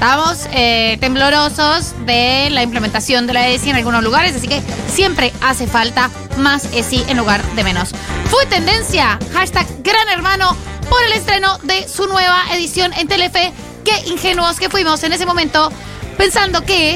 estamos 0.00 0.48
eh, 0.52 0.96
temblorosos 0.98 1.94
de 2.06 2.48
la 2.50 2.62
implementación 2.62 3.26
de 3.26 3.34
la 3.34 3.48
ESI 3.48 3.68
en 3.68 3.76
algunos 3.76 4.02
lugares, 4.02 4.34
así 4.34 4.48
que 4.48 4.62
siempre 4.88 5.30
hace 5.42 5.66
falta 5.66 6.08
más 6.38 6.64
ESI 6.72 7.04
en 7.08 7.18
lugar 7.18 7.44
de 7.54 7.62
menos. 7.64 7.90
Fue 8.30 8.46
tendencia, 8.46 9.18
hashtag 9.34 9.66
Gran 9.82 10.08
Hermano, 10.08 10.56
por 10.88 11.02
el 11.02 11.12
estreno 11.12 11.58
de 11.64 11.86
su 11.86 12.06
nueva 12.06 12.44
edición 12.54 12.94
en 12.94 13.08
Telefe. 13.08 13.52
Qué 13.84 14.08
ingenuos 14.10 14.58
que 14.58 14.70
fuimos 14.70 15.04
en 15.04 15.12
ese 15.12 15.26
momento, 15.26 15.70
pensando 16.16 16.62
que 16.62 16.94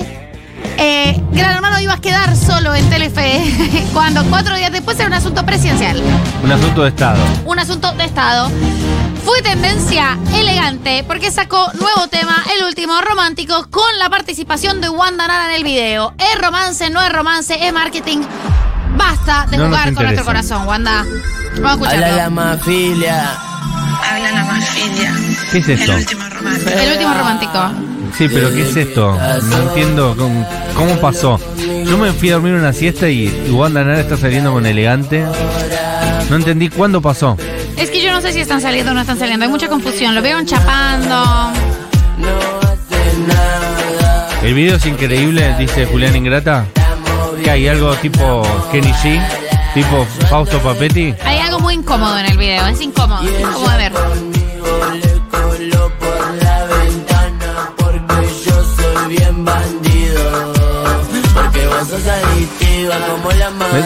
eh, 0.78 1.20
Gran 1.32 1.56
Hermano 1.56 1.78
iba 1.80 1.92
a 1.92 2.00
quedar 2.00 2.34
solo 2.34 2.74
en 2.74 2.88
Telefe, 2.88 3.84
cuando 3.92 4.24
cuatro 4.30 4.56
días 4.56 4.72
después 4.72 4.98
era 4.98 5.08
un 5.08 5.14
asunto 5.14 5.44
presidencial, 5.44 6.02
Un 6.42 6.52
asunto 6.52 6.84
de 6.84 6.88
Estado. 6.88 7.22
un 7.44 7.58
asunto 7.58 7.92
de 7.92 8.04
Estado. 8.06 8.50
Fue 9.24 9.40
tendencia 9.42 10.18
elegante 10.34 11.04
porque 11.06 11.30
sacó 11.30 11.70
nuevo 11.74 12.08
tema, 12.08 12.44
el 12.56 12.64
último 12.64 13.00
romántico, 13.00 13.66
con 13.70 13.98
la 13.98 14.10
participación 14.10 14.80
de 14.80 14.88
Wanda 14.88 15.26
Nara 15.26 15.46
en 15.48 15.56
el 15.56 15.64
video. 15.64 16.14
Es 16.18 16.40
romance, 16.40 16.90
no 16.90 17.02
es 17.02 17.10
romance, 17.12 17.56
es 17.66 17.72
marketing. 17.72 18.18
Basta 18.96 19.46
de 19.50 19.56
No 19.56 19.66
jugar 19.66 19.94
con 19.94 20.04
nuestro 20.04 20.24
corazón, 20.24 20.66
Wanda. 20.66 21.04
Vamos 21.60 21.88
a 21.88 21.94
escucharlo. 21.94 22.30
mafilia. 22.30 23.30
Habla 24.10 24.30
la 24.30 24.44
mafilia. 24.44 25.14
¿Qué 25.50 25.58
es 25.58 25.68
esto? 25.68 25.92
El 25.92 25.98
último 25.98 26.28
romance. 26.28 26.84
El 26.84 26.92
último 26.92 27.14
romántico. 27.14 27.70
Sí, 28.16 28.28
pero 28.28 28.52
¿qué 28.52 28.62
es 28.68 28.76
esto? 28.76 29.18
No 29.44 29.62
entiendo 29.62 30.14
cómo, 30.16 30.46
cómo 30.76 31.00
pasó. 31.00 31.40
Yo 31.56 31.98
me 31.98 32.12
fui 32.12 32.30
a 32.30 32.34
dormir 32.34 32.54
una 32.54 32.72
siesta 32.72 33.08
y, 33.08 33.24
y 33.46 33.50
Wanda 33.50 33.82
Nara 33.84 34.00
está 34.00 34.16
saliendo 34.16 34.52
con 34.52 34.66
elegante. 34.66 35.24
No 36.30 36.36
entendí 36.36 36.68
cuándo 36.68 37.00
pasó. 37.00 37.36
Es 37.76 37.90
que 37.90 38.02
yo 38.02 38.12
no 38.12 38.20
sé 38.20 38.32
si 38.32 38.40
están 38.40 38.60
saliendo 38.60 38.92
o 38.92 38.94
no 38.94 39.00
están 39.00 39.18
saliendo. 39.18 39.44
Hay 39.44 39.50
mucha 39.50 39.68
confusión. 39.68 40.14
Lo 40.14 40.22
veo 40.22 40.42
chapando. 40.44 41.52
El 44.42 44.54
video 44.54 44.76
es 44.76 44.86
increíble, 44.86 45.54
dice 45.58 45.86
Julián 45.86 46.14
Ingrata. 46.16 46.66
Que 47.42 47.50
hay 47.50 47.68
algo 47.68 47.94
tipo 47.96 48.42
Kenny 48.70 48.92
G. 48.92 49.20
Tipo 49.74 50.06
Fausto 50.28 50.60
Papetti. 50.60 51.14
Hay 51.24 51.38
algo 51.38 51.58
muy 51.58 51.74
incómodo 51.74 52.16
en 52.18 52.26
el 52.26 52.38
video, 52.38 52.64
es 52.68 52.80
incómodo, 52.80 53.26
es 53.26 53.40
incómodo 53.40 53.70
de 53.70 53.76
ver. 53.76 54.33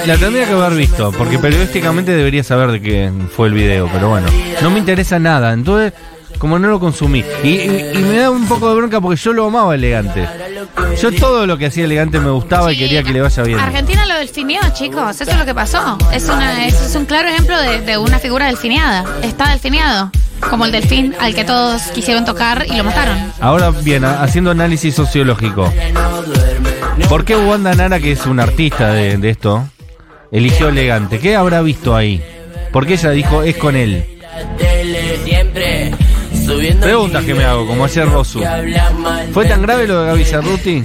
La 0.06 0.16
tendría 0.16 0.46
que 0.46 0.52
haber 0.52 0.74
visto, 0.74 1.12
porque 1.12 1.38
periodísticamente 1.38 2.12
debería 2.14 2.42
saber 2.42 2.70
de 2.72 2.80
qué 2.80 3.10
fue 3.34 3.48
el 3.48 3.54
video, 3.54 3.88
pero 3.92 4.08
bueno, 4.08 4.26
no 4.62 4.70
me 4.70 4.78
interesa 4.78 5.18
nada, 5.18 5.52
entonces 5.52 5.92
como 6.38 6.58
no 6.58 6.68
lo 6.68 6.78
consumí. 6.78 7.24
Y, 7.42 7.48
y- 7.48 7.90
y 7.94 7.98
me 7.98 8.18
da 8.18 8.30
un 8.30 8.46
poco 8.46 8.68
de 8.70 8.76
bronca 8.76 9.00
porque 9.00 9.20
yo 9.20 9.32
lo 9.32 9.46
amaba 9.46 9.74
elegante. 9.74 10.26
Yo 11.02 11.10
todo 11.12 11.46
lo 11.46 11.58
que 11.58 11.66
hacía 11.66 11.84
elegante 11.84 12.20
me 12.20 12.30
gustaba 12.30 12.72
y 12.72 12.78
quería 12.78 13.02
que 13.02 13.12
le 13.12 13.20
vaya 13.20 13.42
bien. 13.42 13.58
Argentina 13.58 14.06
lo 14.06 14.14
delfinió, 14.14 14.60
chicos. 14.72 15.20
Eso 15.20 15.30
es 15.32 15.36
lo 15.38 15.44
que 15.44 15.54
pasó. 15.54 15.98
Es, 16.12 16.24
una, 16.28 16.66
es, 16.66 16.80
es 16.80 16.94
un 16.94 17.06
claro 17.06 17.28
ejemplo 17.28 17.60
de, 17.60 17.80
de 17.80 17.98
una 17.98 18.18
figura 18.20 18.46
delfiniada. 18.46 19.04
Está 19.22 19.50
delfiniado. 19.50 20.10
Como 20.48 20.64
el 20.64 20.70
delfín 20.72 21.14
al 21.20 21.34
que 21.34 21.42
todos 21.44 21.82
quisieron 21.94 22.24
tocar 22.24 22.64
y 22.68 22.76
lo 22.76 22.84
mataron. 22.84 23.18
Ahora 23.40 23.70
bien, 23.70 24.04
ha- 24.04 24.22
haciendo 24.22 24.52
análisis 24.52 24.94
sociológico. 24.94 25.72
¿Por 27.08 27.24
qué 27.24 27.36
Wanda 27.36 27.74
Nara, 27.74 27.98
que 27.98 28.12
es 28.12 28.26
un 28.26 28.38
artista 28.38 28.92
de, 28.92 29.16
de 29.16 29.30
esto, 29.30 29.68
eligió 30.30 30.68
elegante? 30.68 31.18
¿Qué 31.18 31.36
habrá 31.36 31.62
visto 31.62 31.94
ahí? 31.94 32.22
Porque 32.72 32.94
ella 32.94 33.10
dijo, 33.10 33.42
es 33.42 33.56
con 33.56 33.76
él. 33.76 34.04
Preguntas 36.80 37.24
que 37.24 37.34
me 37.34 37.44
hago, 37.44 37.66
como 37.66 37.84
ayer 37.84 38.08
Rosu. 38.08 38.42
¿Fue 39.32 39.46
tan 39.46 39.62
grave 39.62 39.86
lo 39.86 40.00
de 40.00 40.06
Gaby 40.06 40.24
Cerruti? 40.24 40.82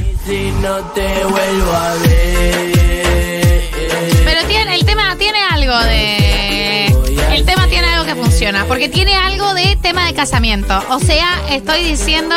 Pero 4.25 4.47
tiene, 4.47 4.75
el 4.75 4.85
tema 4.85 5.15
tiene 5.17 5.39
algo 5.51 5.77
de. 5.85 6.87
El 7.33 7.45
tema 7.45 7.62
que 8.05 8.15
funciona. 8.15 8.65
Porque 8.65 8.89
tiene 8.89 9.15
algo 9.15 9.53
de 9.53 9.77
tema 9.81 10.05
de 10.05 10.13
casamiento. 10.13 10.81
O 10.89 10.99
sea, 10.99 11.41
estoy 11.49 11.83
diciendo. 11.83 12.35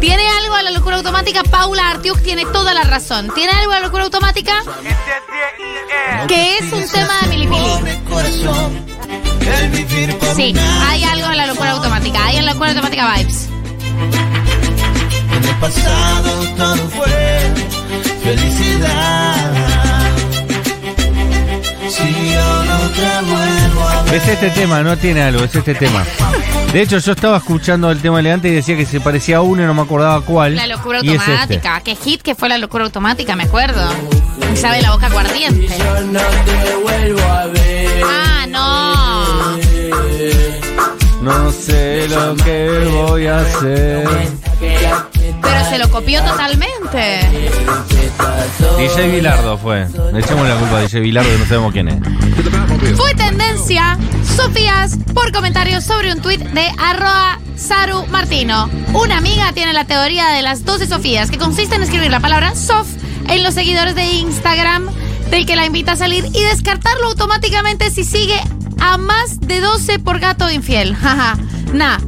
Tiene 0.00 0.26
algo 0.42 0.54
a 0.54 0.62
la 0.62 0.70
locura 0.70 0.96
automática. 0.96 1.42
Paula 1.44 1.90
Artiuk 1.90 2.20
tiene 2.22 2.44
toda 2.46 2.74
la 2.74 2.82
razón. 2.84 3.30
Tiene 3.34 3.52
algo 3.52 3.72
a 3.72 3.80
la 3.80 3.86
locura 3.86 4.04
automática. 4.04 4.62
Que 6.28 6.58
es 6.58 6.72
un 6.72 6.88
tema 6.88 7.20
de 7.22 7.28
milipili. 7.28 7.62
Sí, 10.34 10.54
hay 10.88 11.04
algo 11.04 11.30
en 11.30 11.36
la 11.36 11.46
locura 11.46 11.70
automática. 11.72 12.24
Hay 12.24 12.36
en 12.36 12.46
la 12.46 12.52
locura 12.52 12.70
automática 12.70 13.14
vibes. 13.16 13.48
En 15.36 15.44
el 15.44 15.56
pasado 15.56 16.46
todo 16.56 16.88
fue 16.90 17.52
felicidad. 18.22 20.11
Si 21.92 22.32
yo 22.32 22.64
no 22.64 22.78
te 22.88 23.30
vuelvo 23.30 23.86
a 23.86 24.02
ver. 24.04 24.14
Es 24.14 24.26
este 24.26 24.48
tema, 24.48 24.82
no 24.82 24.96
tiene 24.96 25.20
algo, 25.22 25.44
es 25.44 25.54
este 25.54 25.74
tema. 25.74 26.02
De 26.72 26.80
hecho, 26.80 26.96
yo 26.96 27.12
estaba 27.12 27.36
escuchando 27.36 27.90
el 27.90 28.00
tema 28.00 28.20
elegante 28.20 28.48
y 28.48 28.52
decía 28.52 28.78
que 28.78 28.86
se 28.86 28.98
parecía 28.98 29.36
a 29.36 29.40
uno 29.42 29.62
y 29.62 29.66
no 29.66 29.74
me 29.74 29.82
acordaba 29.82 30.22
cuál. 30.22 30.56
La 30.56 30.66
locura 30.66 31.00
y 31.02 31.08
es 31.10 31.16
este. 31.16 31.32
automática. 31.32 31.80
Qué 31.84 31.94
hit 31.94 32.22
que 32.22 32.34
fue 32.34 32.48
la 32.48 32.56
locura 32.56 32.86
automática, 32.86 33.36
me 33.36 33.42
acuerdo. 33.42 33.86
Me 34.40 34.56
sabe 34.56 34.80
la 34.80 34.92
boca 34.92 35.08
aguardiente. 35.08 35.68
Ah, 38.04 38.46
no. 38.48 39.58
No 41.20 41.52
sé 41.52 42.08
lo 42.08 42.34
que 42.36 42.88
voy 42.90 43.26
a 43.26 43.40
hacer. 43.40 44.41
Pero 45.52 45.68
se 45.68 45.78
lo 45.78 45.90
copió 45.90 46.22
totalmente. 46.24 47.28
DJ 48.78 49.08
Bilardo 49.10 49.58
fue. 49.58 49.86
Le 50.12 50.20
echamos 50.20 50.48
la 50.48 50.56
culpa 50.56 50.78
a 50.78 50.80
DJ 50.80 51.00
Bilardo 51.00 51.30
que 51.30 51.38
no 51.38 51.46
sabemos 51.46 51.72
quién 51.72 51.88
es. 51.88 52.96
Fue 52.96 53.14
tendencia 53.14 53.98
Sofías 54.36 54.96
por 55.12 55.30
comentarios 55.30 55.84
sobre 55.84 56.10
un 56.12 56.22
tuit 56.22 56.40
de 56.40 56.66
arroba 56.78 57.38
Saru 57.56 58.06
Martino. 58.06 58.70
Una 58.94 59.18
amiga 59.18 59.52
tiene 59.52 59.74
la 59.74 59.84
teoría 59.84 60.28
de 60.28 60.40
las 60.40 60.64
12 60.64 60.86
Sofías, 60.86 61.30
que 61.30 61.36
consiste 61.36 61.76
en 61.76 61.82
escribir 61.82 62.10
la 62.10 62.20
palabra 62.20 62.54
Sof 62.54 62.88
en 63.28 63.42
los 63.42 63.52
seguidores 63.52 63.94
de 63.94 64.04
Instagram 64.04 64.88
del 65.30 65.44
que 65.44 65.56
la 65.56 65.66
invita 65.66 65.92
a 65.92 65.96
salir 65.96 66.24
y 66.32 66.42
descartarlo 66.44 67.08
automáticamente 67.08 67.90
si 67.90 68.04
sigue 68.04 68.40
a 68.80 68.96
más 68.96 69.38
de 69.40 69.60
12 69.60 69.98
por 69.98 70.18
gato 70.18 70.50
infiel. 70.50 70.94
Jaja. 71.02 71.36
Nah. 71.74 71.98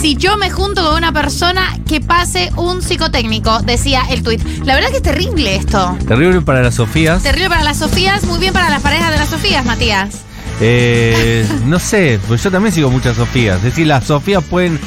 Si 0.00 0.16
yo 0.16 0.36
me 0.36 0.50
junto 0.50 0.84
con 0.84 0.96
una 0.96 1.12
persona 1.12 1.78
que 1.88 2.00
pase 2.00 2.50
un 2.56 2.82
psicotécnico, 2.82 3.60
decía 3.62 4.02
el 4.10 4.22
tuit. 4.22 4.42
La 4.64 4.74
verdad 4.74 4.90
que 4.90 4.96
es 4.96 5.02
terrible 5.02 5.56
esto. 5.56 5.96
Terrible 6.06 6.40
para 6.42 6.62
las 6.62 6.74
Sofías. 6.74 7.22
Terrible 7.22 7.48
para 7.48 7.64
las 7.64 7.78
Sofías, 7.78 8.24
muy 8.24 8.38
bien 8.38 8.52
para 8.52 8.68
las 8.68 8.82
parejas 8.82 9.10
de 9.10 9.16
las 9.18 9.28
Sofías, 9.28 9.64
Matías. 9.64 10.20
Eh, 10.60 11.46
no 11.66 11.78
sé, 11.78 12.20
pues 12.28 12.42
yo 12.42 12.50
también 12.50 12.74
sigo 12.74 12.90
muchas 12.90 13.16
Sofías. 13.16 13.58
Es 13.58 13.64
decir, 13.64 13.86
las 13.86 14.04
Sofías 14.04 14.44
pueden 14.44 14.78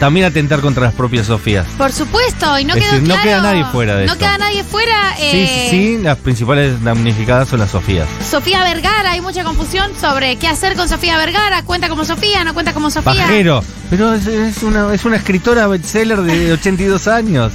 también 0.00 0.26
atentar 0.26 0.60
contra 0.60 0.84
las 0.84 0.94
propias 0.94 1.26
Sofías. 1.26 1.66
Por 1.78 1.92
supuesto, 1.92 2.58
y 2.58 2.64
no 2.64 2.74
quedó 2.74 2.84
decir, 2.86 3.00
no 3.02 3.06
claro. 3.14 3.22
queda 3.22 3.40
nadie 3.42 3.64
fuera 3.66 3.96
de 3.96 4.06
No 4.06 4.12
esto. 4.12 4.24
queda 4.24 4.38
nadie 4.38 4.64
fuera. 4.64 5.14
Sí, 5.16 5.22
eh, 5.24 5.66
sí, 5.70 5.98
las 6.02 6.18
principales 6.18 6.82
damnificadas 6.82 7.48
son 7.48 7.60
las 7.60 7.70
Sofías. 7.70 8.08
Sofía 8.28 8.64
Vergara, 8.64 9.12
hay 9.12 9.20
mucha 9.20 9.44
confusión 9.44 9.92
sobre 10.00 10.36
qué 10.36 10.48
hacer 10.48 10.74
con 10.76 10.88
Sofía 10.88 11.16
Vergara. 11.18 11.62
¿Cuenta 11.62 11.88
como 11.88 12.04
Sofía? 12.04 12.42
¿No 12.44 12.54
cuenta 12.54 12.72
como 12.74 12.90
Sofía? 12.90 13.12
Pajero. 13.12 13.62
Pero 13.90 14.14
es, 14.14 14.26
es 14.26 14.62
una, 14.62 14.92
es 14.94 15.04
una 15.04 15.16
escritora 15.16 15.66
bestseller 15.66 16.20
de 16.22 16.52
82 16.54 17.06
años. 17.08 17.52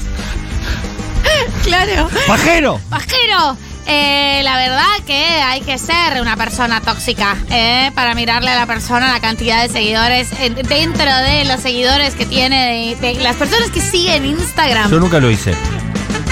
Claro. 1.63 2.09
¡Pajero! 2.27 2.79
Pajero. 2.89 3.57
Eh, 3.89 4.41
la 4.43 4.57
verdad 4.57 4.85
que 5.05 5.15
hay 5.15 5.61
que 5.61 5.77
ser 5.77 6.21
una 6.21 6.35
persona 6.35 6.81
tóxica 6.81 7.37
eh, 7.49 7.89
para 7.95 8.15
mirarle 8.15 8.51
a 8.51 8.55
la 8.55 8.65
persona 8.65 9.11
la 9.11 9.21
cantidad 9.21 9.63
de 9.63 9.69
seguidores 9.69 10.29
eh, 10.33 10.49
dentro 10.49 11.05
de 11.05 11.45
los 11.45 11.61
seguidores 11.61 12.13
que 12.13 12.25
tiene, 12.25 12.95
de, 12.99 13.13
de 13.13 13.23
las 13.23 13.37
personas 13.37 13.71
que 13.71 13.79
siguen 13.79 14.25
Instagram. 14.25 14.91
Yo 14.91 14.99
nunca 14.99 15.19
lo 15.19 15.31
hice. 15.31 15.55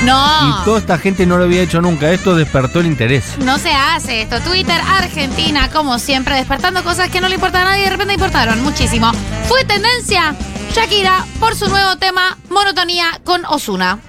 No. 0.04 0.62
Y 0.62 0.65
toda 0.65 0.80
esta 0.80 0.98
gente 0.98 1.26
no 1.26 1.38
lo 1.38 1.46
había 1.46 1.62
hecho 1.62 1.82
nunca. 1.82 2.12
Esto 2.12 2.36
despertó 2.36 2.82
el 2.82 2.88
interés. 2.88 3.38
No 3.39 3.58
se 3.58 3.72
hace 3.72 4.22
esto. 4.22 4.39
Twitter, 4.41 4.80
Argentina, 4.88 5.70
como 5.72 5.98
siempre, 5.98 6.36
despertando 6.36 6.84
cosas 6.84 7.10
que 7.10 7.22
no 7.22 7.30
le 7.30 7.36
importan 7.36 7.62
a 7.62 7.72
nadie 7.72 7.82
y 7.82 7.86
de 7.86 7.91
repente 7.91 8.13
importaron 8.15 8.62
muchísimo. 8.63 9.12
Fue 9.48 9.63
tendencia 9.63 10.36
Shakira 10.74 11.26
por 11.39 11.56
su 11.56 11.70
nuevo 11.70 11.96
tema 11.96 12.38
Monotonía 12.50 13.20
con 13.24 13.46
Osuna. 13.46 14.00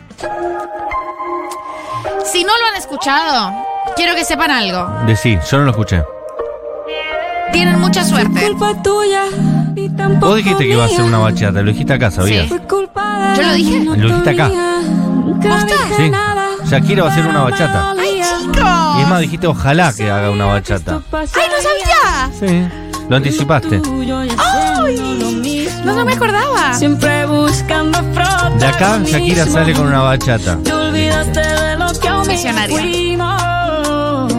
Si 2.33 2.43
no 2.45 2.51
lo 2.59 2.67
han 2.73 2.77
escuchado, 2.77 3.53
quiero 3.95 4.15
que 4.15 4.25
sepan 4.25 4.51
algo. 4.51 4.89
De 5.07 5.17
sí, 5.17 5.39
yo 5.51 5.59
no 5.59 5.65
lo 5.65 5.71
escuché. 5.71 6.03
Tienen 7.53 7.79
mucha 7.81 8.05
suerte. 8.05 8.51
Vos 10.19 10.37
dijiste 10.37 10.65
que 10.65 10.73
iba 10.73 10.85
a 10.85 10.89
ser 10.89 11.03
una 11.03 11.19
bachata, 11.19 11.63
lo 11.63 11.71
dijiste 11.71 11.93
acá, 11.93 12.11
¿sabías? 12.11 12.49
Sí. 12.49 12.61
¿Yo 13.37 13.43
lo 13.43 13.53
dije? 13.53 13.85
Lo 13.85 13.95
dijiste 13.95 14.31
acá. 14.31 14.51
¿Posta? 15.43 15.75
Sí. 15.97 16.13
Shakira 16.69 17.05
va 17.05 17.09
a 17.09 17.13
hacer 17.13 17.27
una 17.27 17.43
bachata. 17.43 17.95
¡Ay, 17.99 18.17
Y 18.17 18.21
es 18.21 18.29
chicos! 18.41 19.09
más, 19.09 19.21
dijiste 19.21 19.47
ojalá 19.47 19.93
que 19.93 20.11
haga 20.11 20.31
una 20.31 20.47
bachata. 20.47 21.01
¡Ay, 21.13 21.29
no 21.49 21.63
sabía! 21.63 22.31
Sí. 22.39 22.69
Lo 23.09 23.17
anticipaste. 23.17 23.81
¡Ay! 24.39 25.73
No, 25.85 25.95
no 25.95 26.05
me 26.05 26.15
acordaba. 26.15 26.75
Siempre 26.75 27.25
buscando 27.27 28.03
De 28.59 28.67
acá 28.67 28.99
Shakira 29.05 29.47
sale 29.47 29.73
con 29.75 29.87
una 29.87 30.03
bachata. 30.03 30.59
Fuimos. 32.27 34.33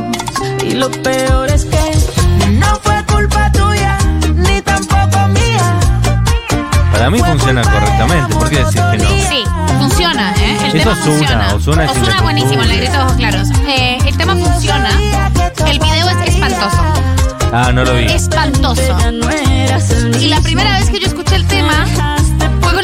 Y 0.64 0.72
lo 0.72 0.92
peor 0.92 1.50
es 1.50 1.64
que 1.64 2.50
no 2.52 2.76
fue 2.82 3.02
culpa 3.06 3.50
tuya, 3.54 3.98
ni 4.36 4.62
tampoco 4.62 5.28
mía. 5.30 5.80
Para 6.92 7.10
mí 7.10 7.20
funciona 7.20 7.62
correctamente. 7.62 8.36
¿Por 8.36 8.50
qué 8.50 8.58
decís 8.58 8.82
que 8.92 8.98
no? 8.98 9.10
Sí, 9.30 9.44
funciona, 9.80 10.34
¿eh? 10.36 10.58
El 10.60 10.66
Es 10.68 10.74
tema 10.74 10.92
Ozuna, 10.92 11.06
funciona. 11.06 11.56
Ozuna 11.56 11.86
es 11.86 11.92
Ozuna 11.92 12.22
buenísimo, 12.22 12.62
el 12.64 12.70
negrito 12.70 12.92
de 12.92 13.00
ojos 13.00 13.14
claros. 13.14 13.48
Eh, 13.68 13.98
el 14.06 14.18
tema 14.18 14.36
funciona. 14.36 14.90
El 15.66 15.80
video 15.80 16.10
es 16.10 16.28
espantoso. 16.36 16.78
Ah, 17.54 17.72
no 17.74 17.86
lo 17.86 17.94
vi. 17.96 18.04
Espantoso. 18.06 18.98
Y 20.20 20.28
la 20.28 20.42
primera 20.42 20.78
vez 20.78 20.90
que 20.90 21.00
yo 21.00 21.08
escuché 21.08 21.36
el 21.36 21.48
tema 21.48 21.86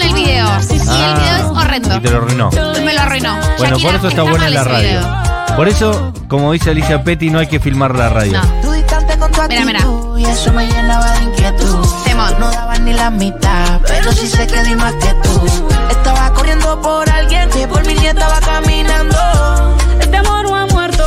el 0.03 0.13
video. 0.13 0.47
Y 0.69 0.73
el 0.73 1.13
video 1.15 1.35
es 1.37 1.43
horrendo. 1.45 1.95
Y 1.95 1.99
te 2.01 2.09
lo 2.11 2.17
arruinó. 2.17 2.49
Me 2.83 2.93
lo 2.93 3.01
arruinó. 3.01 3.37
Bueno, 3.57 3.79
por 3.79 3.95
eso 3.95 4.07
está 4.07 4.23
buena 4.23 4.49
la 4.49 4.63
radio. 4.63 4.99
video. 4.99 5.23
Por 5.55 5.67
eso, 5.67 6.13
como 6.27 6.51
dice 6.51 6.71
Alicia 6.71 7.03
Petty, 7.03 7.29
no 7.29 7.39
hay 7.39 7.47
que 7.47 7.59
filmar 7.59 7.95
la 7.95 8.09
radio. 8.09 8.33
No. 8.41 8.61
Tú 8.61 8.71
distante 8.71 9.17
con 9.17 9.31
tu 9.31 9.41
Mira, 9.47 9.65
mira. 9.65 9.79
actitud 9.79 10.17
Y 10.17 10.25
eso 10.25 10.51
me 10.53 10.65
llenaba 10.67 11.11
de 11.11 11.23
inquietud 11.25 11.85
Temón. 12.05 12.39
No 12.39 12.51
daba 12.51 12.75
ni 12.79 12.93
la 12.93 13.09
mitad 13.11 13.79
Pero 13.87 14.11
sí 14.11 14.27
sé 14.27 14.47
que 14.47 14.63
di 14.63 14.75
más 14.75 14.93
que 14.93 15.13
tú 15.23 15.45
Estaba 15.91 16.33
corriendo 16.33 16.79
por 16.81 17.07
alguien 17.09 17.49
Que 17.49 17.67
por 17.67 17.85
mí 17.85 17.93
ni 17.93 18.07
estaba 18.07 18.39
caminando 18.39 19.17
Este 19.99 20.17
amor 20.17 20.43
no 20.43 20.55
ha 20.55 20.65
muerto, 20.67 21.03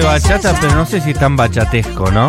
de 0.00 0.06
bachata, 0.06 0.54
pero 0.60 0.74
no 0.74 0.86
sé 0.86 1.00
si 1.00 1.10
es 1.10 1.18
tan 1.18 1.36
bachatesco, 1.36 2.10
¿no? 2.10 2.28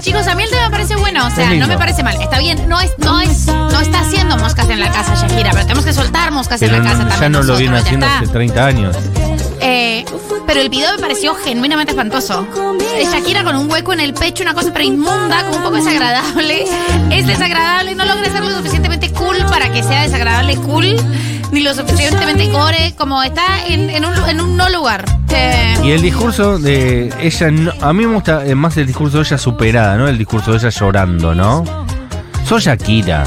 Chicos, 0.00 0.26
a 0.28 0.34
mí 0.36 0.44
el 0.44 0.50
tema 0.50 0.64
me 0.66 0.70
parece 0.70 0.96
bueno, 0.96 1.26
o 1.26 1.30
sea, 1.30 1.50
no 1.54 1.66
me 1.66 1.76
parece 1.76 2.02
mal. 2.04 2.20
Está 2.20 2.38
bien, 2.38 2.68
no 2.68 2.80
es, 2.80 2.92
no 2.98 3.20
es, 3.20 3.46
no 3.46 3.80
está 3.80 4.00
haciendo 4.00 4.36
moscas 4.38 4.68
en 4.70 4.78
la 4.80 4.90
casa, 4.92 5.14
Shakira, 5.16 5.50
pero 5.50 5.62
tenemos 5.64 5.84
que 5.84 5.92
soltar 5.92 6.30
moscas 6.30 6.60
Pero 6.60 6.76
en 6.76 6.84
la 6.84 6.90
no- 6.92 6.98
casa 6.98 7.04
ya 7.04 7.10
también. 7.10 7.32
no 7.32 7.42
lo 7.42 7.56
viene 7.56 7.78
haciendo 7.78 8.06
ya 8.06 8.14
hace 8.16 8.24
está. 8.24 8.34
30 8.34 8.64
años. 8.66 8.96
Eh, 9.60 10.04
pero 10.46 10.60
el 10.60 10.68
video 10.68 10.92
me 10.94 10.98
pareció 10.98 11.34
genuinamente 11.34 11.92
espantoso. 11.92 12.46
Eh, 12.94 13.04
Shakira 13.12 13.42
con 13.42 13.56
un 13.56 13.68
hueco 13.70 13.92
en 13.92 14.00
el 14.00 14.14
pecho, 14.14 14.44
una 14.44 14.54
cosa 14.54 14.70
pero 14.72 14.84
inmunda, 14.84 15.42
como 15.44 15.56
un 15.56 15.62
poco 15.64 15.76
desagradable. 15.76 16.64
Es 17.10 17.26
desagradable, 17.26 17.94
no 17.96 18.04
logra 18.04 18.30
ser 18.30 18.42
lo 18.44 18.56
suficientemente 18.56 19.10
cool 19.12 19.36
para 19.50 19.70
que 19.72 19.82
sea 19.82 20.02
desagradable 20.04 20.56
cool, 20.58 20.96
ni 21.50 21.60
lo 21.60 21.74
suficientemente 21.74 22.48
core, 22.50 22.94
como 22.96 23.20
está 23.22 23.66
en, 23.66 23.90
en 23.90 24.04
un, 24.04 24.14
en 24.28 24.40
un 24.40 24.56
no 24.56 24.68
lugar. 24.70 25.04
Eh, 25.30 25.74
Y 25.84 25.90
el 25.92 26.02
discurso 26.02 26.58
de 26.58 27.12
ella, 27.20 27.50
no- 27.50 27.72
a 27.80 27.92
mí 27.92 28.06
me 28.06 28.14
gusta 28.14 28.44
eh, 28.46 28.54
más 28.54 28.76
el 28.76 28.86
discurso 28.86 29.18
de 29.18 29.24
ella 29.24 29.38
superada, 29.38 29.96
¿no? 29.96 30.08
El 30.08 30.18
discurso 30.18 30.52
de 30.52 30.58
ella 30.58 30.70
llorando, 30.70 31.34
¿no? 31.34 31.64
Soy 32.44 32.60
Shakira. 32.60 33.24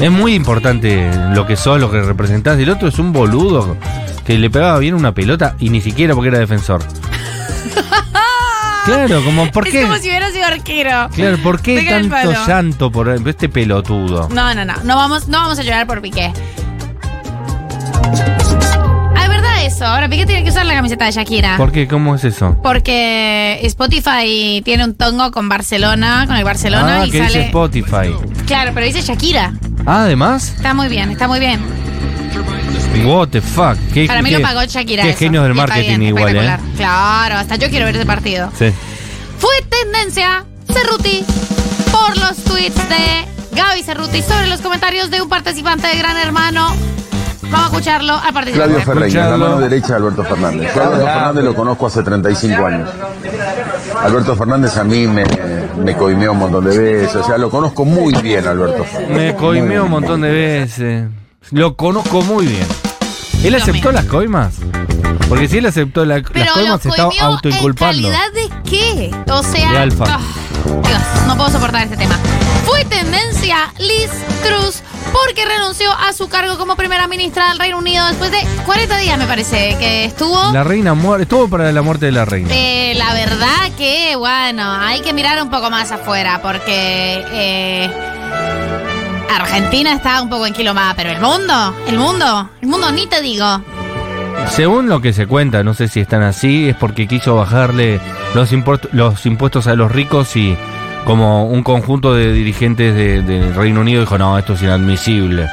Es 0.00 0.10
muy 0.10 0.34
importante 0.34 1.10
lo 1.34 1.46
que 1.46 1.56
sos, 1.56 1.80
lo 1.80 1.90
que 1.90 2.00
representás. 2.02 2.58
El 2.58 2.70
otro 2.70 2.88
es 2.88 2.98
un 2.98 3.12
boludo 3.12 3.76
que 4.24 4.38
le 4.38 4.48
pegaba 4.50 4.78
bien 4.78 4.94
una 4.94 5.12
pelota 5.12 5.56
y 5.58 5.70
ni 5.70 5.80
siquiera 5.80 6.14
porque 6.14 6.28
era 6.28 6.38
defensor. 6.38 6.82
Claro, 8.84 9.22
como 9.22 9.50
¿por 9.50 9.66
es 9.66 9.72
qué? 9.74 9.82
como 9.82 9.96
si 9.96 10.08
hubiera 10.08 10.30
sido 10.30 10.46
arquero. 10.46 11.10
Claro, 11.14 11.36
¿por 11.42 11.60
qué 11.60 11.76
Pega 11.78 12.00
tanto 12.00 12.32
llanto 12.46 12.90
por 12.90 13.08
este 13.26 13.48
pelotudo? 13.50 14.28
No, 14.32 14.54
no, 14.54 14.64
no. 14.64 14.74
No 14.82 14.96
vamos, 14.96 15.28
no 15.28 15.38
vamos 15.40 15.58
a 15.58 15.62
llorar 15.62 15.86
por 15.86 16.00
Piqué. 16.00 16.32
Eso. 19.78 19.86
Ahora 19.86 20.08
Piqué 20.08 20.26
tiene 20.26 20.42
que 20.42 20.50
usar 20.50 20.66
la 20.66 20.74
camiseta 20.74 21.04
de 21.06 21.12
Shakira. 21.12 21.56
¿Por 21.56 21.70
qué? 21.72 21.86
¿Cómo 21.86 22.14
es 22.14 22.24
eso? 22.24 22.56
Porque 22.62 23.60
Spotify 23.62 24.60
tiene 24.64 24.84
un 24.84 24.94
tongo 24.94 25.30
con 25.30 25.48
Barcelona, 25.48 26.24
con 26.26 26.36
el 26.36 26.44
Barcelona 26.44 27.02
ah, 27.02 27.06
y 27.06 27.10
que 27.10 27.20
dice 27.20 27.32
sale. 27.32 27.44
Spotify. 27.46 28.14
Claro, 28.46 28.72
pero 28.74 28.86
dice 28.86 29.02
Shakira. 29.02 29.52
Ah, 29.86 30.02
además, 30.02 30.52
Está 30.56 30.74
muy 30.74 30.88
bien, 30.88 31.10
está 31.10 31.28
muy 31.28 31.38
bien. 31.38 31.60
what 33.06 33.28
the 33.28 33.40
fuck. 33.40 33.76
¿Qué, 33.94 34.06
Para 34.06 34.22
mí 34.22 34.30
qué- 34.30 34.38
lo 34.38 34.42
pagó 34.42 34.64
Shakira. 34.64 35.04
Qué 35.04 35.10
eso. 35.10 35.18
genios 35.18 35.44
del 35.44 35.52
Y 35.52 35.56
marketing 35.56 35.88
bien, 35.88 36.02
igual, 36.02 36.36
¿eh? 36.36 36.56
Claro, 36.76 37.36
hasta 37.36 37.56
yo 37.56 37.68
quiero 37.70 37.86
ver 37.86 37.96
ese 37.96 38.06
partido. 38.06 38.50
Sí. 38.58 38.70
Fue 39.38 39.50
tendencia 39.68 40.44
Cerruti 40.72 41.24
por 41.92 42.16
los 42.18 42.36
tweets 42.44 42.88
de 42.88 43.56
Gaby 43.56 43.82
Cerruti 43.84 44.22
sobre 44.22 44.48
los 44.48 44.60
comentarios 44.60 45.10
de 45.10 45.22
un 45.22 45.28
participante 45.28 45.86
de 45.86 45.96
Gran 45.96 46.16
Hermano. 46.16 46.74
Vamos 47.50 47.60
a 47.66 47.70
escucharlo 47.70 48.14
al 48.14 48.32
participante. 48.32 48.74
Claudio 48.74 48.80
Ferreira, 48.84 49.30
la 49.30 49.36
mano 49.36 49.58
derecha 49.60 49.88
de 49.88 49.94
Alberto 49.96 50.24
Fernández. 50.24 50.74
Yo 50.74 50.82
a 50.82 50.86
Alberto 50.86 51.06
Fernández 51.06 51.44
lo 51.44 51.54
conozco 51.54 51.86
hace 51.86 52.02
35 52.02 52.66
años. 52.66 52.88
Alberto 54.02 54.36
Fernández 54.36 54.76
a 54.76 54.84
mí 54.84 55.06
me, 55.06 55.24
me 55.82 55.96
coimeó 55.96 56.32
un 56.32 56.38
montón 56.38 56.64
de 56.64 56.78
veces, 56.78 57.16
o 57.16 57.24
sea, 57.24 57.38
lo 57.38 57.50
conozco 57.50 57.84
muy 57.84 58.12
bien, 58.22 58.46
Alberto 58.46 58.84
Fernández. 58.84 59.16
Me 59.16 59.34
coimeó 59.34 59.84
un 59.84 59.90
montón 59.90 60.20
de 60.20 60.30
veces. 60.30 61.08
Lo 61.50 61.76
conozco 61.76 62.22
muy 62.22 62.46
bien. 62.46 62.66
¿Él 63.42 63.54
aceptó 63.54 63.92
las 63.92 64.04
coimas? 64.04 64.54
Porque 65.28 65.46
si 65.48 65.58
él 65.58 65.66
aceptó 65.66 66.04
la- 66.04 66.18
las 66.18 66.30
Pero 66.32 66.52
coimas, 66.54 66.82
se 66.82 66.88
está 66.88 67.04
coimió 67.04 67.20
¿En 67.20 67.26
autoinculpando. 67.34 68.02
calidad 68.08 68.32
de 68.32 68.50
qué? 68.70 69.14
O 69.30 69.42
sea. 69.42 69.72
De 69.72 69.78
alfa. 69.78 70.04
ah, 70.08 70.20
Dios, 70.64 71.00
no 71.26 71.36
puedo 71.36 71.50
soportar 71.50 71.82
este 71.84 71.96
tema. 71.96 72.16
Fue 72.64 72.84
tendencia 72.86 73.56
Liz 73.78 74.10
Cruz 74.42 74.82
porque 75.12 75.44
renunció 75.44 75.90
a 75.92 76.12
su 76.12 76.28
cargo 76.28 76.58
como 76.58 76.76
primera 76.76 77.06
ministra 77.08 77.48
del 77.48 77.58
Reino 77.58 77.78
Unido 77.78 78.06
después 78.08 78.30
de 78.30 78.38
40 78.64 78.98
días, 78.98 79.18
me 79.18 79.26
parece, 79.26 79.76
que 79.78 80.04
estuvo. 80.04 80.52
La 80.52 80.64
reina 80.64 80.94
muere. 80.94 81.24
Estuvo 81.24 81.48
para 81.48 81.70
la 81.72 81.82
muerte 81.82 82.06
de 82.06 82.12
la 82.12 82.24
reina. 82.24 82.50
Eh, 82.52 82.94
la 82.96 83.12
verdad 83.14 83.70
que, 83.76 84.16
bueno, 84.16 84.70
hay 84.72 85.00
que 85.00 85.12
mirar 85.12 85.42
un 85.42 85.50
poco 85.50 85.70
más 85.70 85.90
afuera 85.92 86.40
porque 86.42 87.24
eh, 87.32 87.90
Argentina 89.30 89.92
está 89.92 90.22
un 90.22 90.28
poco 90.28 90.46
enquilomada, 90.46 90.94
pero 90.94 91.10
el 91.10 91.20
mundo, 91.20 91.74
el 91.86 91.98
mundo, 91.98 92.50
el 92.60 92.68
mundo 92.68 92.90
ni 92.92 93.06
te 93.06 93.20
digo. 93.20 93.62
Según 94.50 94.88
lo 94.88 95.00
que 95.00 95.12
se 95.12 95.26
cuenta, 95.26 95.62
no 95.62 95.74
sé 95.74 95.88
si 95.88 96.00
están 96.00 96.22
así, 96.22 96.68
es 96.68 96.76
porque 96.76 97.06
quiso 97.06 97.36
bajarle 97.36 98.00
los, 98.34 98.52
impuestos 98.52 98.92
los 98.92 99.26
impuestos 99.26 99.66
a 99.66 99.74
los 99.74 99.92
ricos 99.92 100.36
y 100.36 100.56
como 101.08 101.46
un 101.46 101.62
conjunto 101.62 102.12
de 102.12 102.34
dirigentes 102.34 102.94
de- 102.94 103.22
del 103.22 103.54
Reino 103.54 103.80
Unido 103.80 104.02
dijo, 104.02 104.18
no, 104.18 104.36
esto 104.36 104.52
es 104.52 104.60
inadmisible. 104.62 105.48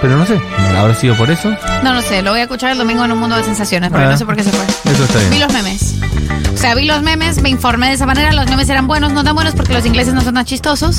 Pero 0.00 0.16
no 0.16 0.24
sé, 0.24 0.40
¿habrá 0.78 0.94
sido 0.94 1.16
por 1.16 1.28
eso? 1.32 1.52
No 1.82 1.92
lo 1.94 2.00
sé, 2.00 2.22
lo 2.22 2.30
voy 2.30 2.38
a 2.38 2.44
escuchar 2.44 2.70
el 2.70 2.78
domingo 2.78 3.04
en 3.04 3.10
un 3.10 3.18
mundo 3.18 3.34
de 3.34 3.42
sensaciones, 3.42 3.90
porque 3.90 4.06
Ah. 4.06 4.10
no 4.10 4.16
sé 4.16 4.24
por 4.24 4.36
qué 4.36 4.44
se 4.44 4.50
fue. 4.52 4.64
Eso 4.92 5.02
está 5.02 5.18
Vi 5.18 5.28
bien. 5.30 5.40
los 5.40 5.52
memes. 5.52 5.96
O 6.54 6.56
sea, 6.56 6.76
vi 6.76 6.84
los 6.86 7.02
memes, 7.02 7.42
me 7.42 7.48
informé 7.48 7.88
de 7.88 7.94
esa 7.94 8.06
manera. 8.06 8.32
Los 8.32 8.46
memes 8.48 8.68
eran 8.70 8.86
buenos, 8.86 9.12
no 9.12 9.24
tan 9.24 9.34
buenos 9.34 9.52
porque 9.56 9.74
los 9.74 9.84
ingleses 9.84 10.14
no 10.14 10.20
son 10.20 10.34
tan 10.34 10.44
chistosos. 10.44 10.98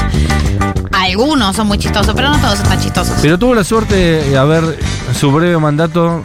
Algunos 0.92 1.56
son 1.56 1.68
muy 1.68 1.78
chistosos, 1.78 2.14
pero 2.14 2.30
no 2.32 2.38
todos 2.38 2.58
son 2.60 2.68
tan 2.68 2.82
chistosos. 2.82 3.16
Pero 3.22 3.40
tuvo 3.40 3.56
la 3.56 3.64
suerte 3.64 3.96
de 3.96 4.38
haber 4.38 4.78
su 5.18 5.32
breve 5.32 5.58
mandato 5.58 6.22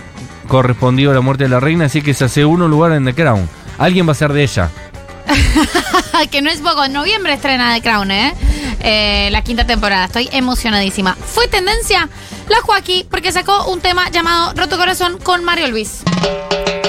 correspondido 0.49 1.13
a 1.13 1.15
la 1.15 1.21
muerte 1.21 1.45
de 1.45 1.51
la 1.51 1.61
reina, 1.61 1.85
así 1.85 2.03
que 2.03 2.15
se 2.15 2.25
hace 2.25 2.45
uno 2.45 2.67
lugar 2.67 2.91
en 2.93 3.05
The 3.05 3.15
Crown. 3.15 3.49
Alguien 3.79 4.09
va 4.09 4.13
a 4.13 4.17
ser 4.17 4.33
de 4.33 4.43
ella. 4.43 4.71
que 6.31 6.43
no 6.43 6.51
es 6.51 6.61
poco. 6.61 6.85
En 6.85 6.93
noviembre 6.93 7.33
estrena 7.35 7.75
The 7.75 7.83
Crown, 7.83 8.11
¿eh? 8.11 8.35
Eh, 8.81 9.29
La 9.33 9.43
quinta 9.43 9.67
temporada. 9.67 10.07
Estoy 10.07 10.29
emocionadísima. 10.33 11.17
Fue 11.17 11.49
tendencia 11.49 12.09
la 12.49 12.61
Joaquí 12.63 13.07
porque 13.11 13.33
sacó 13.33 13.67
un 13.67 13.81
tema 13.81 14.09
llamado 14.11 14.53
Roto 14.55 14.77
Corazón 14.77 15.19
con 15.23 15.45
Mario 15.45 15.69
Luis. 15.69 16.01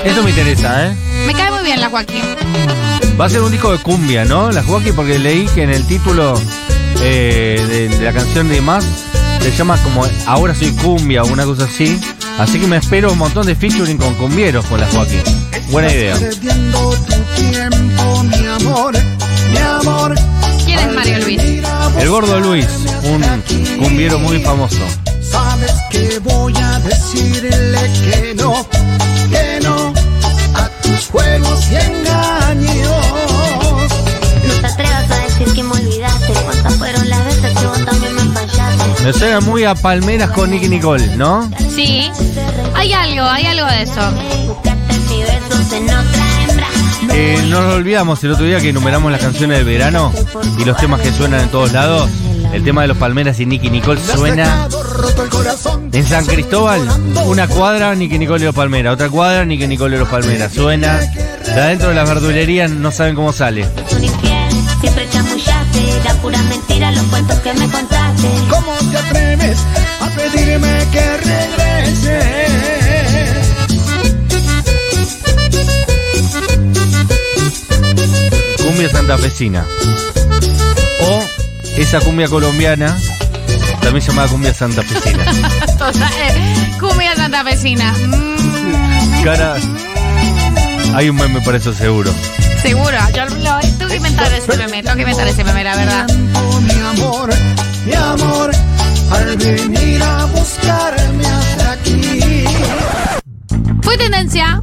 Esto 0.03 0.23
me 0.23 0.29
interesa, 0.29 0.87
¿eh? 0.87 0.95
Me 1.25 1.33
cae 1.33 1.51
muy 1.51 1.63
bien 1.63 1.81
la 1.81 1.89
Joaquín. 1.89 2.21
Va 3.19 3.25
a 3.25 3.29
ser 3.29 3.41
un 3.41 3.51
disco 3.51 3.71
de 3.71 3.79
cumbia, 3.79 4.25
¿no? 4.25 4.51
La 4.51 4.63
Joaquín, 4.63 4.95
porque 4.95 5.17
leí 5.19 5.47
que 5.47 5.63
en 5.63 5.71
el 5.71 5.85
título 5.87 6.39
eh, 7.01 7.63
de, 7.67 7.89
de 7.89 8.05
la 8.05 8.13
canción 8.13 8.47
de 8.47 8.61
Más 8.61 8.85
se 9.41 9.51
llama 9.51 9.77
como 9.81 10.05
Ahora 10.25 10.53
soy 10.53 10.71
cumbia 10.71 11.23
o 11.23 11.27
una 11.27 11.45
cosa 11.45 11.65
así. 11.65 11.99
Así 12.37 12.59
que 12.59 12.67
me 12.67 12.77
espero 12.77 13.11
un 13.11 13.17
montón 13.17 13.45
de 13.47 13.55
featuring 13.55 13.97
con 13.97 14.13
cumbieros 14.15 14.65
con 14.65 14.79
la 14.79 14.87
Joaquín. 14.87 15.23
Buena 15.69 15.91
idea. 15.91 16.15
Perdiendo 16.15 16.91
tu 16.91 17.41
tiempo, 17.41 18.23
mi 18.23 18.45
amor, 18.45 18.95
amor. 19.59 20.15
¿Quién 20.65 20.79
es 20.79 20.93
Mario 20.93 21.19
Luis? 21.19 21.41
El 21.99 22.09
gordo 22.09 22.39
Luis, 22.39 22.67
un 23.03 23.23
cumbiero 23.79 24.19
muy 24.19 24.39
famoso. 24.41 24.77
Sabes 25.21 25.73
que 25.91 26.19
voy 26.19 26.53
a 26.55 26.79
decirle 26.79 27.79
que 28.03 28.33
no, 28.35 28.67
que 29.29 29.59
no 29.63 29.93
a 30.53 30.69
tus 30.81 31.07
juegos 31.07 31.71
y 31.71 31.75
engaños. 31.75 33.05
No 34.47 34.53
te 34.61 34.67
atrevas 34.67 35.11
a 35.11 35.15
decir 35.21 35.53
que 35.53 35.63
me 35.63 35.71
olvidaste. 35.71 36.33
¿Cuántas 36.45 36.75
fueron 36.75 37.09
las 37.09 37.25
veces 37.25 37.57
que 37.57 37.65
vos 37.65 37.85
también 37.85 38.15
me 38.15 38.21
fallaste? 38.33 39.03
Me 39.03 39.13
suena 39.13 39.39
muy 39.41 39.63
a 39.63 39.75
Palmeras 39.75 40.31
con 40.31 40.49
Nicky 40.51 40.69
Nicole, 40.69 41.07
¿no? 41.17 41.49
Sí. 41.73 42.09
Hay 42.75 42.93
algo, 42.93 43.23
hay 43.23 43.45
algo 43.45 43.65
de 43.67 43.81
eso. 43.81 44.13
Eh, 47.19 47.47
no 47.49 47.63
nos 47.63 47.73
olvidamos 47.73 48.23
el 48.23 48.31
otro 48.33 48.45
día 48.45 48.59
que 48.59 48.69
enumeramos 48.69 49.11
las 49.11 49.19
canciones 49.19 49.57
del 49.57 49.65
verano 49.65 50.13
y 50.59 50.65
los 50.65 50.77
temas 50.77 51.01
que 51.01 51.11
suenan 51.11 51.41
en 51.41 51.49
todos 51.49 51.71
lados. 51.71 52.11
El 52.53 52.63
tema 52.63 52.83
de 52.83 52.89
los 52.89 52.97
Palmeras 52.97 53.39
y 53.39 53.47
Nicky 53.47 53.71
Nicole 53.71 53.99
suena 53.99 54.67
en 55.91 56.05
San 56.05 56.27
Cristóbal. 56.27 56.87
Una 57.25 57.47
cuadra, 57.47 57.95
Nicky 57.95 58.19
Nicole 58.19 58.43
y 58.43 58.45
los 58.45 58.53
Palmeras. 58.53 58.93
Otra 58.93 59.09
cuadra, 59.09 59.45
Nicky 59.45 59.65
Nicole 59.65 59.95
y 59.95 59.99
los 59.99 60.07
Palmeras. 60.07 60.53
Suena. 60.53 60.99
De 60.99 61.59
adentro 61.59 61.89
de 61.89 61.95
las 61.95 62.07
verdulerías 62.07 62.69
no 62.69 62.91
saben 62.91 63.15
cómo 63.15 63.33
sale. 63.33 63.65
Un 63.95 64.03
infiel, 64.03 64.53
siempre 64.79 65.09
chamullaste. 65.09 65.99
Era 65.99 66.13
pura 66.21 66.39
mentira 66.43 66.91
los 66.91 67.03
cuentos 67.05 67.39
que 67.39 67.53
me 67.55 67.67
contaste. 67.67 68.27
¿Cómo 68.47 68.75
te 68.91 68.97
atreves 68.97 69.57
a 70.01 70.09
pedirme 70.09 70.87
que 70.91 71.17
regrese? 71.17 72.86
Cumbia 78.77 78.91
santafesina. 78.93 79.65
O 81.01 81.23
esa 81.77 81.99
cumbia 81.99 82.27
colombiana, 82.27 82.95
también 83.81 84.05
llamada 84.05 84.27
cumbia 84.27 84.53
santafesina. 84.53 85.25
Eh, 86.19 86.77
cumbia 86.79 87.15
santafesina. 87.15 87.91
Mm, 87.91 89.23
Cara. 89.23 89.55
Hay 90.93 91.09
un 91.09 91.15
meme 91.15 91.41
para 91.41 91.57
eso 91.57 91.73
seguro. 91.73 92.13
seguro. 92.61 92.95
Yo 93.15 93.25
lo, 93.25 93.59
tengo 93.79 93.87
que 93.87 93.95
inventar 93.95 94.31
ese 94.31 94.55
meme. 94.55 94.83
Tengo 94.83 94.95
que 94.95 95.01
inventar 95.01 95.27
ese 95.27 95.43
meme, 95.43 95.63
la 95.63 95.75
verdad. 95.75 96.07
Mi 96.61 96.79
amor, 96.79 97.29
mi 97.83 97.93
amor, 97.95 98.51
al 99.09 99.37
venir 99.37 100.03
a 100.03 100.25
buscarme. 100.25 101.23
Fue 103.87 103.97
tendencia 103.97 104.59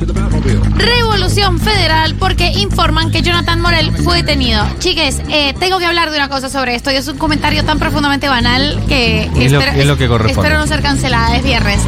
Revolución 0.76 1.58
Federal 1.58 2.14
porque 2.18 2.48
informan 2.52 3.10
que 3.10 3.22
Jonathan 3.22 3.58
Morel 3.58 3.90
fue 4.04 4.16
detenido. 4.18 4.62
Chiques, 4.80 5.22
eh, 5.30 5.54
tengo 5.58 5.78
que 5.78 5.86
hablar 5.86 6.10
de 6.10 6.18
una 6.18 6.28
cosa 6.28 6.50
sobre 6.50 6.74
esto 6.74 6.90
y 6.92 6.96
es 6.96 7.08
un 7.08 7.16
comentario 7.16 7.64
tan 7.64 7.78
profundamente 7.78 8.28
banal 8.28 8.78
que 8.86 9.22
Es 9.22 9.50
lo- 9.50 9.60
es 9.60 9.86
lo 9.86 9.96
que 9.96 10.04
espero 10.30 10.58
no 10.58 10.66
ser 10.66 10.82
cancelada, 10.82 11.36
es 11.38 11.42
viernes. 11.42 11.80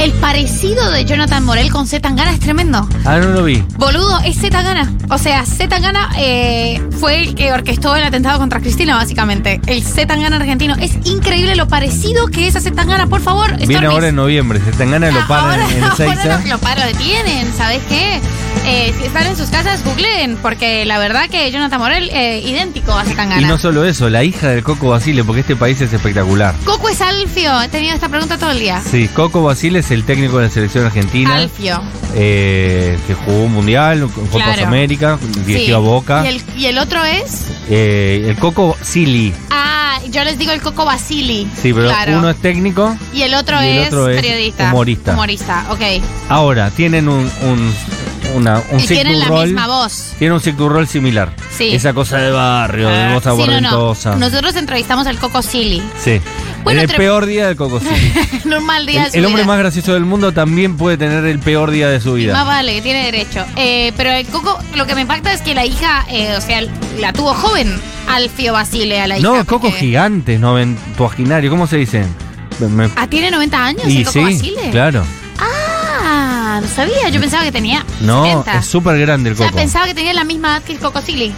El 0.00 0.12
parecido 0.12 0.90
de 0.90 1.04
Jonathan 1.04 1.44
Morel 1.44 1.70
con 1.70 1.86
Z 1.86 2.00
Tangana 2.00 2.32
es 2.32 2.40
tremendo. 2.40 2.88
Ah, 3.04 3.18
no 3.18 3.28
lo 3.32 3.44
vi. 3.44 3.62
Boludo, 3.76 4.18
es 4.20 4.36
Z 4.36 4.48
Tangana. 4.50 4.90
O 5.10 5.18
sea, 5.18 5.44
Z 5.44 5.68
Tangana 5.68 6.08
eh, 6.16 6.80
fue 6.98 7.20
el 7.22 7.34
que 7.34 7.52
orquestó 7.52 7.94
el 7.94 8.02
atentado 8.04 8.38
contra 8.38 8.60
Cristina, 8.60 8.96
básicamente. 8.96 9.60
El 9.66 9.82
Z 9.82 10.06
Tangana 10.06 10.36
argentino. 10.36 10.74
Es 10.80 10.92
increíble 11.04 11.54
lo 11.54 11.68
parecido 11.68 12.28
que 12.28 12.46
es 12.48 12.56
a 12.56 12.60
Z 12.60 12.74
Tangana. 12.74 13.08
Por 13.08 13.20
favor, 13.20 13.50
Viene 13.58 13.74
Stormis. 13.74 13.90
ahora 13.90 14.08
en 14.08 14.16
noviembre. 14.16 14.60
Se 14.64 14.72
tan 14.72 14.90
ganas 14.90 15.12
lo 15.12 15.26
paran 15.28 15.60
Ahora, 15.60 15.74
en 15.74 15.84
ahora 16.08 16.38
lo, 16.44 16.48
lo 16.48 16.58
paro 16.58 16.82
detienen, 16.82 17.52
¿sabes 17.54 17.82
qué? 17.90 18.20
Eh, 18.64 18.94
si 18.98 19.04
están 19.06 19.26
en 19.26 19.36
sus 19.36 19.48
casas, 19.48 19.82
googleen, 19.84 20.36
porque 20.36 20.84
la 20.84 20.98
verdad 20.98 21.28
que 21.30 21.50
Jonathan 21.50 21.78
Morel, 21.80 22.10
eh, 22.12 22.40
idéntico 22.44 22.92
a 22.92 23.04
Y 23.04 23.08
Zetangana. 23.08 23.46
no 23.48 23.58
solo 23.58 23.84
eso, 23.84 24.08
la 24.10 24.22
hija 24.24 24.48
del 24.48 24.62
Coco 24.62 24.88
Basile, 24.88 25.24
porque 25.24 25.40
este 25.40 25.56
país 25.56 25.80
es 25.80 25.92
espectacular. 25.92 26.54
Coco 26.64 26.88
es 26.88 27.00
Alfio, 27.00 27.60
he 27.62 27.68
tenido 27.68 27.94
esta 27.94 28.08
pregunta 28.08 28.38
todo 28.38 28.50
el 28.50 28.58
día. 28.60 28.82
Sí, 28.88 29.08
Coco 29.14 29.42
Basile 29.42 29.78
es 29.78 29.89
el 29.90 30.04
técnico 30.04 30.38
de 30.38 30.44
la 30.46 30.50
selección 30.50 30.84
argentina. 30.86 31.36
Alfio. 31.36 31.80
eh, 32.14 32.98
que 33.06 33.14
jugó 33.14 33.44
un 33.44 33.52
mundial, 33.52 34.00
con 34.00 34.26
Copas 34.26 34.46
Claro. 34.54 34.66
América, 34.66 35.18
dirigió 35.46 35.66
Sí. 35.66 35.72
a 35.72 35.78
Boca. 35.78 36.24
¿Y 36.24 36.28
el, 36.28 36.42
y 36.56 36.66
el 36.66 36.78
otro 36.78 37.04
es? 37.04 37.44
Eh, 37.68 38.26
el 38.28 38.36
Coco 38.36 38.76
Sili. 38.82 39.32
Ah, 39.50 39.98
yo 40.10 40.24
les 40.24 40.36
digo 40.38 40.50
el 40.52 40.60
Coco 40.60 40.84
Basili. 40.84 41.46
Sí, 41.54 41.72
pero 41.72 41.86
Claro. 41.88 42.18
uno 42.18 42.30
es 42.30 42.36
técnico. 42.38 42.96
Y 43.12 43.22
el 43.22 43.34
otro, 43.34 43.62
y 43.62 43.66
el 43.68 43.78
es, 43.78 43.86
otro 43.88 44.08
es 44.08 44.20
periodista. 44.20 44.70
humorista. 44.72 45.12
Humorista, 45.12 45.66
ok. 45.70 45.80
Ahora, 46.28 46.70
tienen 46.70 47.08
un, 47.08 47.30
un, 47.42 47.74
una, 48.34 48.60
un 48.72 48.80
y 48.80 48.86
tienen 48.86 49.18
la 49.20 49.28
misma 49.30 49.66
voz. 49.68 50.14
Tienen 50.18 50.36
un 50.58 50.68
rol 50.70 50.88
similar. 50.88 51.32
Sí. 51.56 51.72
Esa 51.74 51.92
cosa 51.92 52.18
de 52.18 52.30
barrio, 52.30 52.88
de 52.88 53.12
voz 53.14 53.22
Sí, 53.22 53.28
no, 53.28 53.34
no. 53.36 53.42
aguardentosa. 53.42 54.16
Nosotros 54.16 54.56
entrevistamos 54.56 55.06
al 55.06 55.18
Coco 55.18 55.42
Silly. 55.42 55.82
Sí. 56.02 56.20
Bueno, 56.62 56.80
en 56.82 56.90
el 56.90 56.96
peor 56.96 57.26
día 57.26 57.46
del 57.48 57.56
Coco 57.56 57.80
Sili. 57.80 58.12
en 58.44 58.54
un 58.54 58.64
mal 58.66 58.86
día 58.86 59.00
el 59.00 59.04
de 59.06 59.10
su 59.12 59.18
el 59.18 59.24
hombre 59.26 59.42
vida. 59.42 59.46
más 59.52 59.58
gracioso 59.58 59.94
del 59.94 60.04
mundo 60.04 60.32
también 60.32 60.76
puede 60.76 60.96
tener 60.98 61.24
el 61.24 61.38
peor 61.38 61.70
día 61.70 61.88
de 61.88 62.00
su 62.00 62.14
vida. 62.14 62.32
Más 62.34 62.46
vale, 62.46 62.74
que 62.74 62.82
tiene 62.82 63.04
derecho. 63.04 63.44
Eh, 63.56 63.92
pero 63.96 64.10
el 64.10 64.26
Coco, 64.26 64.58
lo 64.76 64.86
que 64.86 64.94
me 64.94 65.00
impacta 65.02 65.32
es 65.32 65.40
que 65.42 65.54
la 65.54 65.64
hija, 65.64 66.04
eh, 66.10 66.34
o 66.36 66.40
sea, 66.40 66.60
la 66.98 67.12
tuvo 67.12 67.32
joven, 67.34 67.80
Alfio 68.08 68.52
Basile, 68.52 69.00
a 69.00 69.06
la 69.06 69.18
hija. 69.18 69.26
no, 69.26 69.38
Coco 69.46 69.60
porque- 69.68 69.78
gigante, 69.78 70.38
noventuaginario, 70.38 71.50
¿cómo 71.50 71.66
se 71.66 71.78
dice? 71.78 72.04
Me- 72.68 72.90
Ah, 72.96 73.06
tiene 73.06 73.30
90 73.30 73.64
años 73.64 73.86
y 73.88 73.98
el 73.98 74.04
Coco 74.04 74.12
sí, 74.18 74.24
Basile. 74.24 74.70
claro. 74.70 75.02
Ah, 75.38 76.60
no 76.62 76.68
sabía. 76.68 77.08
Yo 77.10 77.20
pensaba 77.20 77.44
que 77.44 77.52
tenía 77.52 77.84
No, 78.00 78.24
70. 78.24 78.58
es 78.58 78.66
súper 78.66 78.98
grande 78.98 79.30
el 79.30 79.34
o 79.34 79.38
sea, 79.38 79.46
Coco. 79.46 79.58
pensaba 79.58 79.86
que 79.86 79.94
tenía 79.94 80.12
la 80.12 80.24
misma 80.24 80.56
edad 80.56 80.62
que 80.62 80.72
el 80.72 80.78
Coco 80.78 81.00
Silly. 81.00 81.32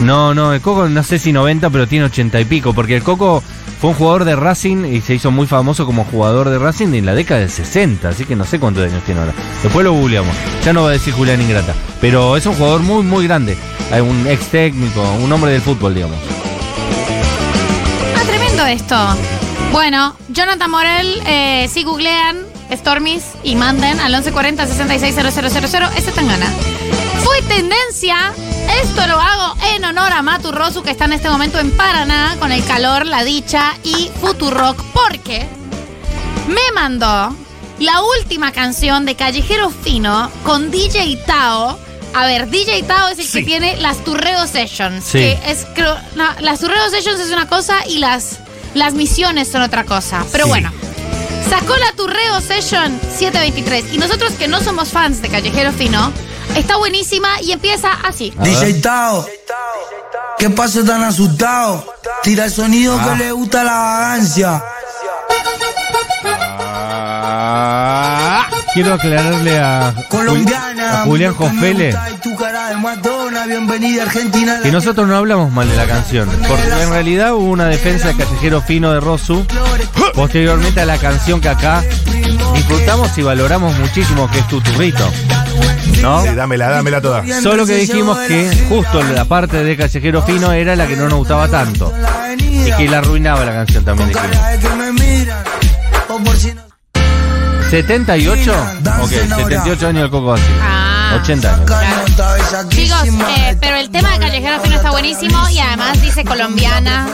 No, 0.00 0.32
no, 0.34 0.52
el 0.54 0.60
Coco 0.60 0.88
no 0.88 1.02
sé 1.02 1.18
si 1.18 1.32
90, 1.32 1.68
pero 1.70 1.86
tiene 1.86 2.06
80 2.06 2.40
y 2.40 2.44
pico, 2.46 2.72
porque 2.72 2.96
el 2.96 3.02
Coco 3.02 3.42
fue 3.82 3.90
un 3.90 3.96
jugador 3.96 4.24
de 4.24 4.36
Racing 4.36 4.84
y 4.84 5.00
se 5.00 5.12
hizo 5.12 5.32
muy 5.32 5.48
famoso 5.48 5.86
como 5.86 6.04
jugador 6.04 6.50
de 6.50 6.56
Racing 6.56 6.94
en 6.94 7.04
la 7.04 7.16
década 7.16 7.40
del 7.40 7.50
60, 7.50 8.10
así 8.10 8.24
que 8.24 8.36
no 8.36 8.44
sé 8.44 8.60
cuántos 8.60 8.84
años 8.84 9.02
tiene 9.02 9.18
ahora. 9.18 9.34
Después 9.60 9.82
lo 9.82 9.92
googleamos. 9.92 10.32
Ya 10.64 10.72
no 10.72 10.84
va 10.84 10.90
a 10.90 10.92
decir 10.92 11.12
Julián 11.12 11.42
Ingrata, 11.42 11.74
pero 12.00 12.36
es 12.36 12.46
un 12.46 12.54
jugador 12.54 12.82
muy, 12.82 13.02
muy 13.02 13.26
grande. 13.26 13.56
Un 13.90 14.28
ex 14.28 14.46
técnico, 14.50 15.02
un 15.20 15.32
hombre 15.32 15.50
del 15.50 15.62
fútbol, 15.62 15.96
digamos. 15.96 16.16
Ah, 18.16 18.22
tremendo 18.24 18.64
esto. 18.66 18.96
Bueno, 19.72 20.14
Jonathan 20.28 20.70
Morel, 20.70 21.20
eh, 21.26 21.68
si 21.68 21.82
googlean 21.82 22.36
Stormis 22.70 23.24
y 23.42 23.56
manden 23.56 23.98
al 23.98 24.12
1140 24.12 24.64
660000, 24.64 25.88
ese 25.96 26.12
tan 26.12 26.28
gana. 26.28 26.46
Fue 27.24 27.42
tendencia. 27.48 28.32
Esto 28.80 29.06
lo 29.06 29.20
hago 29.20 29.54
en 29.74 29.84
honor 29.84 30.12
a 30.12 30.22
Matu 30.22 30.50
Rosu, 30.52 30.82
que 30.82 30.90
está 30.90 31.04
en 31.04 31.12
este 31.12 31.28
momento 31.28 31.58
en 31.58 31.70
Paraná 31.72 32.36
con 32.38 32.52
el 32.52 32.64
calor, 32.64 33.06
la 33.06 33.24
dicha 33.24 33.74
y 33.84 34.10
Futurock, 34.20 34.82
porque 34.92 35.46
me 36.48 36.72
mandó 36.74 37.34
la 37.78 38.02
última 38.18 38.52
canción 38.52 39.04
de 39.04 39.14
Callejero 39.14 39.70
Fino 39.70 40.30
con 40.44 40.70
DJ 40.70 41.16
Tao. 41.26 41.78
A 42.14 42.26
ver, 42.26 42.48
DJ 42.50 42.82
Tao 42.84 43.08
es 43.08 43.18
el 43.18 43.30
que 43.30 43.42
tiene 43.42 43.76
las 43.78 44.04
Turreo 44.04 44.46
Sessions. 44.46 45.04
Sí. 45.04 45.18
Que 45.18 45.38
es, 45.46 45.66
creo, 45.74 45.96
no, 46.14 46.24
las 46.40 46.60
Turreo 46.60 46.88
Sessions 46.90 47.20
es 47.20 47.30
una 47.30 47.48
cosa 47.48 47.86
y 47.86 47.98
las, 47.98 48.38
las 48.74 48.94
misiones 48.94 49.50
son 49.50 49.62
otra 49.62 49.84
cosa. 49.84 50.24
Pero 50.32 50.44
Sí. 50.44 50.50
bueno, 50.50 50.70
sacó 51.48 51.74
la 51.76 51.92
Turreo 51.96 52.40
Session 52.40 52.98
723. 53.18 53.94
Y 53.94 53.98
nosotros 53.98 54.32
que 54.32 54.48
no 54.48 54.60
somos 54.60 54.88
fans 54.90 55.22
de 55.22 55.28
Callejero 55.28 55.72
Fino, 55.72 56.12
está 56.56 56.76
buenísima 56.76 57.40
y 57.42 57.52
empieza 57.52 57.92
así. 58.04 58.32
DJ 58.38 58.74
Tao, 58.80 59.26
¿qué 60.38 60.50
pasa 60.50 60.84
tan 60.84 61.02
asustado? 61.02 61.84
Tira 62.22 62.44
el 62.46 62.50
sonido 62.52 62.98
Ah. 63.00 63.04
que 63.16 63.24
le 63.24 63.32
gusta 63.32 63.64
la 63.64 63.72
vagancia. 63.72 64.62
Quiero 68.72 68.94
aclararle 68.94 69.58
a, 69.58 69.94
Colombiana, 70.08 71.02
a 71.02 71.04
Julián 71.04 71.34
Jofele 71.34 71.94
que 74.62 74.70
nosotros 74.72 75.06
no 75.06 75.14
hablamos 75.16 75.52
mal 75.52 75.68
de 75.68 75.76
la 75.76 75.86
canción, 75.86 76.26
porque 76.48 76.82
en 76.82 76.88
realidad 76.90 77.34
hubo 77.34 77.50
una 77.50 77.66
defensa 77.66 78.08
de 78.08 78.16
Callejero 78.16 78.62
Fino 78.62 78.90
de 78.92 79.00
Rosu 79.00 79.44
posteriormente 80.14 80.80
a 80.80 80.86
la 80.86 80.96
canción 80.96 81.40
que 81.40 81.50
acá 81.50 81.84
disfrutamos 82.54 83.16
y 83.18 83.22
valoramos 83.22 83.76
muchísimo, 83.78 84.30
que 84.30 84.38
es 84.38 84.48
Tuturrito. 84.48 85.06
¿No? 86.00 86.22
Sí, 86.22 86.34
dámela, 86.34 86.68
dámela 86.68 87.00
toda. 87.00 87.24
Solo 87.42 87.66
que 87.66 87.76
dijimos 87.76 88.18
que 88.20 88.66
justo 88.68 89.02
la 89.02 89.24
parte 89.24 89.62
de 89.62 89.76
Callejero 89.76 90.22
Fino 90.22 90.52
era 90.52 90.76
la 90.76 90.86
que 90.86 90.96
no 90.96 91.08
nos 91.08 91.18
gustaba 91.18 91.48
tanto. 91.48 91.92
Y 92.38 92.70
que 92.72 92.88
la 92.88 92.98
arruinaba 92.98 93.44
la 93.44 93.52
canción 93.52 93.84
también 93.84 94.08
dijimos. 94.08 94.36
que 94.60 94.68
me 94.70 94.92
miran, 94.92 95.44
o 96.08 96.18
por 96.18 96.36
si 96.36 96.54
no 96.54 96.62
78, 97.70 98.52
ok, 99.00 99.08
78 99.08 99.86
años 99.88 100.04
el 100.04 100.10
Coco 100.10 100.34
así. 100.34 100.44
Ah. 100.60 101.18
80 101.22 101.54
años. 101.54 102.68
Chicos, 102.68 103.04
eh, 103.06 103.56
pero 103.60 103.76
el 103.76 103.90
tema 103.90 104.12
de 104.12 104.18
Callejero 104.18 104.60
Fino 104.60 104.76
está 104.76 104.90
buenísimo 104.90 105.48
y 105.48 105.58
además 105.58 106.00
dice 106.02 106.22
colombiana, 106.22 107.06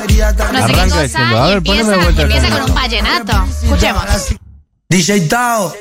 no 0.52 0.66
sé 0.66 0.72
qué 0.72 0.82
cosa, 0.82 1.02
diciendo, 1.02 1.42
a 1.42 1.48
y 1.48 1.54
ver, 1.54 1.62
poneme 1.62 1.94
empieza, 1.94 2.22
empieza 2.22 2.50
con 2.50 2.70
un 2.70 2.74
vallenato. 2.74 3.44
Escuchemos. 3.62 4.04
DJ 4.88 5.20
Tao. 5.28 5.72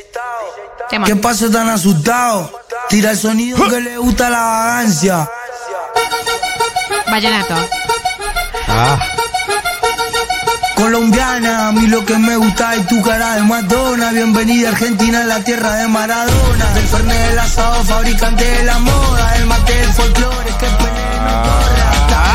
¿qué 1.05 1.15
pasa 1.15 1.49
tan 1.51 1.69
asustado? 1.69 2.51
Tira 2.89 3.11
el 3.11 3.17
sonido 3.17 3.67
que 3.69 3.81
le 3.81 3.97
gusta 3.97 4.29
la 4.29 4.39
vagancia. 4.39 5.29
Vallenato. 7.09 7.55
Ah, 8.69 8.97
Colombiana, 10.75 11.67
a 11.67 11.71
mí 11.73 11.87
lo 11.87 12.05
que 12.05 12.17
me 12.17 12.37
gusta 12.37 12.75
es 12.75 12.87
tu 12.87 13.01
cara 13.01 13.35
de 13.35 13.43
Madonna. 13.43 14.11
Bienvenida 14.11 14.69
a 14.69 14.71
Argentina, 14.71 15.23
la 15.25 15.43
tierra 15.43 15.75
de 15.75 15.87
Maradona. 15.87 16.65
Del 16.75 16.87
Fernet 16.87 17.29
del 17.29 17.39
asado, 17.39 17.83
fabricante 17.83 18.45
de 18.45 18.63
la 18.63 18.79
moda. 18.79 19.35
El 19.35 19.45
mate 19.47 19.73
del 19.73 19.93
folclore 19.93 20.51
que 20.57 20.67
pelea 20.67 21.07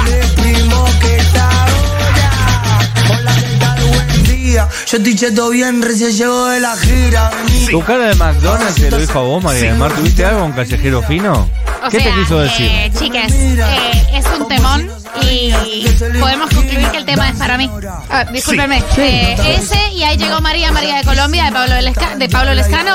y 0.06 0.31
día. 4.42 4.68
Yo 4.86 4.96
estoy 4.98 5.14
cheto 5.14 5.50
bien, 5.50 5.82
recién 5.82 6.12
llego 6.12 6.46
de 6.46 6.60
la 6.60 6.76
gira. 6.76 7.30
¿Tu 7.70 7.80
cara 7.82 8.08
de 8.08 8.14
McDonald's 8.14 8.74
te 8.74 8.90
lo 8.90 8.98
dijo 8.98 9.18
a 9.18 9.22
vos, 9.22 9.42
María 9.42 9.70
del 9.70 9.78
Mar? 9.78 9.92
¿Tuviste 9.92 10.24
algo 10.24 10.40
con 10.40 10.52
Callejero 10.52 11.02
Fino? 11.02 11.48
O 11.84 11.88
¿Qué 11.90 12.00
sea, 12.00 12.14
te 12.14 12.20
quiso 12.20 12.38
decir? 12.38 12.66
eh, 12.70 12.92
chiques, 12.96 13.32
eh, 13.32 14.06
es 14.14 14.24
un 14.38 14.46
temón 14.48 14.88
y 15.30 15.52
podemos 16.20 16.48
concluir 16.50 16.88
que 16.90 16.98
el 16.98 17.04
tema 17.04 17.28
es 17.30 17.36
para 17.36 17.58
mí. 17.58 17.68
Ah, 18.08 18.24
discúlpenme. 18.32 18.82
Eh, 18.98 19.36
ese 19.58 19.88
y 19.92 20.02
ahí 20.04 20.16
llegó 20.16 20.40
María, 20.40 20.70
María 20.70 20.96
de 20.96 21.04
Colombia, 21.04 21.44
de 21.46 21.52
Pablo, 21.52 21.74
Lesca- 21.80 22.16
de 22.16 22.28
Pablo 22.28 22.54
Lescano. 22.54 22.94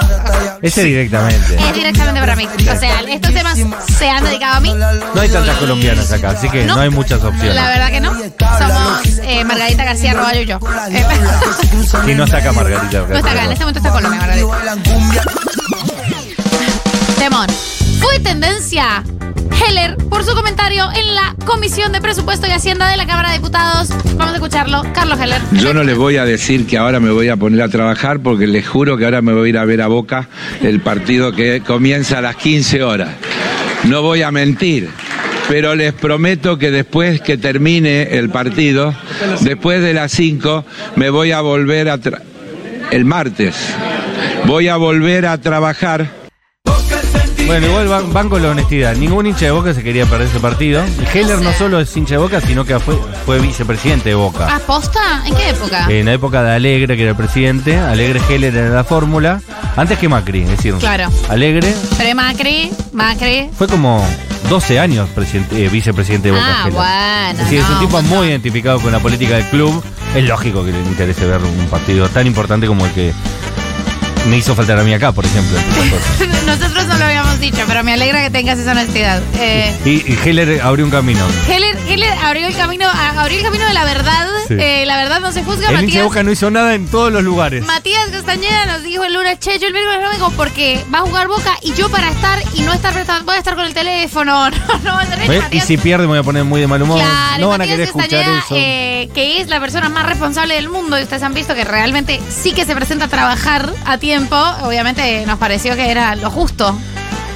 Ese 0.61 0.83
directamente. 0.83 1.55
Es 1.55 1.73
directamente 1.73 2.19
para 2.19 2.35
mí. 2.35 2.47
O 2.47 2.79
sea, 2.79 3.01
estos 3.01 3.33
temas 3.33 3.57
se 3.97 4.09
han 4.09 4.23
dedicado 4.23 4.55
a 4.55 4.59
mí. 4.61 4.73
No 4.73 5.21
hay 5.21 5.29
tantas 5.29 5.57
colombianas 5.57 6.11
acá, 6.11 6.29
así 6.31 6.49
que 6.49 6.63
no, 6.65 6.75
No. 6.75 6.81
hay 6.81 6.89
muchas 6.89 7.21
opciones. 7.23 7.55
La 7.55 7.67
verdad 7.69 7.89
que 7.89 7.99
no. 7.99 8.13
Somos 8.13 9.19
eh, 9.23 9.43
Margarita 9.43 9.83
García 9.83 10.13
Roballo 10.13 10.41
y 10.41 10.45
yo. 10.45 10.59
Y 12.07 12.13
no 12.15 12.23
está 12.23 12.37
acá 12.37 12.51
Margarita. 12.53 12.99
no 13.07 13.17
está 13.17 13.31
acá, 13.31 13.43
en 13.45 13.51
este 13.51 13.65
momento 13.65 13.79
está 13.79 13.91
Colombia, 13.91 14.19
Margarita. 14.21 14.75
Temón. 17.19 17.47
Fue 18.09 18.19
tendencia 18.19 19.03
Heller 19.67 19.97
por 19.97 20.23
su 20.23 20.33
comentario 20.33 20.85
en 20.95 21.13
la 21.13 21.35
Comisión 21.45 21.91
de 21.91 21.99
Presupuesto 21.99 22.47
y 22.47 22.51
Hacienda 22.51 22.89
de 22.89 22.95
la 22.95 23.05
Cámara 23.05 23.31
de 23.31 23.39
Diputados. 23.39 23.89
Vamos 24.15 24.31
a 24.31 24.35
escucharlo. 24.35 24.83
Carlos 24.93 25.19
Heller. 25.19 25.41
Yo 25.51 25.73
no 25.73 25.83
les 25.83 25.97
voy 25.97 26.15
a 26.15 26.23
decir 26.23 26.65
que 26.65 26.77
ahora 26.77 27.01
me 27.01 27.11
voy 27.11 27.27
a 27.27 27.35
poner 27.35 27.61
a 27.61 27.67
trabajar 27.67 28.21
porque 28.21 28.47
les 28.47 28.65
juro 28.65 28.95
que 28.95 29.03
ahora 29.03 29.21
me 29.21 29.33
voy 29.33 29.47
a 29.47 29.49
ir 29.49 29.57
a 29.57 29.65
ver 29.65 29.81
a 29.81 29.87
Boca 29.87 30.29
el 30.61 30.79
partido 30.79 31.33
que 31.33 31.59
comienza 31.59 32.19
a 32.19 32.21
las 32.21 32.37
15 32.37 32.81
horas. 32.81 33.09
No 33.83 34.01
voy 34.01 34.21
a 34.21 34.31
mentir. 34.31 34.89
Pero 35.49 35.75
les 35.75 35.91
prometo 35.91 36.57
que 36.57 36.71
después 36.71 37.19
que 37.19 37.37
termine 37.37 38.17
el 38.17 38.29
partido, 38.29 38.95
después 39.41 39.81
de 39.81 39.93
las 39.93 40.13
5, 40.13 40.63
me 40.95 41.09
voy 41.09 41.33
a 41.33 41.41
volver 41.41 41.89
a... 41.89 41.99
el 42.89 43.03
martes. 43.03 43.55
Voy 44.45 44.69
a 44.69 44.77
volver 44.77 45.25
a 45.25 45.39
trabajar 45.39 46.16
Bueno, 47.47 47.67
igual 47.67 47.87
ban- 47.87 48.13
banco 48.13 48.39
la 48.39 48.49
honestidad. 48.49 48.95
Ningún 48.95 49.25
hincha 49.27 49.45
de 49.45 49.51
Boca 49.51 49.73
se 49.73 49.81
quería 49.83 50.05
perder 50.05 50.27
ese 50.27 50.39
partido. 50.39 50.83
Y 50.85 51.17
Heller 51.17 51.41
no 51.41 51.53
solo 51.53 51.79
es 51.79 51.95
hincha 51.95 52.15
de 52.15 52.17
Boca, 52.19 52.41
sino 52.41 52.65
que 52.65 52.77
fue, 52.79 52.97
fue 53.25 53.39
vicepresidente 53.39 54.09
de 54.09 54.15
Boca. 54.15 54.53
¿Aposta? 54.53 55.23
¿En 55.25 55.33
qué 55.35 55.49
época? 55.49 55.87
En 55.89 56.05
la 56.05 56.13
época 56.13 56.43
de 56.43 56.51
Alegre, 56.53 56.95
que 56.97 57.03
era 57.03 57.11
el 57.11 57.17
presidente, 57.17 57.77
Alegre 57.77 58.21
Heller 58.29 58.55
era 58.55 58.69
la 58.69 58.83
fórmula, 58.83 59.41
antes 59.75 59.97
que 59.97 60.09
Macri, 60.09 60.41
es 60.43 60.49
decir, 60.49 60.73
Claro. 60.75 61.09
Alegre 61.29 61.73
Pero 61.97 62.15
Macri, 62.15 62.71
Macri. 62.91 63.49
fue 63.57 63.67
como 63.67 64.05
12 64.49 64.79
años 64.79 65.07
presidente- 65.15 65.65
eh, 65.65 65.69
vicepresidente 65.69 66.29
de 66.29 66.33
Boca. 66.33 66.45
Ah, 66.45 66.61
Heller. 66.63 66.73
bueno. 66.73 67.29
Es 67.31 67.37
decir, 67.39 67.59
es 67.59 67.69
un 67.69 67.79
tipo 67.79 68.01
muy 68.03 68.27
identificado 68.27 68.79
con 68.81 68.91
la 68.91 68.99
política 68.99 69.35
del 69.35 69.45
club. 69.45 69.83
Es 70.15 70.23
lógico 70.23 70.63
que 70.65 70.71
le 70.71 70.79
interese 70.79 71.25
ver 71.25 71.41
un 71.41 71.67
partido 71.67 72.07
tan 72.09 72.27
importante 72.27 72.67
como 72.67 72.85
el 72.85 72.91
que 72.93 73.13
me 74.27 74.37
hizo 74.37 74.55
faltar 74.55 74.77
a 74.79 74.83
mí 74.83 74.93
acá, 74.93 75.11
por 75.11 75.25
ejemplo. 75.25 75.57
Nosotros 76.45 76.87
no 76.87 76.97
lo 76.97 77.05
habíamos 77.05 77.39
dicho, 77.39 77.59
pero 77.67 77.83
me 77.83 77.93
alegra 77.93 78.23
que 78.23 78.29
tengas 78.29 78.59
esa 78.59 78.71
honestidad. 78.71 79.21
Eh, 79.39 79.73
Y, 79.85 79.89
y 80.13 80.19
Heller 80.23 80.61
abrió 80.61 80.85
un 80.85 80.91
camino. 80.91 81.25
Heller, 81.47 81.77
Heller 81.87 82.13
abrió 82.23 82.47
el 82.47 82.55
camino, 82.55 82.85
a- 82.87 83.21
abrió 83.21 83.37
el 83.37 83.43
camino 83.43 83.65
de 83.67 83.73
la 83.73 83.85
verdad. 83.85 84.27
Sí. 84.47 84.55
Eh, 84.59 84.83
la 84.85 84.97
verdad 84.97 85.19
no 85.19 85.31
se 85.31 85.43
juzga, 85.43 85.69
El 85.69 85.75
Matías. 85.75 86.03
Boca 86.05 86.23
no 86.23 86.31
hizo 86.31 86.49
nada 86.49 86.73
en 86.75 86.87
todos 86.87 87.11
los 87.11 87.23
lugares. 87.23 87.65
Matías 87.65 88.07
Castañeda 88.09 88.65
nos 88.65 88.83
dijo 88.83 89.03
el 89.03 89.13
lunes, 89.13 89.39
che, 89.39 89.59
yo 89.59 89.67
el 89.67 89.73
miércoles 89.73 89.99
no 90.01 90.09
vengo 90.09 90.31
porque 90.31 90.83
va 90.93 90.99
a 90.99 91.01
jugar 91.01 91.27
Boca 91.27 91.57
y 91.61 91.73
yo 91.73 91.89
para 91.89 92.09
estar 92.09 92.39
y 92.53 92.61
no 92.61 92.73
estar 92.73 92.93
voy 93.25 93.35
a 93.35 93.39
estar 93.39 93.55
con 93.55 93.65
el 93.65 93.73
teléfono. 93.73 94.49
No, 94.83 94.93
no 94.93 95.01
a. 95.01 95.47
Y 95.51 95.59
si 95.61 95.77
pierde 95.77 96.03
me 96.03 96.09
voy 96.09 96.19
a 96.19 96.23
poner 96.23 96.43
muy 96.43 96.61
de 96.61 96.67
mal 96.67 96.81
humor. 96.81 96.99
Claro, 96.99 97.39
no 97.41 97.49
van 97.49 97.55
a 97.61 97.65
Matías 97.65 97.75
querer 97.75 97.87
escuchar 97.87 98.09
eso. 98.45 98.55
eh, 98.55 99.09
que 99.13 99.41
es 99.41 99.47
la 99.47 99.59
persona 99.59 99.89
más 99.89 100.05
responsable 100.05 100.53
del 100.55 100.69
mundo 100.69 100.97
y 100.99 101.03
ustedes 101.03 101.23
han 101.23 101.33
visto 101.33 101.55
que 101.55 101.63
realmente 101.65 102.19
sí 102.29 102.53
que 102.53 102.65
se 102.65 102.73
presenta 102.75 103.05
a 103.05 103.07
trabajar 103.07 103.73
a 103.85 103.97
tiempo. 103.97 104.16
Obviamente 104.25 105.25
nos 105.25 105.37
pareció 105.37 105.75
que 105.75 105.91
era 105.91 106.15
lo 106.15 106.29
justo. 106.31 106.77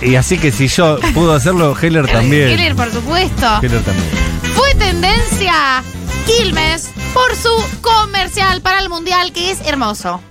Y 0.02 0.16
así 0.16 0.38
que 0.38 0.52
si 0.52 0.68
yo 0.68 1.00
pudo 1.14 1.34
hacerlo, 1.34 1.78
Heller 1.80 2.08
también. 2.12 2.50
Heller, 2.50 2.76
por 2.76 2.92
supuesto. 2.92 3.60
Heller 3.62 3.82
también. 3.84 4.10
Fue 4.56 4.74
tendencia 4.76 5.84
Quilmes 6.26 6.90
por 7.14 7.36
su 7.36 7.50
comercial 7.82 8.62
para 8.62 8.80
el 8.80 8.90
Mundial, 8.90 9.32
que 9.32 9.52
es 9.52 9.60
hermoso. 9.66 10.22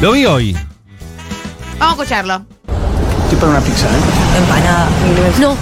Lo 0.00 0.12
vi 0.12 0.26
hoy. 0.26 0.52
Vamos 1.78 1.98
a 1.98 2.02
escucharlo. 2.02 2.44
Estoy 3.24 3.38
para 3.38 3.52
una 3.52 3.60
pizza, 3.60 3.86
¿eh? 3.86 4.38
Empanada. 4.38 4.88
No. 5.40 5.56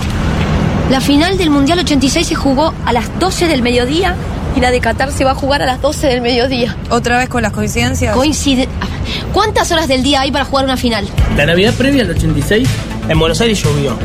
La 0.91 1.01
final 1.01 1.39
del 1.39 1.51
Mundial 1.51 1.79
86 1.79 2.27
se 2.27 2.35
jugó 2.35 2.75
a 2.85 2.93
las 2.93 3.17
12 3.21 3.47
del 3.47 3.63
mediodía 3.63 4.17
y 4.57 4.61
la 4.61 4.71
de 4.71 4.81
Qatar 4.81 5.13
se 5.13 5.25
va 5.25 5.33
a 5.33 5.35
jugar 5.35 5.63
a 5.63 5.67
las 5.67 5.81
12 5.81 6.07
del 6.07 6.21
mediodía. 6.21 6.77
¿Otra 6.91 7.19
vez 7.19 7.29
con 7.29 7.43
las 7.43 7.53
coincidencias? 7.53 8.15
Coincide. 8.15 8.69
¿Cuántas 9.33 9.71
horas 9.73 9.89
del 9.89 10.03
día 10.03 10.23
hay 10.23 10.33
para 10.33 10.45
jugar 10.45 10.65
una 10.65 10.77
final? 10.77 11.09
La 11.37 11.47
Navidad 11.47 11.75
previa 11.75 12.03
al 12.03 12.11
86, 12.11 12.69
en 13.09 13.19
Buenos 13.19 13.41
Aires 13.41 13.63
llovió. 13.63 13.97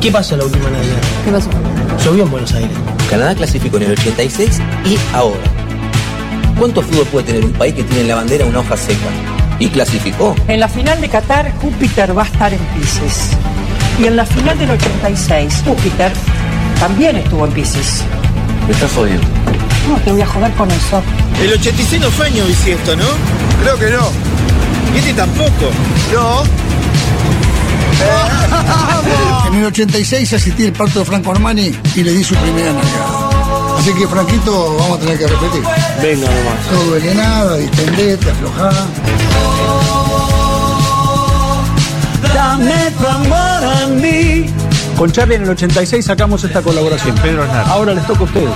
¿Qué 0.00 0.10
pasó 0.10 0.36
la 0.36 0.44
última 0.44 0.70
Navidad? 0.70 0.96
¿Qué 1.24 1.30
pasó? 1.30 1.50
Llovió 2.04 2.24
en 2.24 2.30
Buenos 2.30 2.52
Aires. 2.54 2.72
Canadá 3.08 3.34
clasificó 3.34 3.76
en 3.76 3.84
el 3.84 3.92
86 3.92 4.60
y 4.84 4.98
ahora. 5.14 5.40
¿Cuánto 6.58 6.82
fútbol 6.82 7.06
puede 7.06 7.26
tener 7.26 7.44
un 7.44 7.52
país 7.52 7.74
que 7.74 7.82
tiene 7.82 8.02
en 8.02 8.08
la 8.08 8.14
bandera 8.16 8.44
una 8.46 8.60
hoja 8.60 8.76
seca? 8.76 9.08
Y 9.58 9.68
clasificó. 9.68 10.34
En 10.48 10.60
la 10.60 10.68
final 10.68 11.00
de 11.00 11.08
Qatar, 11.08 11.52
Júpiter 11.60 12.16
va 12.16 12.22
a 12.22 12.26
estar 12.26 12.52
en 12.52 12.58
Pisces. 12.74 13.30
Y 14.00 14.06
en 14.06 14.16
la 14.16 14.24
final 14.24 14.58
del 14.58 14.70
86, 14.70 15.62
Júpiter 15.66 16.12
también 16.80 17.16
estuvo 17.16 17.46
en 17.46 17.52
Pisces. 17.52 18.02
Me 18.66 18.72
estás 18.72 18.92
jodiendo. 18.92 19.41
No, 19.88 19.96
te 20.04 20.12
voy 20.12 20.22
a 20.22 20.26
joder 20.26 20.52
con 20.52 20.70
eso. 20.70 21.02
El 21.40 21.52
86 21.52 22.00
no 22.00 22.10
fue 22.10 22.26
año 22.26 22.44
bisiesto, 22.46 22.96
¿no? 22.96 23.04
Creo 23.62 23.78
que 23.78 23.90
no. 23.90 24.10
Y 24.94 24.98
este 24.98 25.14
tampoco. 25.14 25.70
No. 26.12 26.42
En 29.48 29.54
el 29.54 29.66
86 29.66 30.32
asistí 30.32 30.66
al 30.66 30.72
parto 30.72 31.00
de 31.00 31.04
Franco 31.04 31.30
Armani 31.32 31.72
y 31.94 32.02
le 32.02 32.12
di 32.12 32.24
su 32.24 32.34
primera 32.36 32.72
nalgada. 32.72 33.78
Así 33.78 33.92
que, 33.94 34.06
Franquito, 34.06 34.76
vamos 34.78 34.98
a 34.98 35.00
tener 35.00 35.18
que 35.18 35.26
repetir. 35.26 35.62
Venga 36.00 36.26
nomás. 36.28 36.72
No 36.72 36.84
duele 36.84 37.14
nada, 37.14 37.56
distendete, 37.56 38.30
aflojá. 38.30 38.70
Dame 42.34 42.90
tu 42.98 43.06
amor 43.06 43.64
a 43.64 43.86
mí. 43.88 44.46
Con 44.96 45.10
Charlie 45.10 45.34
en 45.36 45.42
el 45.42 45.50
86 45.50 46.04
sacamos 46.04 46.44
esta 46.44 46.62
colaboración. 46.62 47.14
Pedro 47.16 47.42
Aznar. 47.42 47.66
Ahora 47.68 47.94
les 47.94 48.06
toca 48.06 48.20
a 48.20 48.24
ustedes. 48.24 48.50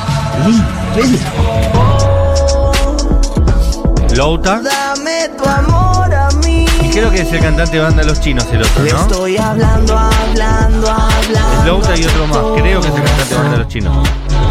Louta. 4.16 4.60
Dame 4.62 5.28
tu 5.36 5.44
amor 5.48 6.14
a 6.14 6.30
mí. 6.44 6.66
Y 6.82 6.90
creo 6.90 7.10
que 7.10 7.20
es 7.22 7.32
el 7.32 7.40
cantante 7.40 7.76
de 7.76 7.82
banda 7.82 8.02
Los 8.02 8.20
Chinos 8.20 8.46
el 8.52 8.62
otro, 8.62 8.82
¿no? 8.84 9.00
estoy 9.02 9.36
hablando, 9.36 9.98
hablando, 9.98 10.90
hablando. 10.90 11.60
Es 11.60 11.66
Louta 11.66 11.96
y 11.96 12.04
otro 12.04 12.26
más. 12.28 12.38
Creo 12.60 12.80
que 12.80 12.88
es 12.88 12.94
el 12.94 13.02
cantante 13.02 13.34
de 13.34 13.40
banda 13.40 13.56
Los 13.58 13.68
Chinos. 13.68 14.08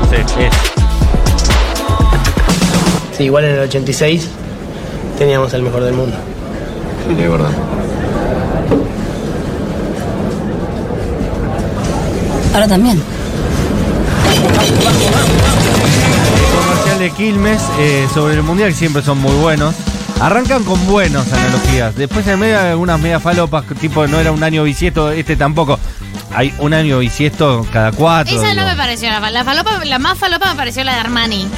Sí, 0.09 0.15
es. 0.43 0.53
Sí, 3.17 3.23
igual 3.23 3.45
en 3.45 3.51
el 3.55 3.59
86 3.61 4.27
teníamos 5.17 5.53
el 5.53 5.61
mejor 5.63 5.83
del 5.83 5.93
mundo. 5.93 6.17
Sí, 7.07 7.15
es 7.23 7.29
verdad. 7.31 7.49
Ahora 12.55 12.69
también. 12.69 13.03
comercial 16.57 16.99
de 16.99 17.11
Quilmes 17.11 17.61
eh, 17.79 18.07
sobre 18.13 18.35
el 18.35 18.43
mundial 18.43 18.69
que 18.69 18.75
siempre 18.75 19.01
son 19.01 19.17
muy 19.17 19.33
buenos. 19.33 19.75
Arrancan 20.21 20.63
con 20.63 20.87
buenas 20.87 21.33
analogías. 21.33 21.97
Después 21.97 22.25
en 22.27 22.39
medio 22.39 22.57
algunas 22.57 22.97
media 23.01 23.19
falopas, 23.19 23.65
tipo 23.81 24.07
no 24.07 24.21
era 24.21 24.31
un 24.31 24.41
año 24.41 24.63
bisiesto, 24.63 25.11
este 25.11 25.35
tampoco. 25.35 25.77
Hay 26.33 26.53
un 26.59 26.73
año 26.73 26.99
bisiesto 26.99 27.67
cada 27.73 27.91
cuatro. 27.91 28.41
Esa 28.41 28.53
no 28.53 28.65
me 28.65 28.77
pareció 28.77 29.09
la, 29.09 29.29
la 29.31 29.43
falopa, 29.43 29.83
la 29.83 29.99
más 29.99 30.17
falopa 30.17 30.49
me 30.49 30.55
pareció 30.55 30.85
la 30.85 30.93
de 30.93 30.99
Armani. 31.01 31.49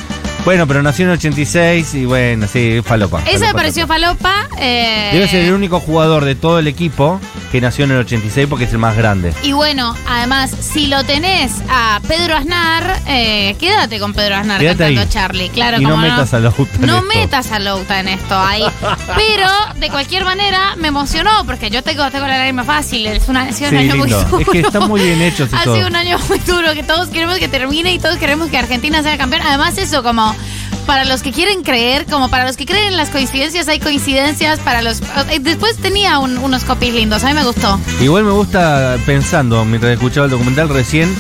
Bueno, 0.48 0.66
pero 0.66 0.82
nació 0.82 1.04
en 1.04 1.12
el 1.12 1.18
86 1.18 1.94
y 1.96 2.06
bueno, 2.06 2.48
sí, 2.48 2.80
falopa. 2.82 3.20
Esa 3.24 3.32
me 3.32 3.38
falopa, 3.40 3.54
pareció 3.54 3.86
falopa. 3.86 4.34
eh, 4.58 5.10
Debe 5.12 5.28
ser 5.28 5.44
el 5.44 5.52
único 5.54 5.82
jugador 5.82 6.24
de 6.24 6.36
todo 6.36 6.58
el 6.60 6.68
equipo 6.70 7.20
que 7.52 7.60
nació 7.60 7.84
en 7.84 7.92
el 7.92 7.98
86 7.98 8.48
porque 8.50 8.64
es 8.64 8.72
el 8.72 8.78
más 8.78 8.96
grande. 8.96 9.34
Y 9.44 9.52
bueno, 9.52 9.94
además, 10.08 10.50
si 10.58 10.88
lo 10.88 11.04
tenés 11.04 11.52
a 11.70 12.00
Pedro 12.08 12.38
Aznar, 12.38 12.98
eh, 13.08 13.58
quédate 13.60 14.00
con 14.00 14.14
Pedro 14.14 14.36
Aznar 14.36 14.62
Quédate 14.62 14.78
cantando 14.78 15.02
ahí. 15.02 15.08
Charlie. 15.10 15.50
Claro, 15.50 15.82
y 15.82 15.84
no 15.84 15.90
como 15.92 16.04
metas 16.04 16.34
a 16.34 16.40
Louta 16.40 16.62
en 16.76 16.82
No 16.86 16.96
esto. 17.00 17.08
metas 17.14 17.52
a 17.52 17.60
Louta 17.60 18.00
en 18.00 18.08
esto 18.08 18.40
ahí. 18.40 18.64
Pero, 19.18 19.50
de 19.82 19.90
cualquier 19.90 20.24
manera, 20.24 20.76
me 20.78 20.88
emocionó 20.88 21.44
porque 21.46 21.70
yo 21.70 21.84
tengo, 21.84 22.10
tengo 22.10 22.26
la 22.26 22.38
lágrima 22.38 22.64
fácil. 22.64 23.06
Es 23.08 23.28
una, 23.28 23.42
ha 23.42 23.52
sido 23.52 23.70
Sí, 23.70 23.76
un 23.76 23.82
año 23.82 23.96
muy 23.98 24.08
lindo. 24.10 24.24
duro. 24.24 24.40
Es 24.40 24.48
que 24.50 24.60
están 24.62 24.88
muy 24.88 25.02
bien 25.02 25.22
hechos 25.22 25.50
y 25.52 25.56
Ha 25.58 25.64
todo. 25.66 25.76
sido 25.76 25.88
un 25.90 25.96
año 25.98 26.18
muy 26.30 26.40
duro 26.40 26.74
que 26.74 26.84
todos 26.84 27.10
queremos 27.10 27.38
que 27.38 27.50
termine 27.50 27.92
y 27.94 28.00
todos 28.00 28.16
queremos 28.18 28.50
que 28.50 28.58
Argentina 28.58 29.04
sea 29.04 29.18
campeón. 29.18 29.42
Además, 29.46 29.78
eso 29.78 30.04
como 30.04 30.37
para 30.86 31.04
los 31.06 31.22
que 31.22 31.32
quieren 31.32 31.64
creer, 31.64 32.06
como 32.06 32.30
para 32.30 32.46
los 32.48 32.56
que 32.58 32.66
creen 32.66 32.86
en 32.86 32.98
las 32.98 33.10
coincidencias, 33.10 33.68
hay 33.68 33.80
coincidencias. 33.80 34.60
Para 34.60 34.82
los 34.82 35.02
eh, 35.30 35.40
Después 35.42 35.78
tenía 35.78 36.20
un- 36.20 36.38
unos 36.38 36.64
copies 36.64 36.94
lindos, 36.94 37.24
a 37.24 37.28
mí 37.28 37.34
me 37.34 37.44
gustó. 37.44 37.80
Igual 38.00 38.24
me 38.24 38.32
gusta 38.32 38.98
pensando, 39.06 39.66
mientras 39.66 39.94
escuchaba 39.94 40.26
el 40.26 40.32
documental 40.32 40.70
recién, 40.70 41.14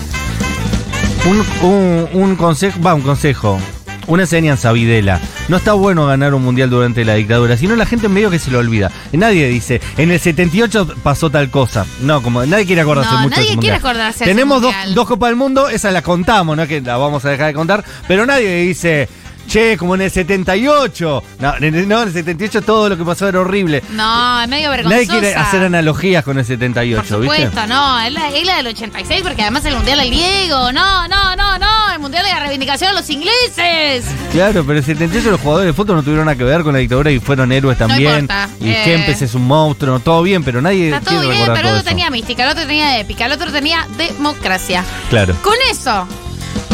un, 1.26 1.44
un, 1.70 2.10
un 2.14 2.36
consejo, 2.38 2.80
va, 2.82 2.94
un 2.94 3.02
consejo, 3.02 3.60
una 4.08 4.24
enseñanza 4.24 4.72
Videla. 4.72 5.22
No 5.48 5.58
está 5.58 5.74
bueno 5.74 6.06
ganar 6.08 6.34
un 6.34 6.44
mundial 6.44 6.70
durante 6.70 7.06
la 7.06 7.14
dictadura, 7.16 7.58
sino 7.58 7.76
la 7.76 7.86
gente 7.86 8.10
medio 8.10 8.30
que 8.30 8.40
se 8.40 8.52
lo 8.52 8.60
olvida. 8.60 8.92
Nadie 9.12 9.48
dice, 9.48 9.82
en 9.98 10.12
el 10.12 10.20
78 10.20 10.96
pasó 11.04 11.30
tal 11.30 11.50
cosa. 11.50 11.86
No, 12.02 12.22
como 12.22 12.46
nadie 12.46 12.66
quiere 12.66 12.82
acordarse 12.82 13.12
No, 13.12 13.18
mucho 13.22 13.30
de 13.30 13.36
nadie 13.36 13.50
ese 13.52 13.60
quiere 13.60 13.76
mundial. 13.78 13.92
acordarse 13.92 14.26
Tenemos 14.26 14.62
dos, 14.62 14.74
dos 14.94 15.08
Copas 15.08 15.30
del 15.30 15.38
Mundo, 15.38 15.70
esas 15.70 15.94
las 15.94 16.04
contamos, 16.04 16.56
no 16.58 16.64
es 16.64 16.70
que 16.70 16.82
la 16.82 16.98
vamos 16.98 17.24
a 17.26 17.30
dejar 17.30 17.48
de 17.48 17.54
contar, 17.54 17.84
pero 18.08 18.26
nadie 18.26 18.62
dice... 18.62 19.08
Che, 19.48 19.78
como 19.78 19.96
en 19.96 20.02
el 20.02 20.12
78. 20.12 21.24
No, 21.40 21.56
en 21.58 21.64
el, 21.76 21.88
no, 21.88 22.02
en 22.02 22.08
el 22.10 22.14
78 22.14 22.62
todo 22.62 22.90
lo 22.90 22.98
que 22.98 23.04
pasó 23.06 23.28
era 23.28 23.40
horrible. 23.40 23.82
No, 23.92 24.42
es 24.42 24.48
medio 24.50 24.70
vergonzosa. 24.70 24.96
Nadie 24.96 25.08
quiere 25.08 25.36
hacer 25.36 25.64
analogías 25.64 26.24
con 26.24 26.38
el 26.38 26.46
78, 26.46 26.96
Por 27.08 27.22
¿viste? 27.22 27.36
supuesto, 27.46 27.68
no, 27.68 28.00
es 28.02 28.12
la, 28.12 28.30
es 28.30 28.46
la 28.46 28.58
del 28.58 28.68
86, 28.68 29.22
porque 29.24 29.42
además 29.42 29.64
el 29.66 29.76
mundial 29.76 30.00
del 30.00 30.10
Diego. 30.12 30.72
No, 30.74 31.08
no, 31.08 31.36
no, 31.36 31.58
no, 31.58 31.94
el 31.94 32.00
mundial 32.00 32.24
de 32.26 32.30
la 32.32 32.40
reivindicación 32.42 32.92
de 32.92 32.96
los 33.00 33.10
ingleses. 33.10 34.06
Claro, 34.32 34.64
pero 34.66 34.80
el 34.80 34.86
78 34.86 35.32
los 35.32 35.40
jugadores 35.40 35.68
de 35.68 35.74
fútbol 35.74 35.96
no 35.98 36.04
tuvieron 36.04 36.26
nada 36.26 36.38
que 36.38 36.44
ver 36.44 36.64
con 36.64 36.74
la 36.74 36.80
dictadura 36.80 37.10
y 37.12 37.20
fueron 37.20 37.52
héroes 37.52 37.78
también. 37.78 38.22
importa, 38.22 38.50
y 38.60 38.70
eh. 38.70 38.82
Kempes 38.84 39.22
es 39.22 39.34
un 39.34 39.48
monstruo, 39.48 40.00
todo 40.00 40.22
bien, 40.24 40.44
pero 40.44 40.62
nadie 40.62 40.90
Está 40.94 41.10
todo 41.12 41.22
bien, 41.22 41.34
pero 41.46 41.54
el 41.54 41.66
otro 41.68 41.76
eso. 41.78 41.84
tenía 41.86 42.10
mística, 42.10 42.44
el 42.44 42.50
otro 42.50 42.66
tenía 42.66 43.00
épica, 43.00 43.26
el 43.26 43.32
otro 43.32 43.52
tenía 43.52 43.88
democracia. 43.98 44.84
Claro. 45.10 45.36
Con 45.42 45.56
eso, 45.72 46.06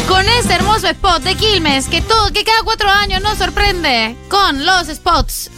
con 0.08 0.28
ese 0.28 0.54
hermoso 0.54 0.88
spot 0.88 1.22
de 1.22 1.34
Quilmes, 1.34 1.88
que 1.88 2.00
todo, 2.00 2.32
que 2.32 2.44
cada 2.44 2.62
cuatro 2.62 2.88
años 2.90 3.22
nos 3.22 3.38
sorprende 3.38 4.16
con 4.28 4.64
los 4.64 4.86
spots 4.88 5.50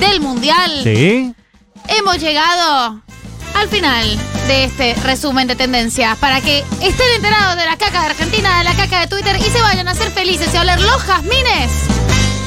del 0.00 0.20
mundial. 0.20 0.80
¿Sí? 0.82 1.34
hemos 1.88 2.18
llegado 2.18 3.02
al 3.54 3.68
final 3.68 4.18
de 4.46 4.64
este 4.64 4.94
resumen 5.02 5.46
de 5.46 5.56
tendencias 5.56 6.16
para 6.18 6.40
que 6.40 6.60
estén 6.82 7.14
enterados 7.16 7.56
de 7.56 7.64
la 7.64 7.76
caca 7.76 8.00
de 8.00 8.06
Argentina, 8.06 8.58
de 8.58 8.64
la 8.64 8.74
caca 8.74 9.00
de 9.00 9.06
Twitter 9.06 9.36
y 9.38 9.50
se 9.50 9.60
vayan 9.60 9.88
a 9.88 9.94
ser 9.94 10.10
felices 10.10 10.52
y 10.52 10.56
a 10.56 10.62
oler 10.62 10.80
los 10.80 11.02
jazmines 11.02 11.70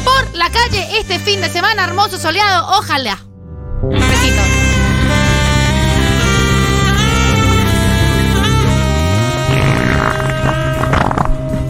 por 0.03 0.35
la 0.35 0.49
calle 0.49 0.87
este 0.99 1.19
fin 1.19 1.41
de 1.41 1.49
semana 1.49 1.83
hermoso 1.83 2.17
soleado. 2.17 2.67
Ojalá. 2.77 3.19
Un 3.81 3.99
besito. 3.99 4.58